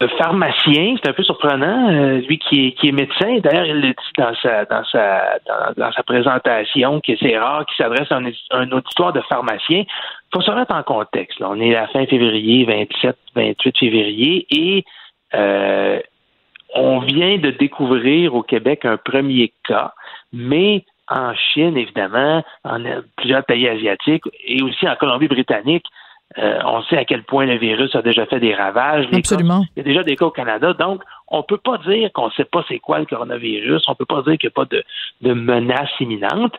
de 0.00 0.06
pharmacien, 0.18 0.94
c'est 1.02 1.08
un 1.08 1.12
peu 1.12 1.24
surprenant, 1.24 1.90
lui 2.18 2.38
qui 2.38 2.72
est, 2.80 2.92
médecin. 2.92 3.38
D'ailleurs, 3.42 3.64
il 3.66 3.80
le 3.80 3.88
dit 3.88 4.12
dans 4.16 4.32
sa 4.40 4.64
dans 4.66 4.84
sa 4.84 5.38
dans, 5.76 5.90
sa 5.90 6.02
présentation 6.04 7.00
que 7.00 7.16
c'est 7.18 7.36
rare 7.36 7.66
qu'il 7.66 7.84
s'adresse 7.84 8.12
à 8.12 8.20
un, 8.56 8.70
auditoire 8.70 9.12
de 9.12 9.20
pharmacien. 9.22 9.80
Il 9.80 10.30
faut 10.32 10.40
se 10.40 10.50
remettre 10.52 10.72
en 10.72 10.84
contexte. 10.84 11.40
On 11.40 11.60
est 11.60 11.74
à 11.74 11.80
la 11.80 11.88
fin 11.88 12.06
février, 12.06 12.64
27, 12.64 13.16
28 13.34 13.78
février, 13.78 14.46
et 14.50 14.84
on 16.74 17.00
vient 17.00 17.38
de 17.38 17.50
découvrir 17.50 18.34
au 18.34 18.42
Québec 18.42 18.84
un 18.84 18.98
premier 18.98 19.52
cas, 19.66 19.94
mais 20.32 20.84
en 21.08 21.34
Chine, 21.34 21.76
évidemment, 21.76 22.44
en 22.64 22.78
plusieurs 23.16 23.44
pays 23.44 23.68
asiatiques 23.68 24.24
et 24.46 24.62
aussi 24.62 24.86
en 24.88 24.96
Colombie-Britannique, 24.96 25.86
euh, 26.36 26.58
on 26.64 26.82
sait 26.82 26.98
à 26.98 27.04
quel 27.06 27.22
point 27.22 27.46
le 27.46 27.56
virus 27.56 27.94
a 27.96 28.02
déjà 28.02 28.26
fait 28.26 28.38
des 28.38 28.54
ravages. 28.54 29.06
Absolument. 29.12 29.64
Il 29.74 29.80
y 29.80 29.80
a 29.80 29.88
déjà 29.88 30.02
des 30.02 30.14
cas 30.14 30.26
au 30.26 30.30
Canada. 30.30 30.74
Donc, 30.74 31.02
on 31.28 31.38
ne 31.38 31.42
peut 31.42 31.56
pas 31.56 31.78
dire 31.78 32.12
qu'on 32.12 32.26
ne 32.26 32.32
sait 32.32 32.44
pas 32.44 32.62
c'est 32.68 32.78
quoi 32.78 32.98
le 32.98 33.06
coronavirus. 33.06 33.82
On 33.88 33.92
ne 33.92 33.96
peut 33.96 34.04
pas 34.04 34.22
dire 34.22 34.36
qu'il 34.36 34.48
n'y 34.48 34.52
a 34.52 34.64
pas 34.64 34.66
de, 34.66 34.84
de, 35.22 35.32
menace 35.32 35.90
imminente. 36.00 36.54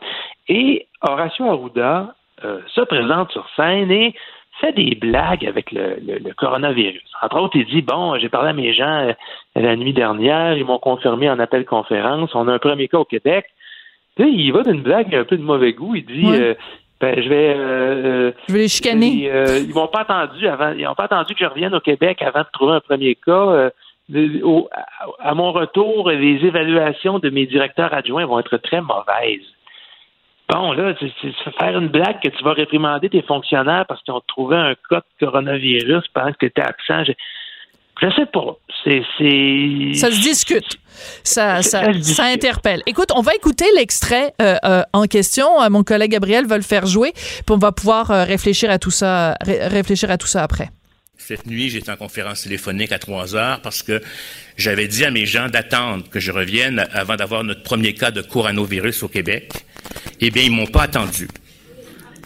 Et 0.48 0.88
Horacio 1.02 1.46
Arruda 1.46 2.16
euh, 2.44 2.60
se 2.74 2.82
présente 2.82 3.32
sur 3.32 3.48
scène 3.56 3.92
et 3.92 4.16
fait 4.60 4.74
des 4.74 4.96
blagues 4.96 5.46
avec 5.46 5.72
le, 5.72 5.98
le, 6.06 6.18
le, 6.18 6.34
coronavirus. 6.34 7.04
Entre 7.22 7.40
autres, 7.40 7.56
il 7.56 7.66
dit, 7.66 7.82
bon, 7.84 8.18
j'ai 8.18 8.28
parlé 8.28 8.50
à 8.50 8.54
mes 8.54 8.74
gens 8.74 9.08
euh, 9.08 9.14
la 9.56 9.76
nuit 9.76 9.94
dernière, 9.94 10.58
ils 10.58 10.66
m'ont 10.66 10.80
confirmé 10.80 11.30
en 11.30 11.40
appel 11.40 11.64
conférence, 11.66 12.34
on 12.34 12.48
a 12.48 12.54
un 12.54 12.60
premier 12.60 12.88
cas 12.88 12.98
au 12.98 13.06
Québec. 13.06 13.46
Tu 14.20 14.26
sais, 14.26 14.32
il 14.32 14.52
va 14.52 14.64
d'une 14.64 14.82
blague 14.82 15.16
un 15.16 15.24
peu 15.24 15.38
de 15.38 15.44
mauvais 15.44 15.72
goût. 15.74 15.96
Il 15.96 16.06
dit, 16.06 16.26
Ouais. 16.28 16.40
euh, 16.42 16.54
ben, 17.00 17.16
je 17.24 17.30
vais. 17.30 17.56
Euh, 17.58 18.32
Je 18.50 18.54
vais 18.54 18.60
les 18.60 18.68
chicaner. 18.68 19.30
euh, 19.32 19.60
ils 19.68 19.74
m'ont 19.74 19.88
pas 19.88 20.02
attendu 20.02 20.46
avant. 20.48 20.74
Ils 20.74 20.84
n'ont 20.84 20.96
pas 20.96 21.06
attendu 21.06 21.34
que 21.34 21.40
je 21.44 21.50
revienne 21.50 21.74
au 21.74 21.80
Québec 21.80 22.22
avant 22.22 22.42
de 22.42 22.48
trouver 22.52 22.74
un 22.74 22.82
premier 22.82 23.16
cas. 23.16 23.32
Euh, 23.32 23.70
au- 24.44 24.68
à, 25.20 25.34
mon 25.36 25.52
retour, 25.52 26.10
les 26.10 26.44
évaluations 26.46 27.20
de 27.20 27.30
mes 27.30 27.46
directeurs 27.46 27.94
adjoints 27.94 28.26
vont 28.26 28.40
être 28.40 28.58
très 28.58 28.82
mauvaises. 28.82 29.46
Bon, 30.52 30.72
là, 30.74 30.96
c'est 31.00 31.12
c'est 31.22 31.52
faire 31.60 31.78
une 31.78 31.90
blague 31.90 32.20
que 32.22 32.30
tu 32.30 32.44
vas 32.44 32.54
réprimander 32.54 33.08
tes 33.08 33.22
fonctionnaires 33.22 33.86
parce 33.88 34.02
qu'ils 34.02 34.16
ont 34.16 34.22
trouvé 34.28 34.58
un 34.58 34.74
cas 34.90 35.02
de 35.02 35.26
coronavirus 35.26 36.08
pendant 36.12 36.32
que 36.32 36.38
tu 36.40 36.46
étais 36.48 36.64
absent. 36.64 37.04
Je, 37.04 37.12
je 38.02 38.08
sais 38.16 38.26
pas. 38.32 38.58
C'est. 38.84 39.02
c'est- 39.18 39.94
Ça 40.00 40.12
se 40.12 40.22
discute. 40.22 40.78
Ça, 41.24 41.62
ça, 41.62 41.84
Ça 42.02 42.26
interpelle. 42.26 42.82
Écoute, 42.86 43.10
on 43.16 43.22
va 43.22 43.34
écouter 43.36 43.66
l'extrait 43.78 44.34
euh, 44.42 44.56
euh, 44.66 44.84
en 44.94 45.06
question. 45.06 45.62
Euh, 45.62 45.70
Mon 45.70 45.84
collègue 45.84 46.12
Gabriel 46.12 46.46
va 46.46 46.58
le 46.58 46.64
faire 46.64 46.86
jouer, 46.86 47.14
puis 47.14 47.44
on 47.50 47.58
va 47.58 47.72
pouvoir 47.72 48.12
euh, 48.12 48.24
réfléchir 48.26 48.70
à 48.70 48.80
tout 48.80 48.92
ça, 48.92 49.36
ré- 49.42 49.68
réfléchir 49.68 50.12
à 50.12 50.18
tout 50.18 50.28
ça 50.28 50.44
après. 50.44 50.70
Cette 51.18 51.46
nuit, 51.46 51.70
j'étais 51.70 51.92
en 51.92 51.96
conférence 51.98 52.42
téléphonique 52.44 52.92
à 52.92 53.00
3 53.00 53.36
heures 53.36 53.62
parce 53.62 53.84
que 53.84 54.02
j'avais 54.58 54.88
dit 54.88 55.06
à 55.06 55.12
mes 55.12 55.26
gens 55.26 55.48
d'attendre 55.48 56.04
que 56.10 56.20
je 56.20 56.32
revienne 56.32 56.86
avant 56.94 57.16
d'avoir 57.18 57.44
notre 57.44 57.62
premier 57.64 57.94
cas 57.94 58.12
de 58.12 58.22
coronavirus 58.22 59.04
au 59.04 59.08
Québec. 59.10 59.52
Eh 60.22 60.32
bien, 60.32 60.44
ils 60.44 60.52
m'ont 60.52 60.66
pas 60.68 60.84
attendu. 60.84 61.28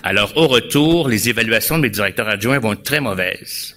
Alors, 0.03 0.31
au 0.35 0.47
retour, 0.47 1.07
les 1.09 1.29
évaluations 1.29 1.77
de 1.77 1.83
mes 1.83 1.89
directeurs 1.89 2.27
adjoints 2.27 2.59
vont 2.59 2.73
être 2.73 2.83
très 2.83 2.99
mauvaises. 2.99 3.72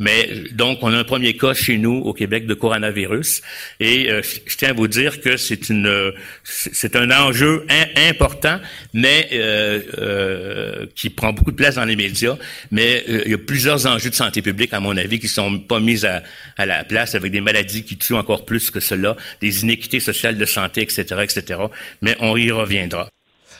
Mais 0.00 0.30
donc, 0.52 0.78
on 0.80 0.92
a 0.92 0.96
un 0.96 1.04
premier 1.04 1.36
cas 1.36 1.52
chez 1.52 1.76
nous 1.76 1.98
au 1.98 2.14
Québec 2.14 2.46
de 2.46 2.54
coronavirus. 2.54 3.42
Et 3.80 4.10
euh, 4.10 4.22
je 4.46 4.56
tiens 4.56 4.70
à 4.70 4.72
vous 4.72 4.88
dire 4.88 5.20
que 5.20 5.36
c'est 5.36 5.68
une, 5.68 6.12
c'est 6.42 6.96
un 6.96 7.10
enjeu 7.10 7.66
important, 8.08 8.58
mais 8.94 9.28
euh, 9.32 9.80
euh, 9.98 10.86
qui 10.94 11.10
prend 11.10 11.34
beaucoup 11.34 11.50
de 11.50 11.56
place 11.56 11.74
dans 11.74 11.84
les 11.84 11.96
médias. 11.96 12.36
Mais 12.70 13.04
euh, 13.10 13.22
il 13.26 13.30
y 13.30 13.34
a 13.34 13.38
plusieurs 13.38 13.86
enjeux 13.86 14.08
de 14.08 14.14
santé 14.14 14.40
publique, 14.40 14.72
à 14.72 14.80
mon 14.80 14.96
avis, 14.96 15.20
qui 15.20 15.28
sont 15.28 15.58
pas 15.58 15.80
mis 15.80 16.06
à, 16.06 16.22
à 16.56 16.64
la 16.64 16.82
place 16.84 17.14
avec 17.14 17.30
des 17.30 17.42
maladies 17.42 17.84
qui 17.84 17.98
tuent 17.98 18.14
encore 18.14 18.46
plus 18.46 18.70
que 18.70 18.80
cela, 18.80 19.16
des 19.42 19.62
inéquités 19.64 20.00
sociales 20.00 20.38
de 20.38 20.46
santé, 20.46 20.80
etc., 20.80 21.02
etc. 21.22 21.60
Mais 22.00 22.16
on 22.20 22.38
y 22.38 22.50
reviendra. 22.50 23.10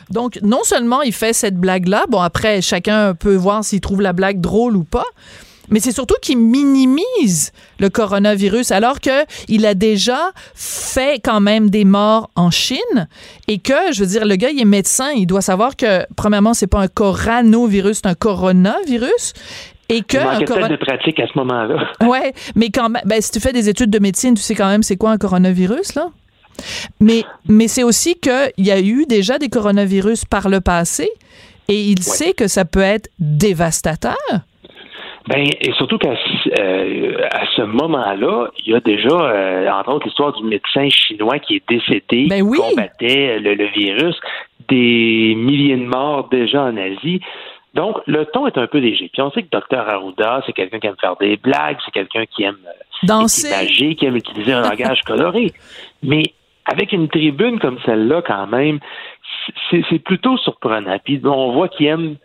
Donc, 0.08 0.38
non 0.42 0.64
seulement 0.64 1.02
il 1.02 1.12
fait 1.12 1.34
cette 1.34 1.56
blague-là, 1.56 2.06
bon, 2.08 2.20
après, 2.20 2.62
chacun 2.62 3.14
peut 3.14 3.36
voir 3.36 3.62
s'il 3.62 3.82
trouve 3.82 4.00
la 4.00 4.14
blague 4.14 4.40
drôle 4.40 4.74
ou 4.74 4.84
pas, 4.84 5.04
mais 5.70 5.80
c'est 5.80 5.92
surtout 5.92 6.16
qu'il 6.20 6.38
minimise 6.38 7.52
le 7.78 7.88
coronavirus 7.88 8.70
alors 8.72 9.00
que 9.00 9.24
il 9.48 9.66
a 9.66 9.74
déjà 9.74 10.32
fait 10.54 11.20
quand 11.22 11.40
même 11.40 11.70
des 11.70 11.84
morts 11.84 12.30
en 12.36 12.50
Chine. 12.50 13.08
Et 13.48 13.58
que 13.58 13.92
je 13.92 14.00
veux 14.00 14.06
dire 14.06 14.24
le 14.24 14.36
gars 14.36 14.50
il 14.50 14.60
est 14.60 14.64
médecin, 14.64 15.10
il 15.12 15.26
doit 15.26 15.40
savoir 15.40 15.76
que 15.76 16.04
premièrement 16.16 16.54
c'est 16.54 16.66
pas 16.66 16.80
un 16.80 16.88
coronavirus, 16.88 18.00
c'est 18.02 18.08
un 18.08 18.14
coronavirus. 18.14 19.32
Et 19.88 20.02
que 20.02 20.18
il 20.18 20.62
un 20.62 20.68
de 20.68 20.76
pratique 20.76 21.18
à 21.18 21.26
ce 21.26 21.36
moment-là. 21.38 21.88
Ouais, 22.08 22.32
mais 22.54 22.70
quand 22.70 22.88
même 22.88 23.02
ben, 23.04 23.20
si 23.20 23.32
tu 23.32 23.40
fais 23.40 23.52
des 23.52 23.68
études 23.68 23.90
de 23.90 23.98
médecine, 23.98 24.34
tu 24.34 24.42
sais 24.42 24.54
quand 24.54 24.68
même 24.68 24.82
c'est 24.82 24.96
quoi 24.96 25.10
un 25.10 25.18
coronavirus 25.18 25.94
là? 25.94 26.10
Mais, 27.00 27.24
mais 27.48 27.68
c'est 27.68 27.82
aussi 27.82 28.16
qu'il 28.16 28.52
y 28.66 28.70
a 28.70 28.80
eu 28.80 29.06
déjà 29.06 29.38
des 29.38 29.48
coronavirus 29.48 30.26
par 30.26 30.48
le 30.48 30.60
passé 30.60 31.08
et 31.68 31.80
il 31.82 32.02
sait 32.02 32.32
que 32.32 32.48
ça 32.48 32.64
peut 32.64 32.80
être 32.80 33.08
dévastateur. 33.18 34.16
Ben, 35.28 35.46
et 35.60 35.72
surtout 35.72 35.98
qu'à 35.98 36.14
euh, 36.58 37.28
à 37.30 37.46
ce 37.54 37.62
moment-là, 37.62 38.48
il 38.58 38.72
y 38.72 38.74
a 38.74 38.80
déjà, 38.80 39.08
euh, 39.10 39.70
entre 39.70 39.92
autres, 39.92 40.06
l'histoire 40.06 40.32
du 40.32 40.44
médecin 40.44 40.88
chinois 40.88 41.38
qui 41.38 41.56
est 41.56 41.68
décédé, 41.68 42.26
ben 42.28 42.42
oui. 42.42 42.58
qui 42.58 42.70
combattait 42.70 43.38
le, 43.38 43.54
le, 43.54 43.66
virus, 43.66 44.16
des 44.68 45.34
milliers 45.36 45.76
de 45.76 45.84
morts 45.84 46.28
déjà 46.30 46.62
en 46.62 46.76
Asie. 46.76 47.20
Donc, 47.74 47.98
le 48.06 48.24
ton 48.26 48.46
est 48.46 48.58
un 48.58 48.66
peu 48.66 48.78
léger. 48.78 49.10
Puis 49.12 49.22
on 49.22 49.30
sait 49.30 49.42
que 49.42 49.48
Dr 49.50 49.88
Arruda, 49.88 50.42
c'est 50.46 50.52
quelqu'un 50.52 50.80
qui 50.80 50.86
aime 50.86 50.96
faire 51.00 51.16
des 51.16 51.36
blagues, 51.36 51.76
c'est 51.84 51.92
quelqu'un 51.92 52.24
qui 52.26 52.42
aime 52.42 52.58
euh, 52.66 53.06
danser, 53.06 53.94
qui 53.96 54.06
aime 54.06 54.16
utiliser 54.16 54.52
un 54.52 54.62
langage 54.62 55.02
coloré. 55.02 55.52
Mais 56.02 56.22
avec 56.64 56.92
une 56.92 57.08
tribune 57.08 57.58
comme 57.60 57.78
celle-là, 57.84 58.22
quand 58.26 58.46
même, 58.46 58.80
c'est 59.70 59.98
plutôt 60.00 60.36
surprenant. 60.38 60.98
Puis 61.04 61.20
on 61.24 61.52
voit 61.52 61.68
qu'il 61.68 61.86
aime 61.86 62.16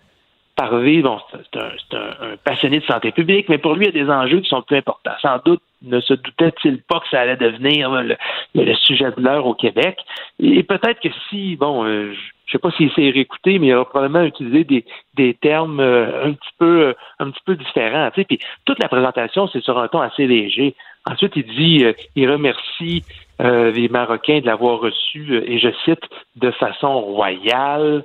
parler, 0.56 1.02
bon, 1.02 1.20
c'est 1.32 1.98
un, 1.98 2.36
passionné 2.44 2.80
de 2.80 2.86
santé 2.86 3.12
publique, 3.12 3.50
mais 3.50 3.58
pour 3.58 3.76
lui, 3.76 3.86
il 3.88 3.96
y 3.96 4.02
a 4.02 4.06
des 4.06 4.12
enjeux 4.12 4.40
qui 4.40 4.50
sont 4.50 4.62
plus 4.62 4.78
importants. 4.78 5.16
Sans 5.22 5.40
doute 5.44 5.62
ne 5.82 6.00
se 6.00 6.14
doutait-il 6.14 6.82
pas 6.82 7.00
que 7.00 7.10
ça 7.10 7.22
allait 7.22 7.38
devenir 7.38 7.92
le, 7.92 8.16
le 8.56 8.76
sujet 8.76 9.12
de 9.16 9.22
l'heure 9.22 9.46
au 9.46 9.54
Québec. 9.54 9.98
Et 10.40 10.64
peut-être 10.64 11.00
que 11.00 11.10
si, 11.30 11.56
bon, 11.58 11.86
euh, 11.86 12.14
je 12.46 12.52
sais 12.52 12.60
pas 12.60 12.72
s'il 12.72 12.92
s'est 12.92 13.10
réécouté, 13.10 13.60
mais 13.60 13.68
il 13.68 13.74
aura 13.74 13.90
probablement 13.90 14.24
utilisé 14.24 14.64
des, 14.64 14.86
des 15.16 15.34
termes 15.34 15.80
euh, 15.80 16.26
un 16.26 16.34
petit 16.34 16.54
peu 16.58 16.82
euh, 16.82 16.94
un 17.20 17.32
petit 17.32 17.42
peu 17.46 17.56
différents. 17.56 18.10
Puis 18.12 18.40
toute 18.66 18.80
la 18.80 18.88
présentation, 18.88 19.48
c'est 19.48 19.64
sur 19.64 19.78
un 19.80 19.88
ton 19.88 20.02
assez 20.02 20.28
léger. 20.28 20.76
Ensuite, 21.06 21.34
il 21.36 21.46
dit, 21.46 21.86
euh, 21.86 21.94
il 22.16 22.30
remercie 22.30 23.04
euh, 23.42 23.72
les 23.72 23.90
Marocains 23.90 24.40
de 24.40 24.46
l'avoir 24.46 24.80
reçu, 24.80 25.36
et 25.36 25.60
je 25.60 25.70
cite, 25.84 26.04
de 26.36 26.52
façon 26.52 27.00
royale. 27.02 28.04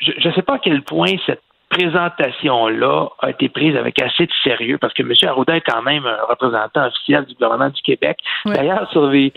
Je 0.00 0.28
ne 0.28 0.34
sais 0.34 0.42
pas 0.42 0.54
à 0.54 0.58
quel 0.58 0.82
point 0.82 1.14
cette 1.24 1.42
présentation-là 1.68 3.08
a 3.20 3.30
été 3.30 3.48
prise 3.48 3.76
avec 3.76 4.00
assez 4.00 4.26
de 4.26 4.32
sérieux 4.44 4.78
parce 4.78 4.94
que 4.94 5.02
M. 5.02 5.12
Arruda 5.26 5.56
est 5.56 5.62
quand 5.62 5.82
même 5.82 6.06
un 6.06 6.22
représentant 6.28 6.86
officiel 6.86 7.24
du 7.24 7.34
gouvernement 7.34 7.70
du 7.70 7.82
Québec. 7.82 8.18
Oui. 8.44 8.54
D'ailleurs, 8.54 8.90
sur 8.92 9.08
les 9.08 9.32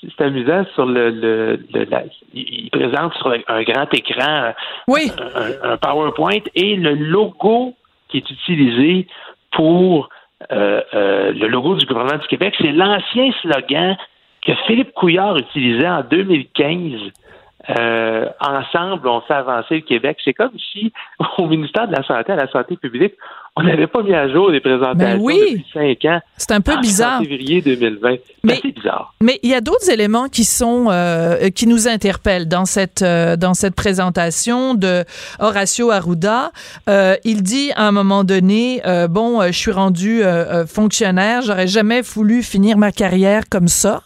c'est 0.00 0.24
amusant 0.24 0.64
sur 0.74 0.86
le, 0.86 1.10
le, 1.10 1.60
le 1.74 1.84
la, 1.84 2.04
il 2.32 2.70
présente 2.70 3.14
sur 3.14 3.34
un 3.48 3.62
grand 3.64 3.92
écran 3.92 4.52
oui. 4.86 5.10
un, 5.34 5.72
un, 5.72 5.76
PowerPoint 5.76 6.38
et 6.54 6.76
le 6.76 6.94
logo 6.94 7.74
qui 8.08 8.18
est 8.18 8.30
utilisé 8.30 9.08
pour 9.52 10.08
euh, 10.52 10.80
euh, 10.94 11.32
le 11.32 11.48
logo 11.48 11.74
du 11.74 11.84
gouvernement 11.84 12.18
du 12.18 12.28
Québec, 12.28 12.54
c'est 12.60 12.72
l'ancien 12.72 13.32
slogan 13.42 13.96
que 14.46 14.52
Philippe 14.66 14.92
Couillard 14.92 15.36
utilisait 15.36 15.88
en 15.88 16.02
2015 16.02 17.10
euh, 17.70 18.26
ensemble, 18.40 19.08
on 19.08 19.20
fait 19.22 19.34
avancer 19.34 19.76
le 19.76 19.80
Québec. 19.80 20.18
C'est 20.24 20.32
comme 20.32 20.52
si 20.72 20.92
au 21.38 21.46
ministère 21.46 21.88
de 21.88 21.92
la 21.92 22.02
Santé, 22.04 22.32
à 22.32 22.36
la 22.36 22.50
Santé 22.50 22.76
publique, 22.76 23.14
on 23.56 23.64
n'avait 23.64 23.88
pas 23.88 24.02
mis 24.04 24.14
à 24.14 24.28
jour 24.28 24.50
les 24.50 24.60
présentations 24.60 24.96
ben 24.96 25.18
oui. 25.20 25.40
depuis 25.50 25.66
cinq 25.72 26.04
ans. 26.04 26.20
C'est 26.36 26.52
un 26.52 26.60
peu 26.60 26.74
en 26.74 26.80
bizarre. 26.80 27.20
février 27.20 27.60
2020. 27.60 28.16
Mais 28.44 28.60
c'est 28.62 28.72
bizarre. 28.72 29.12
Mais 29.20 29.40
il 29.42 29.50
y 29.50 29.54
a 29.54 29.60
d'autres 29.60 29.90
éléments 29.90 30.28
qui 30.28 30.44
sont 30.44 30.86
euh, 30.90 31.50
qui 31.50 31.66
nous 31.66 31.88
interpellent 31.88 32.46
dans 32.46 32.64
cette 32.64 33.02
euh, 33.02 33.36
dans 33.36 33.54
cette 33.54 33.74
présentation 33.74 34.74
de 34.74 35.04
Horacio 35.40 35.90
Arruda. 35.90 36.52
Euh, 36.88 37.16
il 37.24 37.42
dit 37.42 37.72
à 37.74 37.88
un 37.88 37.92
moment 37.92 38.22
donné, 38.22 38.80
euh, 38.86 39.08
bon, 39.08 39.42
je 39.42 39.58
suis 39.58 39.72
rendu 39.72 40.22
fonctionnaire, 40.66 41.42
j'aurais 41.42 41.66
jamais 41.66 42.00
voulu 42.00 42.42
finir 42.42 42.76
ma 42.76 42.92
carrière 42.92 43.42
comme 43.50 43.68
ça 43.68 44.02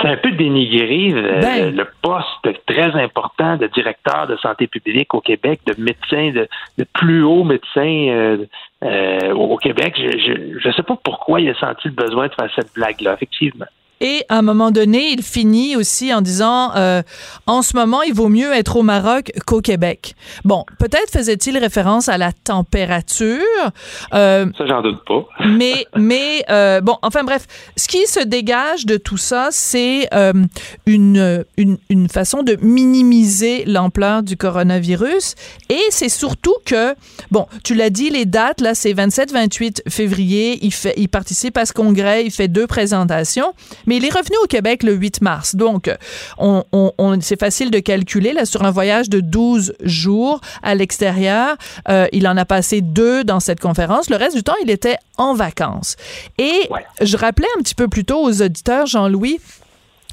c'est 0.00 0.08
un 0.08 0.16
peu 0.16 0.32
dénigrer 0.32 1.10
le, 1.10 1.40
ben. 1.40 1.76
le, 1.76 1.86
poste 2.02 2.64
très 2.66 2.92
important 3.00 3.56
de 3.56 3.66
directeur 3.68 4.26
de 4.26 4.36
santé 4.36 4.66
publique 4.66 5.14
au 5.14 5.20
Québec, 5.20 5.60
de 5.66 5.74
médecin, 5.80 6.30
de, 6.32 6.48
de 6.78 6.84
plus 6.92 7.22
haut 7.22 7.44
médecin 7.44 8.08
euh, 8.08 8.46
euh, 8.82 9.32
au 9.32 9.56
Québec. 9.56 9.94
Je 9.96 10.68
ne 10.68 10.72
sais 10.72 10.82
pas 10.82 10.96
pourquoi 11.02 11.40
il 11.40 11.48
a 11.50 11.54
senti 11.54 11.88
le 11.88 11.94
besoin 11.94 12.28
de 12.28 12.34
faire 12.34 12.50
cette 12.54 12.74
blague-là, 12.74 13.14
effectivement. 13.14 13.66
Et 14.00 14.24
à 14.28 14.38
un 14.38 14.42
moment 14.42 14.70
donné, 14.70 15.10
il 15.10 15.22
finit 15.22 15.76
aussi 15.76 16.12
en 16.12 16.20
disant 16.20 16.74
euh, 16.76 17.02
en 17.46 17.62
ce 17.62 17.76
moment, 17.76 18.02
il 18.02 18.14
vaut 18.14 18.28
mieux 18.28 18.52
être 18.52 18.76
au 18.76 18.82
Maroc 18.82 19.32
qu'au 19.46 19.60
Québec. 19.60 20.14
Bon, 20.44 20.64
peut-être 20.78 21.10
faisait-il 21.10 21.56
référence 21.58 22.08
à 22.08 22.18
la 22.18 22.32
température. 22.32 23.40
Euh, 24.12 24.46
ça, 24.58 24.66
j'en 24.66 24.82
doute 24.82 25.04
pas. 25.06 25.26
mais, 25.46 25.86
mais 25.96 26.44
euh, 26.50 26.80
bon, 26.80 26.96
enfin 27.02 27.24
bref, 27.24 27.46
ce 27.76 27.88
qui 27.88 28.06
se 28.06 28.20
dégage 28.20 28.86
de 28.86 28.96
tout 28.96 29.16
ça, 29.16 29.48
c'est 29.50 30.08
euh, 30.12 30.32
une, 30.86 31.44
une, 31.56 31.78
une 31.88 32.08
façon 32.08 32.42
de 32.42 32.56
minimiser 32.60 33.64
l'ampleur 33.64 34.22
du 34.22 34.36
coronavirus. 34.36 35.34
Et 35.70 35.80
c'est 35.90 36.08
surtout 36.08 36.56
que, 36.64 36.94
bon, 37.30 37.46
tu 37.62 37.74
l'as 37.74 37.90
dit, 37.90 38.10
les 38.10 38.24
dates, 38.24 38.60
là, 38.60 38.74
c'est 38.74 38.92
27-28 38.92 39.88
février. 39.88 40.58
Il, 40.62 40.72
fait, 40.72 40.94
il 40.96 41.08
participe 41.08 41.56
à 41.56 41.66
ce 41.66 41.72
congrès, 41.72 42.24
il 42.24 42.30
fait 42.30 42.48
deux 42.48 42.66
présentations. 42.66 43.54
Mais 43.86 43.96
il 43.96 44.04
est 44.04 44.14
revenu 44.14 44.36
au 44.42 44.46
Québec 44.46 44.82
le 44.82 44.92
8 44.92 45.20
mars. 45.20 45.54
Donc, 45.54 45.90
on, 46.38 46.64
on, 46.72 46.92
on 46.98 47.20
c'est 47.20 47.38
facile 47.38 47.70
de 47.70 47.78
calculer. 47.78 48.32
Là, 48.32 48.44
sur 48.44 48.64
un 48.64 48.70
voyage 48.70 49.08
de 49.08 49.20
12 49.20 49.74
jours 49.82 50.40
à 50.62 50.74
l'extérieur, 50.74 51.56
euh, 51.88 52.06
il 52.12 52.26
en 52.28 52.36
a 52.36 52.44
passé 52.44 52.80
deux 52.80 53.24
dans 53.24 53.40
cette 53.40 53.60
conférence. 53.60 54.10
Le 54.10 54.16
reste 54.16 54.36
du 54.36 54.42
temps, 54.42 54.54
il 54.62 54.70
était 54.70 54.96
en 55.16 55.34
vacances. 55.34 55.96
Et 56.38 56.68
ouais. 56.70 56.84
je 57.00 57.16
rappelais 57.16 57.48
un 57.58 57.62
petit 57.62 57.74
peu 57.74 57.88
plus 57.88 58.04
tôt 58.04 58.22
aux 58.22 58.42
auditeurs, 58.42 58.86
Jean-Louis, 58.86 59.40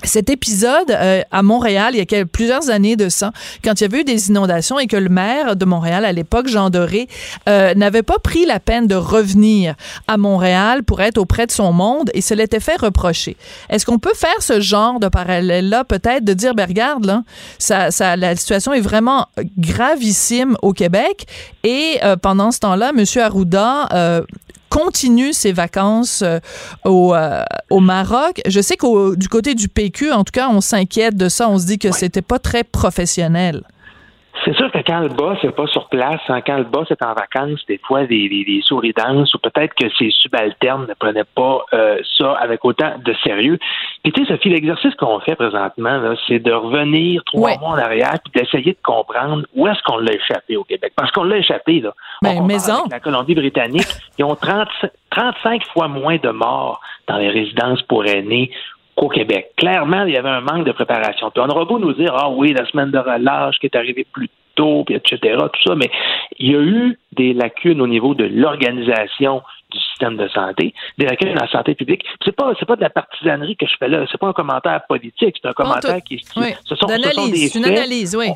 cet 0.04 0.30
épisode 0.30 0.92
euh, 0.92 1.22
à 1.32 1.44
Montréal, 1.44 1.92
il 1.94 1.98
y 1.98 2.02
a 2.02 2.06
quelques, 2.06 2.30
plusieurs 2.30 2.70
années 2.70 2.96
de 2.96 3.10
ça, 3.10 3.32
quand 3.64 3.80
il 3.80 3.84
y 3.84 3.86
avait 3.86 4.02
eu 4.02 4.04
des 4.04 4.30
inondations 4.30 4.80
et 4.80 4.88
que 4.88 4.98
le 4.98 5.10
maire 5.10 5.56
de 5.56 5.66
Montréal 5.66 6.06
à 6.06 6.12
l'époque, 6.12 6.48
Jean 6.48 6.70
Doré, 6.70 7.08
euh, 7.48 7.74
n'avait 7.76 8.04
pas 8.04 8.20
pris 8.20 8.46
la 8.46 8.60
peine 8.60 8.88
de 8.88 8.96
revenir 8.96 9.76
à 10.08 10.18
Montréal 10.18 10.84
pour 10.84 11.02
être 11.02 11.18
auprès 11.18 11.46
de 11.46 11.52
son 11.52 11.72
monde 11.72 12.10
et 12.14 12.22
se 12.22 12.34
l'était 12.34 12.60
fait 12.60 12.80
reprocher. 12.80 13.38
Est-ce 13.70 13.86
qu'on 13.86 14.00
peut 14.00 14.14
faire 14.16 14.42
ce 14.42 14.60
genre 14.60 15.00
de 15.00 15.08
parallèle-là, 15.08 15.84
peut-être, 15.84 16.24
de 16.24 16.34
dire, 16.34 16.56
ben 16.56 16.68
regarde, 16.68 17.06
là, 17.06 17.24
ça, 17.60 17.92
ça, 17.92 18.16
la 18.16 18.36
situation 18.36 18.74
est 18.74 18.82
vraiment 18.82 19.28
gravissime 19.58 20.56
au 20.62 20.74
Québec 20.74 21.28
et 21.64 22.00
euh, 22.04 22.16
pendant 22.16 22.52
ce 22.52 22.60
temps-là, 22.60 22.92
M. 22.96 23.04
Arruda 23.22 24.24
continue 24.72 25.34
ses 25.34 25.52
vacances 25.52 26.24
euh, 26.24 26.40
au, 26.86 27.14
euh, 27.14 27.44
au 27.70 27.82
Maroc. 27.82 28.42
Je 28.48 28.62
sais 28.62 28.78
qu'au 28.78 29.16
du 29.16 29.28
côté 29.28 29.54
du 29.54 29.68
PQ, 29.68 30.12
en 30.12 30.24
tout 30.24 30.32
cas, 30.32 30.50
on 30.50 30.62
s'inquiète 30.62 31.16
de 31.16 31.30
ça. 31.30 31.50
On 31.50 31.60
se 31.60 31.66
dit 31.66 31.78
que 31.78 31.90
ouais. 31.90 31.94
c'était 31.94 32.24
pas 32.24 32.40
très 32.40 32.64
professionnel. 32.64 33.64
C'est 34.44 34.56
sûr 34.56 34.72
que 34.72 34.80
quand 34.80 35.02
le 35.02 35.10
boss 35.10 35.38
n'est 35.44 35.52
pas 35.52 35.68
sur 35.68 35.88
place, 35.88 36.22
hein, 36.28 36.42
quand 36.42 36.58
le 36.58 36.64
boss 36.64 36.90
est 36.90 37.04
en 37.04 37.14
vacances, 37.14 37.60
des 37.68 37.80
fois, 37.86 38.06
des, 38.06 38.28
des, 38.28 38.44
des 38.44 38.62
souris 38.64 38.94
dansent 38.94 39.34
ou 39.36 39.40
peut-être 39.40 39.74
que 39.76 39.88
ses 39.98 40.10
subalternes 40.10 40.88
ne 40.88 40.94
prenaient 40.96 41.26
pas 41.36 41.64
euh, 41.74 42.00
ça 42.18 42.34
avec 42.34 42.66
autant 42.66 42.94
de 43.04 43.14
sérieux. 43.24 43.60
Puis 44.04 44.12
tu 44.12 44.26
sais, 44.26 44.34
Sophie, 44.34 44.50
l'exercice 44.50 44.96
qu'on 44.96 45.20
fait 45.20 45.36
présentement, 45.36 46.16
c'est 46.28 46.40
de 46.40 46.52
revenir 46.52 47.24
trois 47.26 47.52
ouais. 47.52 47.58
mois 47.60 47.72
en 47.72 47.78
arrière 47.78 48.16
puis 48.24 48.42
d'essayer 48.42 48.72
de 48.72 48.82
comprendre 48.84 49.46
où 49.56 49.68
est-ce 49.68 49.82
qu'on 49.84 49.98
l'a 49.98 50.14
échappé 50.14 50.58
au 50.58 50.64
Québec. 50.64 50.94
Parce 50.96 51.12
qu'on 51.12 51.24
l'a 51.24 51.38
échappé, 51.38 51.80
là. 51.80 51.94
Ben, 52.24 52.44
maison. 52.44 52.84
La 52.90 53.00
Colombie-Britannique, 53.00 53.88
ils 54.18 54.26
ont 54.26 54.36
30, 54.36 54.68
35 55.12 55.64
fois 55.68 55.88
moins 55.88 56.18
de 56.18 56.30
morts 56.30 56.82
dans 57.08 57.18
les 57.18 57.30
résidences 57.30 57.82
pour 57.84 58.06
aînés 58.06 58.52
qu'au 59.02 59.10
Québec. 59.10 59.52
Clairement, 59.58 60.04
il 60.04 60.14
y 60.14 60.18
avait 60.18 60.30
un 60.30 60.42
manque 60.42 60.64
de 60.64 60.72
préparation. 60.72 61.32
Puis 61.32 61.42
on 61.44 61.50
aura 61.50 61.66
beau 61.66 61.80
nous 61.80 61.94
dire, 61.94 62.14
ah 62.16 62.30
oui, 62.30 62.54
la 62.54 62.68
semaine 62.68 62.92
de 62.92 63.00
relâche 63.00 63.58
qui 63.58 63.66
est 63.66 63.76
arrivée 63.76 64.06
plus 64.14 64.30
tôt, 64.54 64.84
puis 64.86 64.96
etc., 64.96 65.18
tout 65.38 65.62
ça, 65.66 65.76
mais 65.76 65.90
il 66.38 66.52
y 66.52 66.56
a 66.56 66.60
eu 66.60 67.00
des 67.14 67.34
lacunes 67.34 67.82
au 67.82 67.88
niveau 67.88 68.14
de 68.14 68.26
l'organisation 68.26 69.42
du 69.72 69.80
système 69.80 70.18
de 70.18 70.28
santé, 70.28 70.76
des 71.00 71.06
lacunes 71.06 71.34
dans 71.34 71.46
la 71.46 71.50
santé 71.50 71.74
publique. 71.74 72.04
C'est 72.24 72.36
pas 72.36 72.54
c'est 72.60 72.66
pas 72.66 72.76
de 72.76 72.82
la 72.82 72.90
partisanerie 72.92 73.56
que 73.56 73.66
je 73.66 73.74
fais 73.80 73.88
là, 73.88 74.06
c'est 74.12 74.20
pas 74.20 74.28
un 74.28 74.34
commentaire 74.34 74.82
politique, 74.88 75.38
c'est 75.42 75.48
un 75.48 75.54
commentaire 75.54 76.04
qui, 76.04 76.18
qui 76.18 76.40
oui. 76.40 76.54
ce, 76.66 76.76
sont, 76.76 76.88
ce 76.88 77.12
sont 77.12 77.28
des 77.28 77.58
une 77.58 77.64
faits. 77.64 77.78
analyse, 77.78 78.16
oui. 78.16 78.28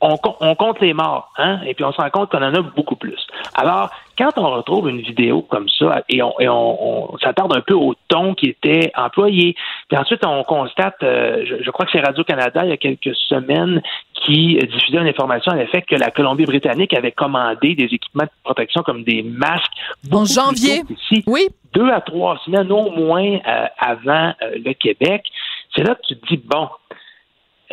On, 0.00 0.16
on, 0.40 0.54
compte 0.54 0.80
les 0.80 0.92
morts, 0.92 1.32
hein, 1.38 1.58
et 1.66 1.74
puis 1.74 1.84
on 1.84 1.90
se 1.90 1.96
rend 2.00 2.10
compte 2.10 2.30
qu'on 2.30 2.42
en 2.42 2.54
a 2.54 2.60
beaucoup 2.60 2.94
plus. 2.94 3.18
Alors, 3.54 3.90
quand 4.18 4.32
on 4.36 4.50
retrouve 4.50 4.88
une 4.88 5.00
vidéo 5.00 5.42
comme 5.42 5.68
ça, 5.68 6.02
et 6.08 6.22
on, 6.22 6.38
et 6.40 6.48
on, 6.48 7.12
on 7.14 7.18
s'attarde 7.18 7.56
un 7.56 7.60
peu 7.60 7.74
au 7.74 7.94
ton 8.08 8.34
qui 8.34 8.46
était 8.46 8.90
employé, 8.96 9.54
puis 9.88 9.96
ensuite 9.96 10.26
on 10.26 10.42
constate, 10.42 10.96
euh, 11.02 11.44
je, 11.46 11.62
je, 11.62 11.70
crois 11.70 11.86
que 11.86 11.92
c'est 11.92 12.00
Radio-Canada, 12.00 12.64
il 12.64 12.70
y 12.70 12.72
a 12.72 12.76
quelques 12.76 13.14
semaines, 13.28 13.80
qui 14.24 14.56
diffusait 14.56 14.98
une 14.98 15.06
information 15.06 15.52
à 15.52 15.56
l'effet 15.56 15.82
que 15.82 15.94
la 15.94 16.10
Colombie-Britannique 16.10 16.92
avait 16.94 17.12
commandé 17.12 17.74
des 17.74 17.84
équipements 17.84 18.24
de 18.24 18.30
protection 18.44 18.82
comme 18.82 19.04
des 19.04 19.22
masques. 19.22 19.72
En 20.10 20.24
janvier, 20.24 20.82
ici, 20.90 21.24
oui. 21.26 21.48
Deux 21.74 21.88
à 21.90 22.00
trois 22.00 22.38
semaines 22.44 22.72
au 22.72 22.90
moins 22.90 23.38
euh, 23.46 23.66
avant 23.78 24.32
euh, 24.42 24.56
le 24.64 24.72
Québec. 24.72 25.24
C'est 25.74 25.82
là 25.82 25.94
que 25.94 26.00
tu 26.08 26.18
te 26.18 26.26
dis, 26.26 26.42
bon, 26.44 26.68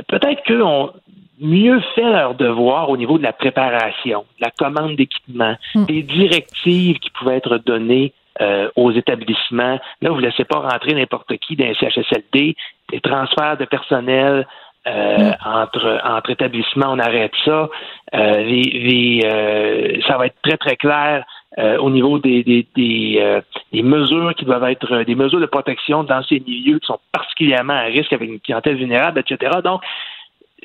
peut-être 0.07 0.43
qu'on 0.45 0.91
mieux 1.39 1.81
fait 1.95 2.09
leur 2.09 2.35
devoir 2.35 2.89
au 2.89 2.97
niveau 2.97 3.17
de 3.17 3.23
la 3.23 3.33
préparation, 3.33 4.25
la 4.39 4.51
commande 4.51 4.95
d'équipements, 4.95 5.55
Mm. 5.75 5.85
des 5.85 6.03
directives 6.03 6.99
qui 6.99 7.09
pouvaient 7.11 7.37
être 7.37 7.57
données 7.57 8.13
euh, 8.41 8.69
aux 8.75 8.91
établissements. 8.91 9.79
Là, 10.01 10.09
vous 10.09 10.17
ne 10.17 10.21
laissez 10.27 10.43
pas 10.43 10.59
rentrer 10.59 10.93
n'importe 10.93 11.35
qui 11.37 11.55
dans 11.55 11.65
un 11.65 11.73
CHSLD, 11.73 12.55
des 12.91 12.99
transferts 13.01 13.57
de 13.57 13.65
personnel 13.65 14.45
euh, 14.87 15.17
Mm. 15.17 15.35
entre, 15.45 16.01
entre 16.03 16.29
établissements, 16.29 16.89
on 16.91 16.99
arrête 16.99 17.31
ça. 17.43 17.69
Euh, 18.13 18.37
les, 18.43 18.61
les, 18.61 19.21
euh, 19.25 19.99
ça 20.07 20.17
va 20.17 20.27
être 20.27 20.35
très, 20.43 20.57
très 20.57 20.75
clair 20.75 21.25
euh, 21.57 21.77
au 21.77 21.89
niveau 21.89 22.19
des, 22.19 22.43
des, 22.43 22.67
des, 22.75 23.17
euh, 23.19 23.41
des 23.71 23.81
mesures 23.81 24.35
qui 24.35 24.45
doivent 24.45 24.65
être 24.65 24.93
euh, 24.93 25.03
des 25.05 25.15
mesures 25.15 25.39
de 25.39 25.45
protection 25.47 26.03
dans 26.03 26.21
ces 26.23 26.39
milieux 26.39 26.77
qui 26.79 26.85
sont 26.87 26.99
particulièrement 27.11 27.73
à 27.73 27.83
risque 27.83 28.13
avec 28.13 28.29
une 28.29 28.39
clientèle 28.39 28.75
vulnérable, 28.75 29.19
etc. 29.21 29.59
Donc, 29.63 29.81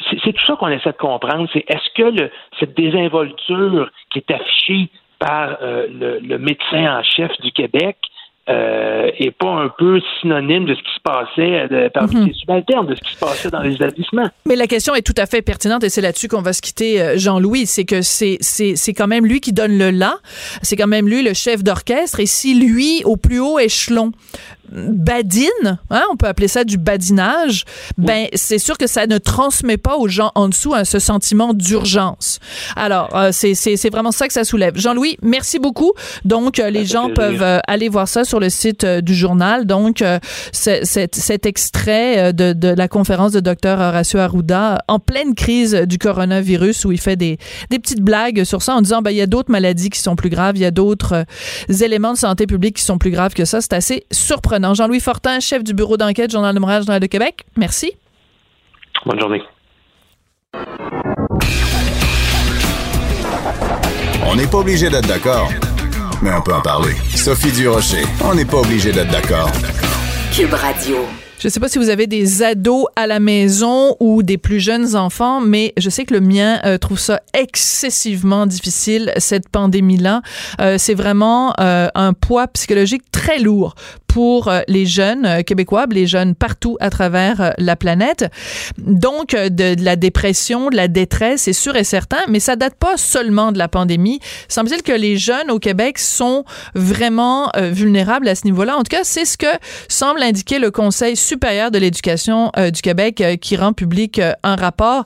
c'est 0.09 0.33
tout 0.33 0.47
ça 0.47 0.57
qu'on 0.57 0.69
essaie 0.69 0.91
de 0.93 0.97
comprendre. 0.97 1.49
C'est 1.53 1.65
est-ce 1.69 1.95
que 1.97 2.09
le, 2.21 2.31
cette 2.59 2.77
désinvolture 2.77 3.91
qui 4.13 4.19
est 4.21 4.31
affichée 4.33 4.89
par 5.19 5.59
euh, 5.63 5.87
le, 5.93 6.19
le 6.21 6.39
médecin 6.39 6.99
en 6.99 7.03
chef 7.03 7.31
du 7.43 7.53
Québec 7.53 7.97
euh, 8.49 9.11
est 9.19 9.31
pas 9.31 9.51
un 9.51 9.69
peu 9.69 10.01
synonyme 10.21 10.65
de 10.65 10.75
ce 10.75 10.81
qui 10.81 10.95
se 10.95 11.01
passait, 11.05 11.69
de, 11.69 11.89
parmi 11.89 12.17
Mhm. 12.17 12.27
les 12.29 12.33
subalternes, 12.35 12.87
de 12.87 12.95
ce 12.97 13.01
qui 13.03 13.13
se 13.15 13.19
passait 13.21 13.51
dans 13.51 13.61
les 13.61 13.75
établissements? 13.75 14.29
Mais 14.47 14.57
la 14.57 14.67
question 14.67 14.95
est 14.95 15.03
tout 15.03 15.15
à 15.19 15.27
fait 15.27 15.43
pertinente 15.43 15.85
et 15.85 15.89
c'est 15.89 16.01
là-dessus 16.01 16.27
qu'on 16.27 16.41
va 16.43 16.53
se 16.53 16.63
quitter, 16.63 17.01
euh, 17.01 17.19
Jean-Louis. 17.19 17.67
C'est 17.67 17.85
que 17.85 18.01
c'est 18.03 18.95
quand 18.97 19.07
même 19.07 19.25
lui 19.27 19.41
qui 19.41 19.53
donne 19.53 19.79
le 19.79 19.91
là. 19.91 20.15
C'est 20.63 20.75
quand 20.77 20.89
même 20.89 21.07
lui 21.07 21.23
le 21.23 21.35
chef 21.35 21.63
d'orchestre. 21.63 22.19
Et 22.19 22.27
si 22.27 22.55
lui, 22.59 23.03
au 23.05 23.17
plus 23.17 23.39
haut 23.41 23.59
échelon, 23.59 24.11
badine, 24.71 25.79
hein, 25.91 26.03
on 26.13 26.17
peut 26.17 26.27
appeler 26.27 26.49
ça 26.49 26.65
du 26.65 26.79
badinage, 26.79 27.65
ben 27.99 28.27
c'est 28.35 28.59
sûr 28.59 28.79
que 28.79 28.87
ça 28.87 29.07
ne 29.07 29.19
transmet 29.19 29.77
pas 29.77 29.97
aux 29.97 30.09
gens 30.09 30.33
en 30.35 30.49
dessous 30.49 30.75
hein, 30.75 30.85
ce 30.85 30.99
sentiment 30.99 31.55
d'urgence. 31.55 32.39
Alors, 32.77 33.15
euh, 33.17 33.31
c'est, 33.33 33.55
c'est, 33.55 33.77
c'est 33.77 33.91
vraiment 33.91 34.13
ça 34.13 34.27
que 34.27 34.33
ça 34.33 34.45
soulève. 34.45 34.77
Jean-Louis, 34.77 35.17
merci 35.23 35.59
beaucoup. 35.59 35.93
Donc, 36.25 36.59
euh, 36.59 36.71
les 36.71 36.85
gens 36.85 37.07
plaisir. 37.07 37.15
peuvent 37.15 37.43
euh, 37.43 37.59
aller 37.67 37.89
voir 37.89 38.09
ça 38.09 38.25
sur 38.25 38.41
le 38.41 38.49
site 38.49 38.85
du 38.85 39.15
journal. 39.15 39.67
Donc, 39.67 40.05
cet 40.53 41.47
extrait 41.47 42.33
de, 42.33 42.53
de 42.53 42.69
la 42.69 42.89
conférence 42.89 43.33
de 43.33 43.41
Dr 43.41 43.79
Horacio 43.79 44.19
Arruda 44.19 44.79
en 44.89 44.99
pleine 44.99 45.35
crise 45.35 45.75
du 45.75 45.99
coronavirus 45.99 46.85
où 46.85 46.93
il 46.93 47.01
fait 47.01 47.17
des, 47.17 47.39
des 47.71 47.79
petites 47.79 48.03
blagues 48.03 48.45
sur 48.45 48.63
ça 48.63 48.75
en 48.75 48.83
disant 48.83 49.03
ben, 49.03 49.11
il 49.11 49.17
y 49.17 49.23
a 49.23 49.27
d'autres 49.27 49.51
maladies 49.51 49.91
qui 49.91 50.01
sont 50.01 50.17
plus 50.17 50.31
graves, 50.31 50.57
il 50.57 50.63
y 50.63 50.67
a 50.67 50.71
d'autres 50.71 51.25
éléments 51.69 52.13
de 52.13 52.19
santé 52.19 52.47
publique 52.47 52.77
qui 52.77 52.85
sont 52.85 52.99
plus 52.99 53.11
graves 53.11 53.35
que 53.35 53.45
ça. 53.45 53.61
C'est 53.61 53.73
assez 53.73 54.05
surprenant. 54.13 54.60
Jean-Louis 54.75 55.01
Fortin, 55.01 55.41
chef 55.41 55.65
du 55.65 55.75
bureau 55.75 55.97
d'enquête, 55.97 56.31
Journal 56.31 56.55
de 56.55 56.61
Montréal, 56.61 56.83
Journal 56.83 57.01
de 57.01 57.07
Québec. 57.07 57.45
Merci. 57.57 57.93
Bonne 59.05 59.19
journée. 59.19 59.43
On 64.27 64.37
n'est 64.37 64.47
pas 64.47 64.59
obligé 64.59 64.89
d'être 64.89 65.09
d'accord, 65.09 65.51
mais 66.23 66.31
on 66.33 66.43
peut 66.43 66.55
en 66.55 66.61
parler. 66.61 66.95
Sophie 67.15 67.53
Durocher, 67.53 68.05
on 68.25 68.35
n'est 68.35 68.45
pas 68.45 68.59
obligé 68.59 68.93
d'être 68.93 69.11
d'accord. 69.11 69.51
Cube 70.33 70.55
Radio. 70.55 70.99
Je 71.41 71.49
ne 71.49 71.51
sais 71.51 71.59
pas 71.59 71.69
si 71.69 71.79
vous 71.79 71.89
avez 71.89 72.07
des 72.07 72.43
ados 72.43 72.85
à 72.97 73.07
la 73.07 73.19
maison 73.19 73.97
ou 73.99 74.23
des 74.23 74.37
plus 74.37 74.61
jeunes 74.61 74.95
enfants, 74.95 75.41
mais 75.41 75.73
je 75.79 75.89
sais 75.89 76.05
que 76.05 76.13
le 76.13 76.21
mien 76.21 76.61
euh, 76.67 76.77
trouve 76.77 76.99
ça 76.99 77.23
excessivement 77.33 78.45
difficile, 78.45 79.11
cette 79.17 79.49
pandémie-là. 79.49 80.21
Euh, 80.61 80.77
c'est 80.77 80.93
vraiment 80.93 81.55
euh, 81.59 81.89
un 81.95 82.13
poids 82.13 82.47
psychologique 82.49 83.11
très 83.11 83.39
lourd 83.39 83.75
pour 84.11 84.49
euh, 84.49 84.63
les 84.67 84.87
jeunes 84.87 85.25
euh, 85.25 85.43
québécois, 85.43 85.87
les 85.89 86.09
jeunes 86.09 86.35
partout 86.35 86.77
à 86.81 86.91
travers 86.91 87.41
euh, 87.41 87.51
la 87.59 87.77
planète. 87.77 88.27
Donc, 88.79 89.37
de, 89.37 89.77
la 89.83 89.95
dépression, 89.95 90.69
de 90.69 90.77
la 90.77 90.89
détresse, 90.89 91.43
c'est 91.43 91.53
sûr 91.53 91.77
et 91.77 91.85
certain, 91.85 92.19
mais 92.29 92.41
ça 92.41 92.57
date 92.57 92.75
pas 92.75 92.97
seulement 92.97 93.53
de 93.53 93.59
la 93.59 93.69
pandémie. 93.69 94.19
Semble-t-il 94.49 94.83
que 94.83 94.93
les 94.93 95.17
jeunes 95.17 95.51
au 95.51 95.61
Québec 95.61 95.99
sont 95.99 96.45
vraiment 96.75 97.51
vulnérables 97.57 98.27
à 98.29 98.35
ce 98.35 98.45
niveau-là. 98.45 98.77
En 98.77 98.83
tout 98.83 98.97
cas, 98.97 99.05
c'est 99.05 99.25
ce 99.25 99.37
que 99.37 99.47
semble 99.89 100.23
indiquer 100.23 100.59
le 100.59 100.71
Conseil 100.71 101.17
supérieur 101.17 101.71
de 101.71 101.79
l'éducation 101.79 102.51
du 102.73 102.83
Québec 102.83 103.23
qui 103.41 103.57
rend 103.57 103.73
public 103.73 104.21
un 104.43 104.57
rapport 104.57 105.05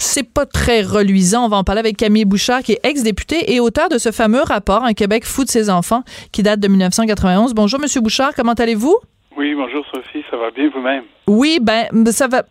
c'est 0.00 0.22
pas 0.22 0.46
très 0.46 0.82
reluisant. 0.82 1.44
On 1.44 1.48
va 1.48 1.58
en 1.58 1.64
parler 1.64 1.80
avec 1.80 1.96
Camille 1.96 2.24
Bouchard, 2.24 2.62
qui 2.62 2.72
est 2.72 2.80
ex-député 2.82 3.52
et 3.52 3.60
auteur 3.60 3.88
de 3.88 3.98
ce 3.98 4.10
fameux 4.10 4.42
rapport 4.42 4.84
Un 4.84 4.94
Québec 4.94 5.24
fou 5.24 5.44
de 5.44 5.50
ses 5.50 5.70
enfants, 5.70 6.02
qui 6.32 6.42
date 6.42 6.60
de 6.60 6.68
1991. 6.68 7.54
Bonjour, 7.54 7.78
Monsieur 7.80 8.00
Bouchard, 8.00 8.32
comment 8.34 8.54
allez-vous? 8.54 8.98
Oui, 9.36 9.54
bonjour 9.54 9.84
Sophie, 9.94 10.24
ça 10.30 10.36
va 10.36 10.50
bien 10.50 10.68
vous-même? 10.74 11.04
Oui, 11.28 11.60
ben 11.62 11.86
ça 12.10 12.26
va. 12.26 12.42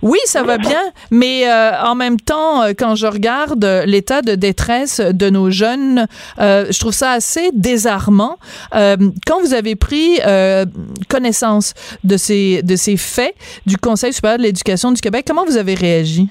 Oui, 0.00 0.18
ça 0.24 0.42
va 0.42 0.56
bien, 0.56 0.80
mais 1.10 1.46
euh, 1.46 1.72
en 1.82 1.94
même 1.94 2.18
temps, 2.18 2.62
euh, 2.62 2.72
quand 2.76 2.94
je 2.94 3.06
regarde 3.06 3.64
euh, 3.64 3.84
l'état 3.84 4.22
de 4.22 4.34
détresse 4.34 5.00
de 5.00 5.30
nos 5.30 5.50
jeunes, 5.50 6.06
euh, 6.40 6.66
je 6.70 6.80
trouve 6.80 6.92
ça 6.92 7.10
assez 7.12 7.50
désarmant. 7.52 8.38
Euh, 8.74 8.96
quand 9.26 9.40
vous 9.40 9.52
avez 9.52 9.76
pris 9.76 10.18
connaissance 11.08 11.74
de 12.04 12.16
ces 12.16 12.62
de 12.62 12.76
ces 12.76 12.96
faits 12.96 13.34
du 13.66 13.76
Conseil 13.76 14.12
supérieur 14.12 14.38
de 14.38 14.44
l'éducation 14.44 14.92
du 14.92 15.00
Québec, 15.00 15.24
comment 15.28 15.44
vous 15.44 15.58
avez 15.58 15.74
réagi? 15.74 16.28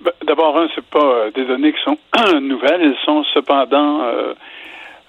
Ben, 0.00 0.12
D'abord, 0.24 0.56
un, 0.58 0.68
c'est 0.74 0.84
pas 0.84 1.02
euh, 1.02 1.30
des 1.30 1.44
données 1.44 1.72
qui 1.72 1.82
sont 1.82 1.98
nouvelles, 2.40 2.82
elles 2.82 2.98
sont 3.04 3.24
cependant 3.34 4.02
euh, 4.02 4.34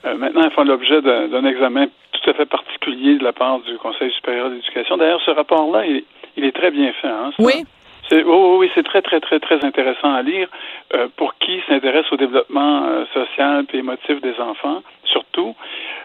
euh, 0.05 0.15
maintenant 0.15 0.43
elles 0.43 0.51
font 0.51 0.63
l'objet 0.63 1.01
d'un 1.01 1.45
examen 1.45 1.87
tout 2.11 2.29
à 2.29 2.33
fait 2.33 2.45
particulier 2.45 3.17
de 3.17 3.23
la 3.23 3.33
part 3.33 3.59
du 3.59 3.77
Conseil 3.77 4.11
supérieur 4.11 4.49
de 4.49 4.55
l'éducation. 4.55 4.97
D'ailleurs, 4.97 5.21
ce 5.25 5.31
rapport-là, 5.31 5.85
il, 5.85 6.03
il 6.37 6.45
est 6.45 6.55
très 6.55 6.71
bien 6.71 6.91
fait. 6.93 7.07
Hein. 7.07 7.31
Oui. 7.39 7.65
C'est, 8.09 8.23
oh, 8.23 8.57
oui, 8.57 8.71
c'est 8.73 8.83
très, 8.83 9.03
très, 9.03 9.19
très, 9.19 9.39
très 9.39 9.63
intéressant 9.63 10.11
à 10.11 10.23
lire 10.23 10.47
euh, 10.95 11.07
pour 11.15 11.35
qui 11.37 11.61
s'intéresse 11.67 12.05
au 12.11 12.17
développement 12.17 12.85
euh, 12.85 13.05
social 13.13 13.65
et 13.71 13.77
émotif 13.77 14.19
des 14.21 14.33
enfants, 14.39 14.81
surtout. 15.03 15.55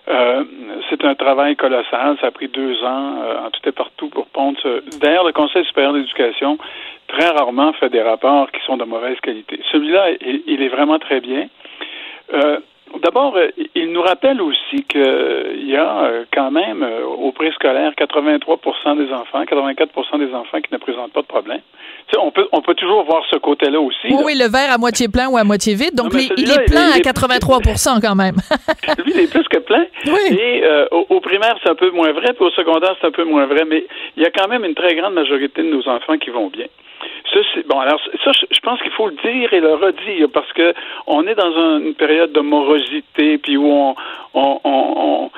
Euh, 0.08 0.44
c'est 0.90 1.02
un 1.02 1.14
travail 1.14 1.56
colossal. 1.56 2.18
Ça 2.20 2.26
a 2.26 2.30
pris 2.30 2.48
deux 2.48 2.82
ans 2.84 3.46
en 3.46 3.50
tout 3.50 3.66
et 3.66 3.72
partout 3.72 4.10
pour 4.10 4.26
pondre. 4.26 4.58
D'ailleurs, 5.00 5.24
le 5.24 5.32
Conseil 5.32 5.64
supérieur 5.64 5.94
d'éducation 5.94 6.58
très 7.16 7.28
rarement 7.30 7.72
fait 7.74 7.88
des 7.90 8.02
rapports 8.02 8.50
qui 8.52 8.60
sont 8.66 8.76
de 8.76 8.84
mauvaise 8.84 9.18
qualité. 9.20 9.60
Celui-là, 9.72 10.10
il, 10.20 10.42
il 10.46 10.62
est 10.62 10.68
vraiment 10.68 10.98
très 10.98 11.20
bien. 11.20 11.48
Euh, 12.32 12.58
D'abord, 13.02 13.34
euh, 13.36 13.48
il 13.74 13.90
nous 13.90 14.02
rappelle 14.02 14.40
aussi 14.40 14.84
qu'il 14.88 15.66
y 15.68 15.74
a 15.74 16.04
euh, 16.04 16.24
quand 16.32 16.52
même 16.52 16.84
euh, 16.84 17.04
au 17.04 17.32
préscolaire 17.32 17.90
83% 17.98 18.96
des 18.96 19.12
enfants, 19.12 19.42
84% 19.42 20.18
des 20.24 20.32
enfants 20.32 20.60
qui 20.60 20.72
ne 20.72 20.78
présentent 20.78 21.12
pas 21.12 21.22
de 21.22 21.26
problème. 21.26 21.58
Tu 22.06 22.14
sais, 22.14 22.20
on 22.22 22.30
peut 22.30 22.46
on 22.52 22.60
peut 22.62 22.74
toujours 22.74 23.02
voir 23.02 23.24
ce 23.32 23.36
côté-là 23.38 23.80
aussi. 23.80 23.96
Oui, 24.04 24.10
là. 24.12 24.22
oui, 24.24 24.34
le 24.38 24.48
verre 24.48 24.70
à 24.72 24.78
moitié 24.78 25.08
plein 25.08 25.28
ou 25.28 25.36
à 25.36 25.42
moitié 25.42 25.74
vide. 25.74 25.96
Donc, 25.96 26.12
Non, 26.12 26.18
mais 26.20 26.28
les- 26.36 26.42
il 26.44 26.50
est 26.52 26.64
plein 26.66 26.90
il 26.90 26.92
à 26.94 26.98
est- 26.98 27.00
83 27.00 27.58
quand 28.00 28.14
même. 28.14 28.36
Lui, 29.04 29.12
il 29.16 29.20
est 29.22 29.30
plus 29.30 29.48
que 29.48 29.58
plein. 29.58 29.86
Oui. 30.06 30.38
Et 30.38 30.62
euh, 30.62 30.86
au, 30.92 31.04
au 31.16 31.20
primaire, 31.20 31.56
c'est 31.64 31.70
un 31.70 31.74
peu 31.74 31.90
moins 31.90 32.12
vrai, 32.12 32.32
puis 32.34 32.44
au 32.44 32.50
secondaire, 32.50 32.94
c'est 33.00 33.08
un 33.08 33.12
peu 33.12 33.24
moins 33.24 33.46
vrai, 33.46 33.64
mais 33.66 33.86
il 34.16 34.22
y 34.22 34.26
a 34.26 34.30
quand 34.30 34.46
même 34.46 34.64
une 34.64 34.74
très 34.74 34.94
grande 34.94 35.14
majorité 35.14 35.62
de 35.64 35.68
nos 35.68 35.88
enfants 35.88 36.16
qui 36.18 36.30
vont 36.30 36.46
bien. 36.46 36.66
Ça, 37.32 37.40
c'est- 37.54 37.66
bon, 37.66 37.78
alors 37.80 38.00
ça, 38.24 38.30
je 38.50 38.60
pense 38.60 38.80
qu'il 38.82 38.92
faut 38.92 39.08
le 39.08 39.16
dire 39.24 39.52
et 39.52 39.60
le 39.60 39.74
redire 39.74 40.28
parce 40.32 40.52
que 40.52 40.72
on 41.06 41.26
est 41.26 41.34
dans 41.34 41.54
un- 41.56 41.80
une 41.80 41.94
période 41.94 42.32
de 42.32 42.40
morosité, 42.40 43.38
puis 43.38 43.56
où 43.56 43.66
on, 43.66 43.94
on, 44.34 44.60
on, 44.64 45.30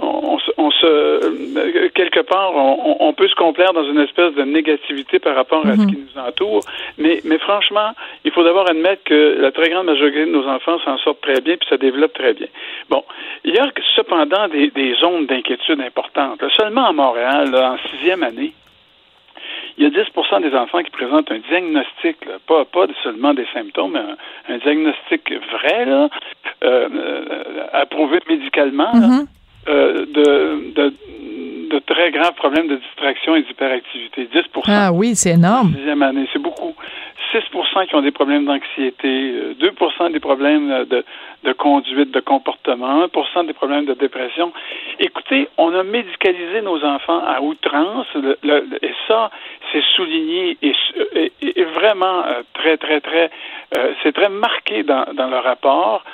on 0.00 0.38
on, 0.56 0.70
se- 0.70 1.88
quelque 1.88 2.20
part 2.20 2.52
on, 2.56 2.96
on 3.00 3.12
peut 3.12 3.28
se 3.28 3.34
complaire 3.34 3.72
dans 3.74 3.84
une 3.84 3.98
espèce 4.00 4.32
de 4.34 4.42
négativité 4.42 5.18
par 5.18 5.34
rapport 5.34 5.66
à 5.66 5.76
ce 5.76 5.86
qui 5.86 5.98
nous 5.98 6.20
entoure. 6.20 6.62
Mais 6.98 7.20
mais 7.24 7.38
franchement 7.38 7.90
il 8.24 8.30
faut 8.30 8.42
d'abord 8.42 8.68
admettre 8.70 9.04
que 9.04 9.36
la 9.38 9.52
très 9.52 9.68
grande 9.68 9.86
majorité 9.86 10.20
de 10.20 10.30
nos 10.30 10.46
enfants 10.48 10.78
s'en 10.84 10.96
sortent 10.98 11.20
très 11.20 11.40
bien 11.42 11.56
puis 11.56 11.68
ça 11.68 11.76
développe 11.76 12.14
très 12.14 12.32
bien. 12.32 12.46
Bon 12.88 13.04
il 13.44 13.54
y 13.54 13.58
a 13.58 13.66
cependant 13.94 14.48
des, 14.48 14.70
des 14.70 14.94
zones 14.94 15.26
d'inquiétude 15.26 15.80
importantes. 15.80 16.40
Là. 16.40 16.48
seulement 16.56 16.86
à 16.86 16.92
Montréal 16.92 17.50
là, 17.50 17.72
en 17.74 17.88
sixième 17.90 18.22
année 18.22 18.52
il 19.78 19.84
y 19.84 19.86
a 19.86 19.90
10% 19.90 20.42
des 20.42 20.54
enfants 20.56 20.82
qui 20.82 20.90
présentent 20.90 21.30
un 21.30 21.38
diagnostic, 21.48 22.18
pas, 22.46 22.64
pas 22.64 22.86
seulement 23.02 23.34
des 23.34 23.46
symptômes, 23.52 23.92
mais 23.92 24.54
un, 24.54 24.58
diagnostic 24.58 25.32
vrai, 25.32 25.84
là, 25.86 26.08
euh, 26.64 26.88
euh, 26.92 27.66
approuvé 27.72 28.18
médicalement, 28.28 28.92
Mhm. 28.94 29.26
Euh, 29.68 30.06
de, 30.06 30.72
de, 30.74 30.94
de 31.70 31.78
très 31.80 32.10
graves 32.10 32.34
problèmes 32.34 32.68
de 32.68 32.76
distraction 32.76 33.36
et 33.36 33.42
d'hyperactivité. 33.42 34.28
10 34.32 34.42
Ah 34.66 34.92
oui, 34.92 35.14
c'est 35.14 35.30
énorme. 35.30 35.72
sixième 35.74 36.02
année, 36.02 36.26
c'est 36.32 36.42
beaucoup. 36.42 36.74
6% 37.32 37.86
qui 37.88 37.94
ont 37.94 38.02
des 38.02 38.10
problèmes 38.10 38.44
d'anxiété, 38.44 39.08
euh, 39.08 39.54
2% 39.58 40.12
des 40.12 40.20
problèmes 40.20 40.70
euh, 40.70 40.84
de, 40.84 41.02
de 41.44 41.52
conduite, 41.54 42.10
de 42.10 42.20
comportement, 42.20 43.06
1% 43.06 43.46
des 43.46 43.54
problèmes 43.54 43.86
de 43.86 43.94
dépression. 43.94 44.52
Écoutez, 44.98 45.48
on 45.56 45.72
a 45.74 45.82
médicalisé 45.82 46.60
nos 46.60 46.84
enfants 46.84 47.22
à 47.26 47.40
outrance, 47.40 48.06
le- 48.14 48.36
le- 48.42 48.66
et 48.84 48.92
ça, 49.08 49.30
c'est 49.72 49.82
souligné 49.96 50.58
et, 50.60 50.74
et- 51.14 51.32
et 51.60 51.64
vraiment 51.64 52.22
euh, 52.26 52.42
très, 52.52 52.76
très, 52.76 53.00
très, 53.00 53.30
euh, 53.78 53.92
c'est 54.02 54.12
très 54.12 54.28
marqué 54.28 54.82
dans, 54.82 55.06
dans 55.14 55.28
le 55.28 55.38
rapport. 55.38 56.04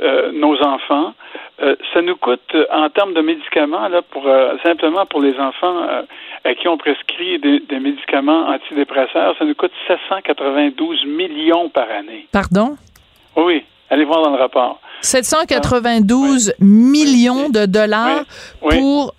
Euh, 0.00 0.30
nos 0.30 0.56
enfants. 0.62 1.12
Euh, 1.60 1.74
ça 1.92 2.02
nous 2.02 2.14
coûte, 2.16 2.40
euh, 2.54 2.66
en 2.72 2.88
termes 2.88 3.14
de 3.14 3.20
médicaments, 3.20 3.88
là, 3.88 4.00
pour 4.02 4.26
euh, 4.28 4.54
simplement 4.62 5.06
pour 5.06 5.20
les 5.20 5.36
enfants 5.40 5.82
euh, 5.88 6.02
à 6.44 6.54
qui 6.54 6.68
on 6.68 6.78
prescrit 6.78 7.38
des, 7.40 7.60
des 7.60 7.80
médicaments 7.80 8.46
antidépresseurs, 8.48 9.34
ça 9.36 9.44
nous 9.44 9.54
coûte 9.56 9.72
792 9.88 11.04
millions 11.06 11.68
par 11.68 11.90
année. 11.90 12.28
Pardon? 12.30 12.76
Oui, 13.36 13.44
oui, 13.44 13.64
allez 13.90 14.04
voir 14.04 14.22
dans 14.22 14.30
le 14.30 14.38
rapport. 14.40 14.80
792 15.00 16.54
millions 16.60 17.48
de 17.48 17.66
dollars 17.66 18.22
Oui. 18.62 18.76
pour... 18.78 19.14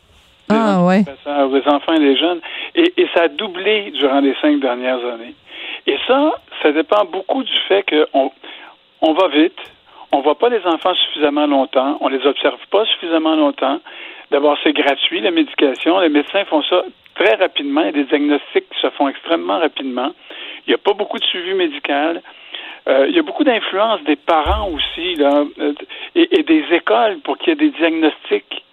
Ah, 0.52 0.84
ouais. 0.84 1.04
Les 1.28 1.68
enfants 1.72 1.94
et 1.94 2.00
les 2.00 2.18
jeunes. 2.18 2.40
Et, 2.74 2.92
et 2.98 3.08
ça 3.14 3.24
a 3.24 3.28
doublé 3.28 3.92
durant 3.92 4.20
les 4.20 4.34
cinq 4.42 4.60
dernières 4.60 4.98
années. 5.06 5.36
Et 5.86 5.96
ça, 6.08 6.32
ça 6.64 6.72
dépend 6.72 7.06
beaucoup 7.06 7.44
du 7.44 7.54
fait 7.68 7.84
qu'on 7.84 8.32
on 9.02 9.14
va 9.14 9.28
vite, 9.28 9.58
on 10.12 10.22
voit 10.22 10.38
pas 10.38 10.50
les 10.50 10.66
enfants 10.66 10.94
suffisamment 10.96 11.48
longtemps, 11.48 11.98
on 12.02 12.08
les 12.08 12.26
observe 12.26 12.60
pas 12.72 12.86
suffisamment 12.86 13.36
longtemps. 13.36 13.80
D'abord, 14.32 14.58
c'est 14.64 14.74
gratuit, 14.74 15.22
la 15.22 15.32
médication. 15.32 16.00
Les 16.00 16.10
médecins 16.10 16.46
font 16.46 16.62
ça 16.64 16.84
très 17.16 17.36
rapidement. 17.36 17.82
A 17.82 17.92
des 17.92 18.04
diagnostics 18.06 18.66
se 18.82 18.90
font 18.92 19.08
extrêmement 19.08 19.60
rapidement. 19.60 20.12
Il 20.66 20.70
n'y 20.70 20.76
a 20.76 20.78
pas 20.78 20.94
beaucoup 20.94 21.18
de 21.18 21.26
suivi 21.26 21.54
médical. 21.54 22.22
Euh, 22.88 23.08
il 23.10 23.16
y 23.16 23.20
a 23.20 23.24
beaucoup 23.24 23.44
d'influence 23.44 24.02
des 24.04 24.16
parents 24.16 24.70
aussi, 24.70 25.16
là, 25.16 25.44
euh, 25.60 25.74
et, 26.16 26.40
et 26.40 26.44
des 26.44 26.64
écoles 26.72 27.20
pour 27.24 27.38
qu'il 27.38 27.50
y 27.50 27.52
ait 27.52 27.70
des 27.70 27.78
diagnostics 27.78 28.64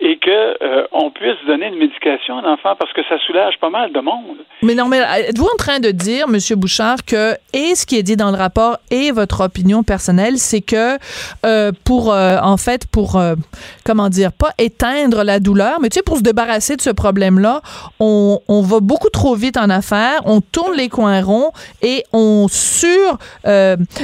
et 0.00 0.18
que 0.18 0.30
euh, 0.64 0.86
on 0.92 1.10
puisse 1.10 1.36
donner 1.46 1.66
une 1.68 1.76
médication 1.78 2.38
à 2.38 2.42
l'enfant 2.42 2.74
parce 2.78 2.92
que 2.92 3.02
ça 3.08 3.18
soulage 3.26 3.54
pas 3.60 3.70
mal 3.70 3.92
de 3.92 4.00
monde. 4.00 4.38
Mais 4.62 4.74
non, 4.74 4.86
mais 4.88 4.98
êtes-vous 5.28 5.44
en 5.52 5.56
train 5.56 5.78
de 5.80 5.90
dire, 5.90 6.26
Monsieur 6.28 6.56
Bouchard, 6.56 7.04
que 7.06 7.34
et 7.52 7.74
ce 7.74 7.84
qui 7.86 7.98
est 7.98 8.02
dit 8.02 8.16
dans 8.16 8.30
le 8.30 8.36
rapport 8.36 8.78
et 8.90 9.10
votre 9.12 9.42
opinion 9.44 9.82
personnelle, 9.82 10.38
c'est 10.38 10.62
que 10.62 10.96
euh, 11.44 11.72
pour 11.84 12.12
euh, 12.12 12.38
en 12.42 12.56
fait 12.56 12.86
pour 12.90 13.20
comment 13.84 14.08
dire 14.08 14.32
pas 14.32 14.50
éteindre 14.58 15.22
la 15.22 15.38
douleur, 15.40 15.80
mais 15.80 15.88
tu 15.90 15.96
sais 15.96 16.02
pour 16.02 16.16
se 16.18 16.22
débarrasser 16.22 16.76
de 16.76 16.80
ce 16.80 16.90
problème-là, 16.90 17.60
on, 17.98 18.40
on 18.48 18.62
va 18.62 18.80
beaucoup 18.80 19.10
trop 19.10 19.34
vite 19.34 19.56
en 19.56 19.68
affaires, 19.70 20.20
on 20.24 20.40
tourne 20.40 20.74
les 20.76 20.88
coins 20.88 21.22
ronds 21.22 21.50
et 21.82 22.04
on 22.12 22.46
sur 22.48 23.18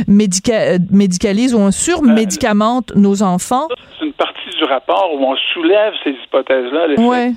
médica- 0.09 0.78
médicalise 0.90 1.55
ou 1.55 1.59
on 1.59 1.70
surmédicamente 1.70 2.92
nos 2.94 3.22
enfants. 3.22 3.68
C'est 3.99 4.05
une 4.07 4.12
partie 4.12 4.51
du 4.59 4.64
rapport 4.64 5.11
où 5.14 5.24
on 5.24 5.36
soulève 5.55 5.86
ces 6.05 6.11
hypothèses-là. 6.11 6.87
Ouais. 6.99 7.30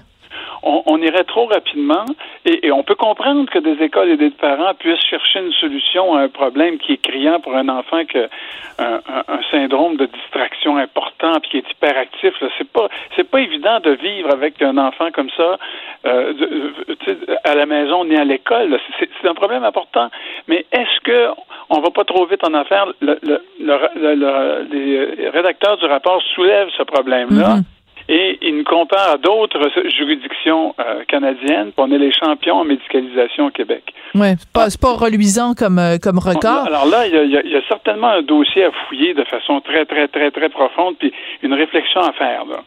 on, 0.62 0.84
on 0.86 0.98
irait 1.02 1.24
trop 1.24 1.46
rapidement 1.48 2.06
et, 2.46 2.68
et 2.68 2.72
on 2.72 2.84
peut 2.84 2.96
comprendre 2.96 3.50
que 3.50 3.60
des 3.60 3.82
écoles 3.84 4.10
et 4.10 4.18
des 4.18 4.30
parents 4.30 4.74
puissent 4.78 5.00
chercher 5.10 5.40
une 5.40 5.52
solution 5.54 6.14
à 6.16 6.22
un 6.22 6.28
problème 6.30 6.78
qui 6.78 6.94
est 6.94 6.98
criant 7.02 7.40
pour 7.40 7.56
un 7.56 7.68
enfant 7.70 8.06
que 8.06 8.30
un, 8.78 8.96
un- 9.16 9.24
un 9.28 9.40
syndrome 9.52 9.98
de 9.98 10.06
distraction 10.06 10.78
important 10.78 11.34
puis 11.42 11.50
qui 11.52 11.58
est 11.58 11.72
hyperactif. 11.72 12.34
C'est 12.58 12.68
pas 12.72 12.88
c'est 13.16 13.28
pas 13.30 13.40
évident 13.40 13.80
de 13.80 13.92
vivre 13.92 14.30
avec 14.32 14.62
un 14.62 14.78
enfant 14.78 15.10
comme 15.12 15.30
ça 15.36 15.58
euh, 16.06 16.34
de- 16.34 16.74
euh, 17.08 17.36
à 17.44 17.56
la 17.56 17.66
maison 17.66 18.06
ni 18.06 18.16
à 18.16 18.24
l'école. 18.24 18.80
C'est 19.00 19.28
un 19.28 19.34
problème 19.34 19.64
important. 19.64 20.10
Mais 20.48 20.66
est-ce 20.72 21.00
que 21.04 21.30
on 21.72 21.80
va 21.82 21.90
pas 21.92 22.04
trop 22.04 22.26
vite 22.28 22.44
en 22.48 22.54
affaires 22.54 22.86
Le- 23.02 23.20
le- 23.24 23.42
le- 23.60 23.90
le- 23.96 24.16
le- 24.16 24.68
les 24.72 25.30
rédacteurs 25.30 25.78
du 25.78 25.86
rapport 25.86 26.22
soulèvent 26.36 26.70
ce 26.78 26.84
problème-là. 26.84 27.56
Mhm. 27.56 27.64
Et 28.12 28.40
il 28.42 28.58
nous 28.58 28.64
compare 28.64 29.12
à 29.14 29.18
d'autres 29.18 29.70
juridictions 29.96 30.74
euh, 30.80 31.04
canadiennes. 31.08 31.72
On 31.78 31.92
est 31.92 31.98
les 32.00 32.12
champions 32.12 32.56
en 32.56 32.64
médicalisation 32.66 33.46
au 33.46 33.52
Québec. 33.52 33.94
Ouais, 34.16 34.34
c'est 34.40 34.52
pas, 34.52 34.66
pas 34.82 34.94
reluisant 34.94 35.54
comme 35.54 35.78
euh, 35.78 35.98
comme 36.02 36.18
record. 36.18 36.66
Alors 36.66 36.88
là, 36.88 37.06
il 37.06 37.14
y, 37.14 37.38
a, 37.38 37.42
il 37.44 37.52
y 37.52 37.62
certainement 37.68 38.08
un 38.08 38.24
dossier 38.24 38.66
à 38.66 38.72
fouiller 38.72 39.14
de 39.14 39.24
façon 39.26 39.62
très, 39.62 39.86
très, 39.86 40.08
très, 40.08 40.32
très 40.32 40.50
profonde, 40.50 40.96
puis 40.98 41.14
une 41.44 41.54
réflexion 41.54 42.02
à 42.02 42.12
faire. 42.14 42.46
Là. 42.46 42.64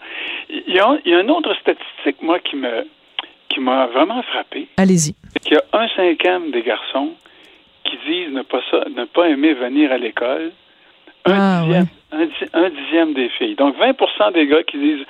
Il, 0.49 0.73
y 0.75 0.79
a, 0.79 0.97
il 1.05 1.11
y 1.11 1.15
a 1.15 1.21
une 1.21 1.31
autre 1.31 1.53
statistique, 1.61 2.23
moi, 2.23 2.39
qui 2.39 2.55
me 2.57 2.87
qui 3.49 3.61
m'a 3.61 3.87
vraiment 3.89 4.23
frappé. 4.23 4.69
Allez-y. 4.79 5.15
C'est 5.33 5.41
qu'il 5.41 5.55
y 5.55 5.57
a 5.57 5.79
un 5.79 5.89
cinquième 5.89 6.53
des 6.53 6.63
garçons 6.63 7.11
qui 7.85 7.99
disent 8.07 8.33
ne 8.33 8.43
pas, 8.43 8.61
ça, 8.71 8.85
ne 8.97 9.05
pas 9.05 9.29
aimer 9.29 9.53
venir 9.55 9.93
à 9.93 9.99
l'école. 9.99 10.53
Un, 11.27 11.33
Ah, 11.39 11.61
dixième, 11.65 11.87
un, 12.13 12.27
di- 12.27 12.51
un 12.53 12.71
dixième 12.71 13.15
des 13.15 13.29
filles. 13.39 13.55
Donc 13.57 13.75
20% 13.77 14.33
des 14.35 14.47
gars 14.47 14.63
qui 14.63 14.79
disent 14.79 15.05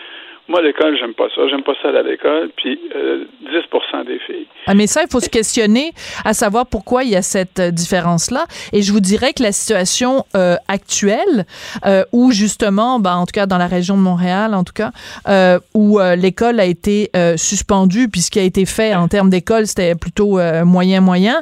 moi, 0.48 0.60
l'école, 0.60 0.98
j'aime 0.98 1.14
pas 1.14 1.28
ça, 1.34 1.42
j'aime 1.48 1.62
pas 1.62 1.72
ça 1.80 1.88
aller 1.90 1.98
à 1.98 2.02
l'école, 2.02 2.50
puis 2.56 2.78
euh, 2.96 3.24
10% 3.46 4.04
des 4.06 4.18
filles. 4.26 4.46
Ah, 4.66 4.74
mais 4.74 4.88
ça, 4.88 5.02
il 5.02 5.08
faut 5.10 5.20
se 5.20 5.30
questionner 5.30 5.92
à 6.24 6.34
savoir 6.34 6.66
pourquoi 6.66 7.04
il 7.04 7.10
y 7.10 7.16
a 7.16 7.22
cette 7.22 7.60
euh, 7.60 7.70
différence-là. 7.70 8.44
Et 8.72 8.82
je 8.82 8.92
vous 8.92 8.98
dirais 9.00 9.32
que 9.34 9.42
la 9.42 9.52
situation 9.52 10.24
euh, 10.36 10.56
actuelle, 10.66 11.46
euh, 11.86 12.02
où 12.12 12.32
justement, 12.32 12.98
ben, 12.98 13.14
en 13.14 13.24
tout 13.24 13.32
cas 13.32 13.46
dans 13.46 13.56
la 13.56 13.68
région 13.68 13.96
de 13.96 14.02
Montréal, 14.02 14.52
en 14.54 14.64
tout 14.64 14.74
cas, 14.74 14.90
euh, 15.28 15.60
où 15.74 16.00
l'école 16.16 16.58
a 16.58 16.64
été 16.66 17.10
euh, 17.16 17.36
suspendue, 17.36 18.08
puis 18.10 18.20
ce 18.20 18.30
qui 18.30 18.40
a 18.40 18.42
été 18.42 18.66
fait 18.66 18.94
en 18.96 19.06
termes 19.06 19.30
d'école, 19.30 19.66
c'était 19.68 19.94
plutôt 19.94 20.40
euh, 20.40 20.64
moyen-moyen. 20.64 21.40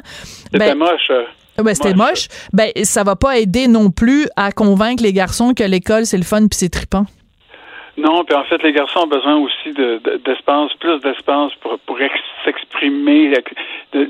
C'était 0.53 0.59
Ben, 0.59 0.77
moche. 0.77 1.11
Euh, 1.59 1.63
ben, 1.63 1.73
c'était 1.75 1.93
moche. 1.93 2.27
Ben, 2.53 2.69
ça 2.83 3.03
va 3.03 3.15
pas 3.15 3.37
aider 3.37 3.67
non 3.67 3.91
plus 3.91 4.27
à 4.35 4.51
convaincre 4.51 5.03
les 5.03 5.13
garçons 5.13 5.53
que 5.53 5.63
l'école, 5.63 6.05
c'est 6.05 6.17
le 6.17 6.23
fun 6.23 6.41
puis 6.47 6.57
c'est 6.57 6.69
trippant. 6.69 7.05
Non, 7.97 8.23
puis 8.23 8.35
en 8.35 8.43
fait, 8.45 8.63
les 8.63 8.71
garçons 8.71 9.01
ont 9.01 9.07
besoin 9.07 9.35
aussi 9.35 9.73
de- 9.73 9.99
de- 10.03 10.17
d'espace, 10.25 10.71
plus 10.79 10.97
d'espace 11.01 11.51
pour, 11.59 11.77
pour 11.79 12.01
ex- 12.01 12.13
s'exprimer. 12.45 13.33
De- 13.91 14.09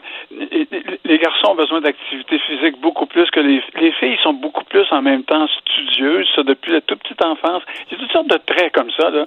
Les 1.03 1.17
garçons 1.17 1.47
ont 1.51 1.55
besoin 1.55 1.81
d'activité 1.81 2.39
physique 2.39 2.79
beaucoup 2.79 3.05
plus 3.07 3.29
que 3.31 3.39
les, 3.39 3.61
les 3.81 3.91
filles 3.93 4.17
sont 4.23 4.33
beaucoup 4.33 4.63
plus 4.65 4.85
en 4.91 5.01
même 5.01 5.23
temps 5.23 5.47
studieuses, 5.61 6.27
ça, 6.35 6.43
depuis 6.43 6.71
la 6.71 6.81
toute 6.81 6.99
petite 7.01 7.23
enfance. 7.25 7.63
Il 7.89 7.93
y 7.93 7.95
a 7.95 8.03
toutes 8.03 8.11
sortes 8.11 8.29
de 8.29 8.37
traits 8.45 8.71
comme 8.73 8.91
ça, 8.97 9.09
là, 9.09 9.25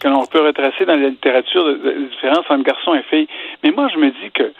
que 0.00 0.08
l'on 0.08 0.26
peut 0.26 0.44
retracer 0.44 0.84
dans 0.84 0.96
la 0.96 1.08
littérature, 1.08 1.64
de, 1.64 1.72
de, 1.74 1.90
de 1.92 2.08
différence 2.10 2.44
entre 2.50 2.64
garçons 2.64 2.94
et 2.94 3.02
filles. 3.04 3.28
Mais 3.62 3.70
moi, 3.70 3.88
je 3.94 3.98
me 3.98 4.10
dis 4.10 4.30
que 4.34 4.52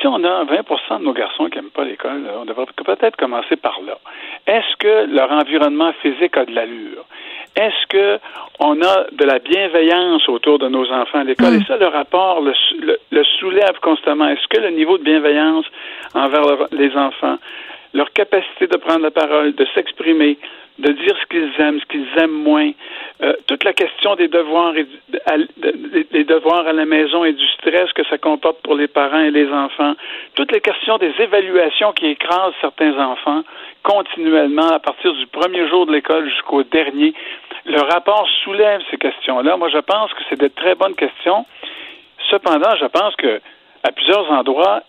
si 0.00 0.06
on 0.06 0.22
a 0.24 0.44
20% 0.44 0.98
de 1.00 1.04
nos 1.04 1.12
garçons 1.12 1.48
qui 1.48 1.56
n'aiment 1.56 1.70
pas 1.70 1.84
l'école, 1.84 2.22
on 2.40 2.44
devrait 2.44 2.66
peut-être 2.84 3.16
commencer 3.16 3.56
par 3.56 3.78
là. 3.86 3.98
Est-ce 4.46 4.76
que 4.78 5.06
leur 5.14 5.30
environnement 5.32 5.92
physique 6.02 6.36
a 6.36 6.44
de 6.44 6.54
l'allure? 6.54 7.04
Est-ce 7.56 7.86
que 7.88 8.18
on 8.60 8.80
a 8.82 9.06
de 9.10 9.24
la 9.24 9.38
bienveillance 9.40 10.28
autour 10.28 10.58
de 10.60 10.68
nos 10.68 10.90
enfants 10.92 11.20
à 11.20 11.24
l'école? 11.24 11.54
Et 11.54 11.64
ça, 11.64 11.76
le 11.76 11.86
rapport 11.86 12.40
le, 12.40 12.54
sou- 12.54 12.76
le- 12.80 12.98
le 13.10 13.24
soulève 13.40 13.78
constamment. 13.82 14.28
Est-ce 14.28 14.46
que 14.48 14.60
le 14.60 14.70
niveau 14.70 14.96
de 14.98 15.02
bienveillance 15.02 15.66
envers 16.14 16.42
les 16.72 16.94
enfants, 16.96 17.38
leur 17.94 18.12
capacité 18.12 18.66
de 18.66 18.76
prendre 18.76 19.00
la 19.02 19.10
parole, 19.10 19.54
de 19.54 19.66
s'exprimer, 19.74 20.38
de 20.78 20.92
dire 20.92 21.16
ce 21.20 21.26
qu'ils 21.26 21.50
aiment, 21.60 21.80
ce 21.80 21.86
qu'ils 21.86 22.06
aiment 22.18 22.30
moins, 22.42 22.70
euh, 23.22 23.32
toute 23.48 23.64
la 23.64 23.72
question 23.72 24.14
des 24.14 24.28
devoirs, 24.28 24.76
et 24.76 24.84
du- 24.84 25.18
à- 25.26 25.38
de- 25.38 26.06
des 26.12 26.22
devoirs 26.24 26.66
à 26.68 26.72
la 26.72 26.84
maison 26.84 27.24
et 27.24 27.32
du 27.32 27.46
stress 27.48 27.92
que 27.94 28.04
ça 28.06 28.18
comporte 28.18 28.60
pour 28.62 28.76
les 28.76 28.86
parents 28.86 29.20
et 29.20 29.32
les 29.32 29.50
enfants, 29.50 29.94
toutes 30.36 30.52
les 30.52 30.60
questions 30.60 30.98
des 30.98 31.12
évaluations 31.18 31.92
qui 31.92 32.06
écrasent 32.06 32.54
certains 32.60 32.96
enfants 32.98 33.42
continuellement 33.82 34.68
à 34.70 34.78
partir 34.78 35.12
du 35.14 35.26
premier 35.26 35.66
jour 35.68 35.86
de 35.86 35.92
l'école 35.92 36.28
jusqu'au 36.28 36.62
dernier. 36.62 37.12
Le 37.64 37.80
rapport 37.80 38.28
soulève 38.44 38.80
ces 38.90 38.98
questions-là. 38.98 39.56
Moi, 39.56 39.68
je 39.70 39.78
pense 39.78 40.12
que 40.14 40.22
c'est 40.28 40.40
de 40.40 40.48
très 40.48 40.74
bonnes 40.76 40.94
questions. 40.94 41.44
Cependant, 42.30 42.74
je 42.80 42.86
pense 42.86 43.16
que 43.16 43.40
à 43.82 43.92
plusieurs 43.92 44.30
endroits, 44.30 44.82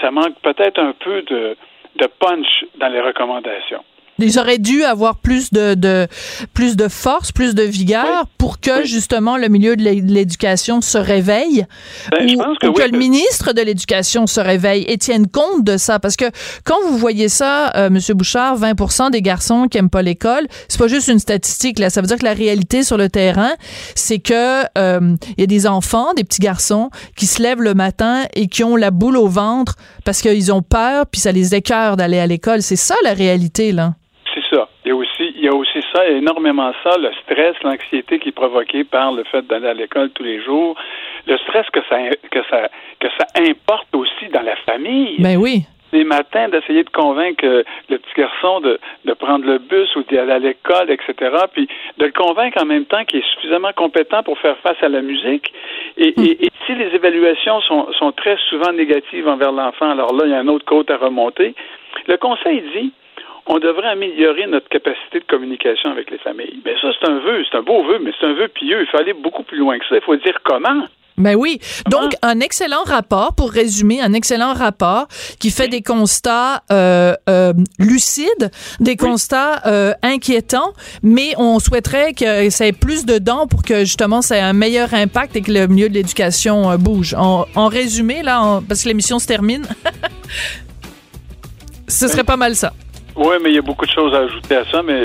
ça 0.00 0.10
manque 0.10 0.38
peut-être 0.42 0.78
un 0.78 0.92
peu 0.92 1.22
de, 1.22 1.56
de 1.98 2.06
punch 2.18 2.64
dans 2.80 2.88
les 2.88 3.00
recommandations. 3.00 3.84
Ils 4.18 4.38
auraient 4.38 4.58
dû 4.58 4.84
avoir 4.84 5.16
plus 5.16 5.52
de, 5.52 5.74
de 5.74 6.06
plus 6.52 6.76
de 6.76 6.88
force, 6.88 7.32
plus 7.32 7.54
de 7.54 7.62
vigueur 7.62 8.26
pour 8.38 8.60
que 8.60 8.84
justement 8.84 9.36
le 9.36 9.48
milieu 9.48 9.74
de 9.74 9.82
l'éducation 9.82 10.80
se 10.80 10.98
réveille 10.98 11.66
Ben, 12.12 12.28
je 12.28 12.34
ou, 12.34 12.38
pense 12.38 12.58
que 12.58 12.66
ou 12.68 12.70
oui, 12.70 12.82
que 12.84 12.92
le 12.92 12.98
ministre 12.98 13.52
de 13.52 13.60
l'éducation 13.60 14.26
se 14.28 14.40
réveille 14.40 14.84
et 14.86 14.98
tienne 14.98 15.26
compte 15.26 15.64
de 15.64 15.76
ça. 15.76 15.98
Parce 15.98 16.16
que 16.16 16.26
quand 16.64 16.76
vous 16.86 16.96
voyez 16.96 17.28
ça 17.28 17.72
euh, 17.74 17.90
monsieur 17.90 18.14
Bouchard 18.14 18.56
20 18.56 19.10
des 19.10 19.22
garçons 19.22 19.66
qui 19.68 19.78
aiment 19.78 19.90
pas 19.90 20.02
l'école, 20.02 20.46
c'est 20.68 20.78
pas 20.78 20.88
juste 20.88 21.08
une 21.08 21.18
statistique 21.18 21.80
là, 21.80 21.90
ça 21.90 22.00
veut 22.00 22.06
dire 22.06 22.18
que 22.18 22.24
la 22.24 22.34
réalité 22.34 22.84
sur 22.84 22.96
le 22.96 23.08
terrain, 23.08 23.52
c'est 23.96 24.20
que 24.20 24.62
euh, 24.78 25.16
il 25.36 25.40
y 25.40 25.42
a 25.42 25.46
des 25.46 25.66
enfants, 25.66 26.14
des 26.14 26.24
petits 26.24 26.40
garçons 26.40 26.90
qui 27.16 27.26
se 27.26 27.42
lèvent 27.42 27.62
le 27.62 27.74
matin 27.74 28.24
et 28.34 28.46
qui 28.46 28.62
ont 28.62 28.76
la 28.76 28.92
boule 28.92 29.16
au 29.16 29.26
ventre 29.26 29.74
parce 30.04 30.22
qu'ils 30.22 30.52
ont 30.52 30.62
peur 30.62 31.04
puis 31.10 31.20
ça 31.20 31.32
les 31.32 31.54
écœure 31.54 31.96
d'aller 31.96 32.18
à 32.18 32.26
l'école, 32.26 32.62
c'est 32.62 32.76
ça 32.76 32.94
la 33.02 33.14
réalité 33.14 33.72
là. 33.72 33.90
C'est 34.34 34.56
ça. 34.56 34.68
Il 34.84 34.88
y 34.88 34.92
a 34.92 34.96
aussi, 34.96 35.32
il 35.36 35.44
y 35.44 35.48
a 35.48 35.54
aussi 35.54 35.80
ça, 35.94 36.06
énormément 36.08 36.72
ça, 36.82 36.98
le 36.98 37.10
stress, 37.22 37.54
l'anxiété 37.62 38.18
qui 38.18 38.30
est 38.30 38.32
provoqué 38.32 38.84
par 38.84 39.12
le 39.12 39.24
fait 39.24 39.42
d'aller 39.46 39.68
à 39.68 39.74
l'école 39.74 40.10
tous 40.10 40.24
les 40.24 40.42
jours, 40.42 40.76
le 41.26 41.38
stress 41.38 41.66
que 41.72 41.80
ça, 41.88 41.96
que 42.30 42.40
ça, 42.50 42.68
que 43.00 43.08
ça 43.18 43.26
importe 43.40 43.94
aussi 43.94 44.28
dans 44.32 44.42
la 44.42 44.56
famille. 44.56 45.16
Ben 45.20 45.36
oui. 45.36 45.64
Les 45.94 46.04
matins, 46.04 46.48
d'essayer 46.48 46.82
de 46.82 46.90
convaincre 46.90 47.44
euh, 47.46 47.62
le 47.88 47.98
petit 47.98 48.14
garçon 48.16 48.60
de, 48.60 48.78
de 49.04 49.12
prendre 49.14 49.46
le 49.46 49.58
bus 49.58 49.94
ou 49.96 50.02
d'y 50.02 50.18
aller 50.18 50.32
à 50.32 50.38
l'école, 50.40 50.90
etc., 50.90 51.14
puis 51.52 51.68
de 51.98 52.06
le 52.06 52.12
convaincre 52.12 52.60
en 52.60 52.66
même 52.66 52.84
temps 52.84 53.04
qu'il 53.04 53.20
est 53.20 53.30
suffisamment 53.34 53.72
compétent 53.76 54.22
pour 54.24 54.36
faire 54.40 54.56
face 54.58 54.82
à 54.82 54.88
la 54.88 55.02
musique. 55.02 55.52
Et, 55.96 56.08
et- 56.20 56.46
et 56.46 56.50
si 56.66 56.74
les 56.74 56.86
évaluations 56.94 57.60
sont, 57.62 57.92
sont 57.92 58.10
très 58.12 58.36
souvent 58.50 58.72
négatives 58.72 59.28
envers 59.28 59.52
l'enfant, 59.52 59.88
alors 59.90 60.12
là, 60.14 60.24
il 60.26 60.32
y 60.32 60.34
a 60.34 60.40
un 60.40 60.48
autre 60.48 60.64
côte 60.64 60.90
à 60.90 60.96
remonter. 60.96 61.54
Le 62.08 62.16
conseil 62.16 62.62
dit 62.74 62.92
on 63.46 63.58
devrait 63.58 63.88
améliorer 63.88 64.46
notre 64.46 64.68
capacité 64.70 65.20
de 65.20 65.24
communication 65.26 65.90
avec 65.90 66.10
les 66.10 66.16
familles. 66.18 66.60
Bien, 66.64 66.74
ça, 66.80 66.88
c'est 66.98 67.06
un 67.08 67.18
vœu, 67.18 67.44
c'est 67.48 67.58
un 67.58 67.62
beau 67.62 67.82
vœu, 67.82 67.98
mais 68.00 68.10
c'est 68.18 68.26
un 68.26 68.32
vœu 68.32 68.48
pieux. 68.48 68.80
Il 68.80 68.86
faut 68.86 68.96
aller 68.96 69.12
beaucoup 69.12 69.42
plus 69.42 69.58
loin 69.58 69.78
que 69.78 69.84
ça. 69.86 69.96
Il 69.96 70.00
faut 70.00 70.16
dire 70.16 70.38
comment. 70.44 70.84
Ben 71.16 71.36
oui. 71.36 71.60
Donc, 71.88 72.12
un 72.22 72.40
excellent 72.40 72.82
rapport, 72.84 73.34
pour 73.34 73.52
résumer, 73.52 74.00
un 74.00 74.12
excellent 74.14 74.52
rapport 74.52 75.06
qui 75.38 75.50
fait 75.50 75.68
des 75.68 75.80
constats 75.80 76.64
euh, 76.72 77.14
euh, 77.30 77.52
lucides, 77.78 78.50
des 78.80 78.96
constats 78.96 79.62
euh, 79.66 79.92
inquiétants, 80.02 80.72
mais 81.04 81.34
on 81.38 81.60
souhaiterait 81.60 82.14
que 82.14 82.50
ça 82.50 82.66
ait 82.66 82.72
plus 82.72 83.06
de 83.06 83.18
dents 83.18 83.46
pour 83.46 83.62
que 83.62 83.80
justement 83.80 84.22
ça 84.22 84.36
ait 84.36 84.40
un 84.40 84.52
meilleur 84.54 84.92
impact 84.92 85.36
et 85.36 85.42
que 85.42 85.52
le 85.52 85.68
milieu 85.68 85.88
de 85.88 85.94
l'éducation 85.94 86.76
bouge. 86.78 87.14
En, 87.16 87.46
en 87.54 87.68
résumé, 87.68 88.22
là, 88.22 88.42
en- 88.42 88.62
parce 88.62 88.82
que 88.82 88.88
l'émission 88.88 89.20
se 89.20 89.26
termine, 89.26 89.64
ce 91.88 92.08
serait 92.08 92.24
pas 92.24 92.36
mal 92.36 92.56
ça. 92.56 92.72
Oui, 93.16 93.36
mais 93.42 93.50
il 93.50 93.54
y 93.54 93.58
a 93.58 93.62
beaucoup 93.62 93.86
de 93.86 93.90
choses 93.90 94.14
à 94.14 94.18
ajouter 94.18 94.56
à 94.56 94.64
ça, 94.70 94.82
mais 94.82 95.02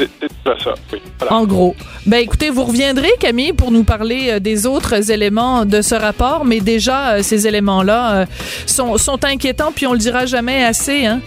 c'est 0.00 0.10
c'est 0.20 0.32
pas 0.42 0.56
ça. 0.62 0.74
Oui. 0.92 1.00
Voilà. 1.18 1.34
En 1.34 1.44
gros. 1.44 1.74
Ben 2.06 2.18
écoutez, 2.18 2.50
vous 2.50 2.64
reviendrez, 2.64 3.10
Camille, 3.18 3.52
pour 3.52 3.70
nous 3.70 3.84
parler 3.84 4.28
euh, 4.30 4.40
des 4.40 4.66
autres 4.66 5.10
éléments 5.10 5.66
de 5.66 5.82
ce 5.82 5.94
rapport, 5.94 6.44
mais 6.44 6.60
déjà, 6.60 7.10
euh, 7.10 7.22
ces 7.22 7.46
éléments-là 7.46 8.14
euh, 8.14 8.26
sont, 8.66 8.96
sont 8.96 9.22
inquiétants, 9.24 9.72
puis 9.74 9.86
on 9.86 9.92
le 9.92 9.98
dira 9.98 10.26
jamais 10.26 10.64
assez, 10.64 11.06
hein. 11.06 11.20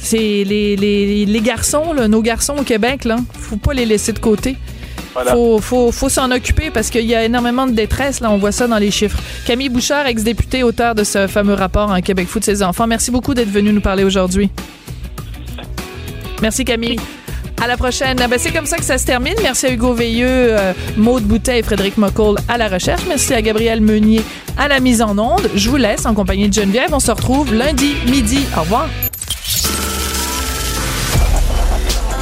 C'est 0.00 0.16
les, 0.16 0.76
les, 0.76 1.26
les 1.26 1.40
garçons, 1.40 1.92
là, 1.92 2.06
nos 2.06 2.22
garçons 2.22 2.54
au 2.58 2.62
Québec, 2.62 3.04
là, 3.04 3.16
faut 3.32 3.56
pas 3.56 3.72
les 3.72 3.84
laisser 3.84 4.12
de 4.12 4.20
côté. 4.20 4.56
Voilà. 5.12 5.32
Faut, 5.32 5.58
faut, 5.60 5.90
faut 5.90 6.08
s'en 6.08 6.30
occuper 6.30 6.70
parce 6.70 6.90
qu'il 6.90 7.04
y 7.04 7.16
a 7.16 7.24
énormément 7.24 7.66
de 7.66 7.72
détresse, 7.72 8.20
là, 8.20 8.30
on 8.30 8.38
voit 8.38 8.52
ça 8.52 8.68
dans 8.68 8.78
les 8.78 8.92
chiffres. 8.92 9.18
Camille 9.44 9.68
Bouchard, 9.68 10.06
ex-députée, 10.06 10.62
auteur 10.62 10.94
de 10.94 11.02
ce 11.02 11.26
fameux 11.26 11.54
rapport 11.54 11.90
en 11.90 12.00
Québec 12.00 12.28
Foot 12.28 12.44
ses 12.44 12.62
enfants, 12.62 12.86
merci 12.86 13.10
beaucoup 13.10 13.34
d'être 13.34 13.50
venu 13.50 13.72
nous 13.72 13.80
parler 13.80 14.04
aujourd'hui. 14.04 14.50
Merci 16.40 16.64
Camille. 16.64 17.00
À 17.60 17.66
la 17.66 17.76
prochaine. 17.76 18.18
Ah 18.22 18.28
ben, 18.28 18.38
c'est 18.38 18.52
comme 18.52 18.66
ça 18.66 18.76
que 18.76 18.84
ça 18.84 18.98
se 18.98 19.04
termine. 19.04 19.34
Merci 19.42 19.66
à 19.66 19.72
Hugo 19.72 19.92
Veilleux, 19.92 20.26
euh, 20.28 20.72
Maude 20.96 21.24
Boutet 21.24 21.58
et 21.58 21.62
Frédéric 21.62 21.96
Mocoll 21.96 22.36
à 22.48 22.56
la 22.56 22.68
recherche. 22.68 23.02
Merci 23.08 23.34
à 23.34 23.42
Gabriel 23.42 23.80
Meunier 23.80 24.22
à 24.56 24.68
la 24.68 24.80
mise 24.80 25.02
en 25.02 25.18
onde. 25.18 25.50
Je 25.54 25.68
vous 25.68 25.76
laisse 25.76 26.06
en 26.06 26.14
compagnie 26.14 26.48
de 26.48 26.54
Geneviève. 26.54 26.90
On 26.92 27.00
se 27.00 27.10
retrouve 27.10 27.52
lundi 27.54 27.94
midi. 28.06 28.46
Au 28.56 28.60
revoir. 28.60 28.88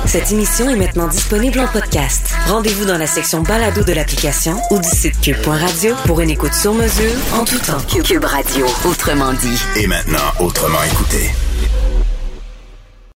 Cette 0.07 0.31
émission 0.31 0.71
est 0.71 0.77
maintenant 0.77 1.09
disponible 1.09 1.59
en 1.61 1.67
podcast. 1.67 2.33
Rendez-vous 2.47 2.85
dans 2.85 2.97
la 2.97 3.07
section 3.07 3.43
balado 3.43 3.83
de 3.83 3.93
l'application 3.93 4.57
ou 4.71 4.79
du 4.79 4.89
site 4.89 5.21
cube.radio 5.21 5.95
pour 6.07 6.21
une 6.21 6.31
écoute 6.31 6.55
sur 6.55 6.73
mesure 6.73 7.13
en 7.35 7.45
tout 7.45 7.59
temps. 7.59 7.81
Cube 8.03 8.25
Radio, 8.25 8.67
autrement 8.89 9.33
dit. 9.33 9.59
Et 9.77 9.87
maintenant, 9.87 10.19
autrement 10.39 10.83
écouté. 10.85 11.33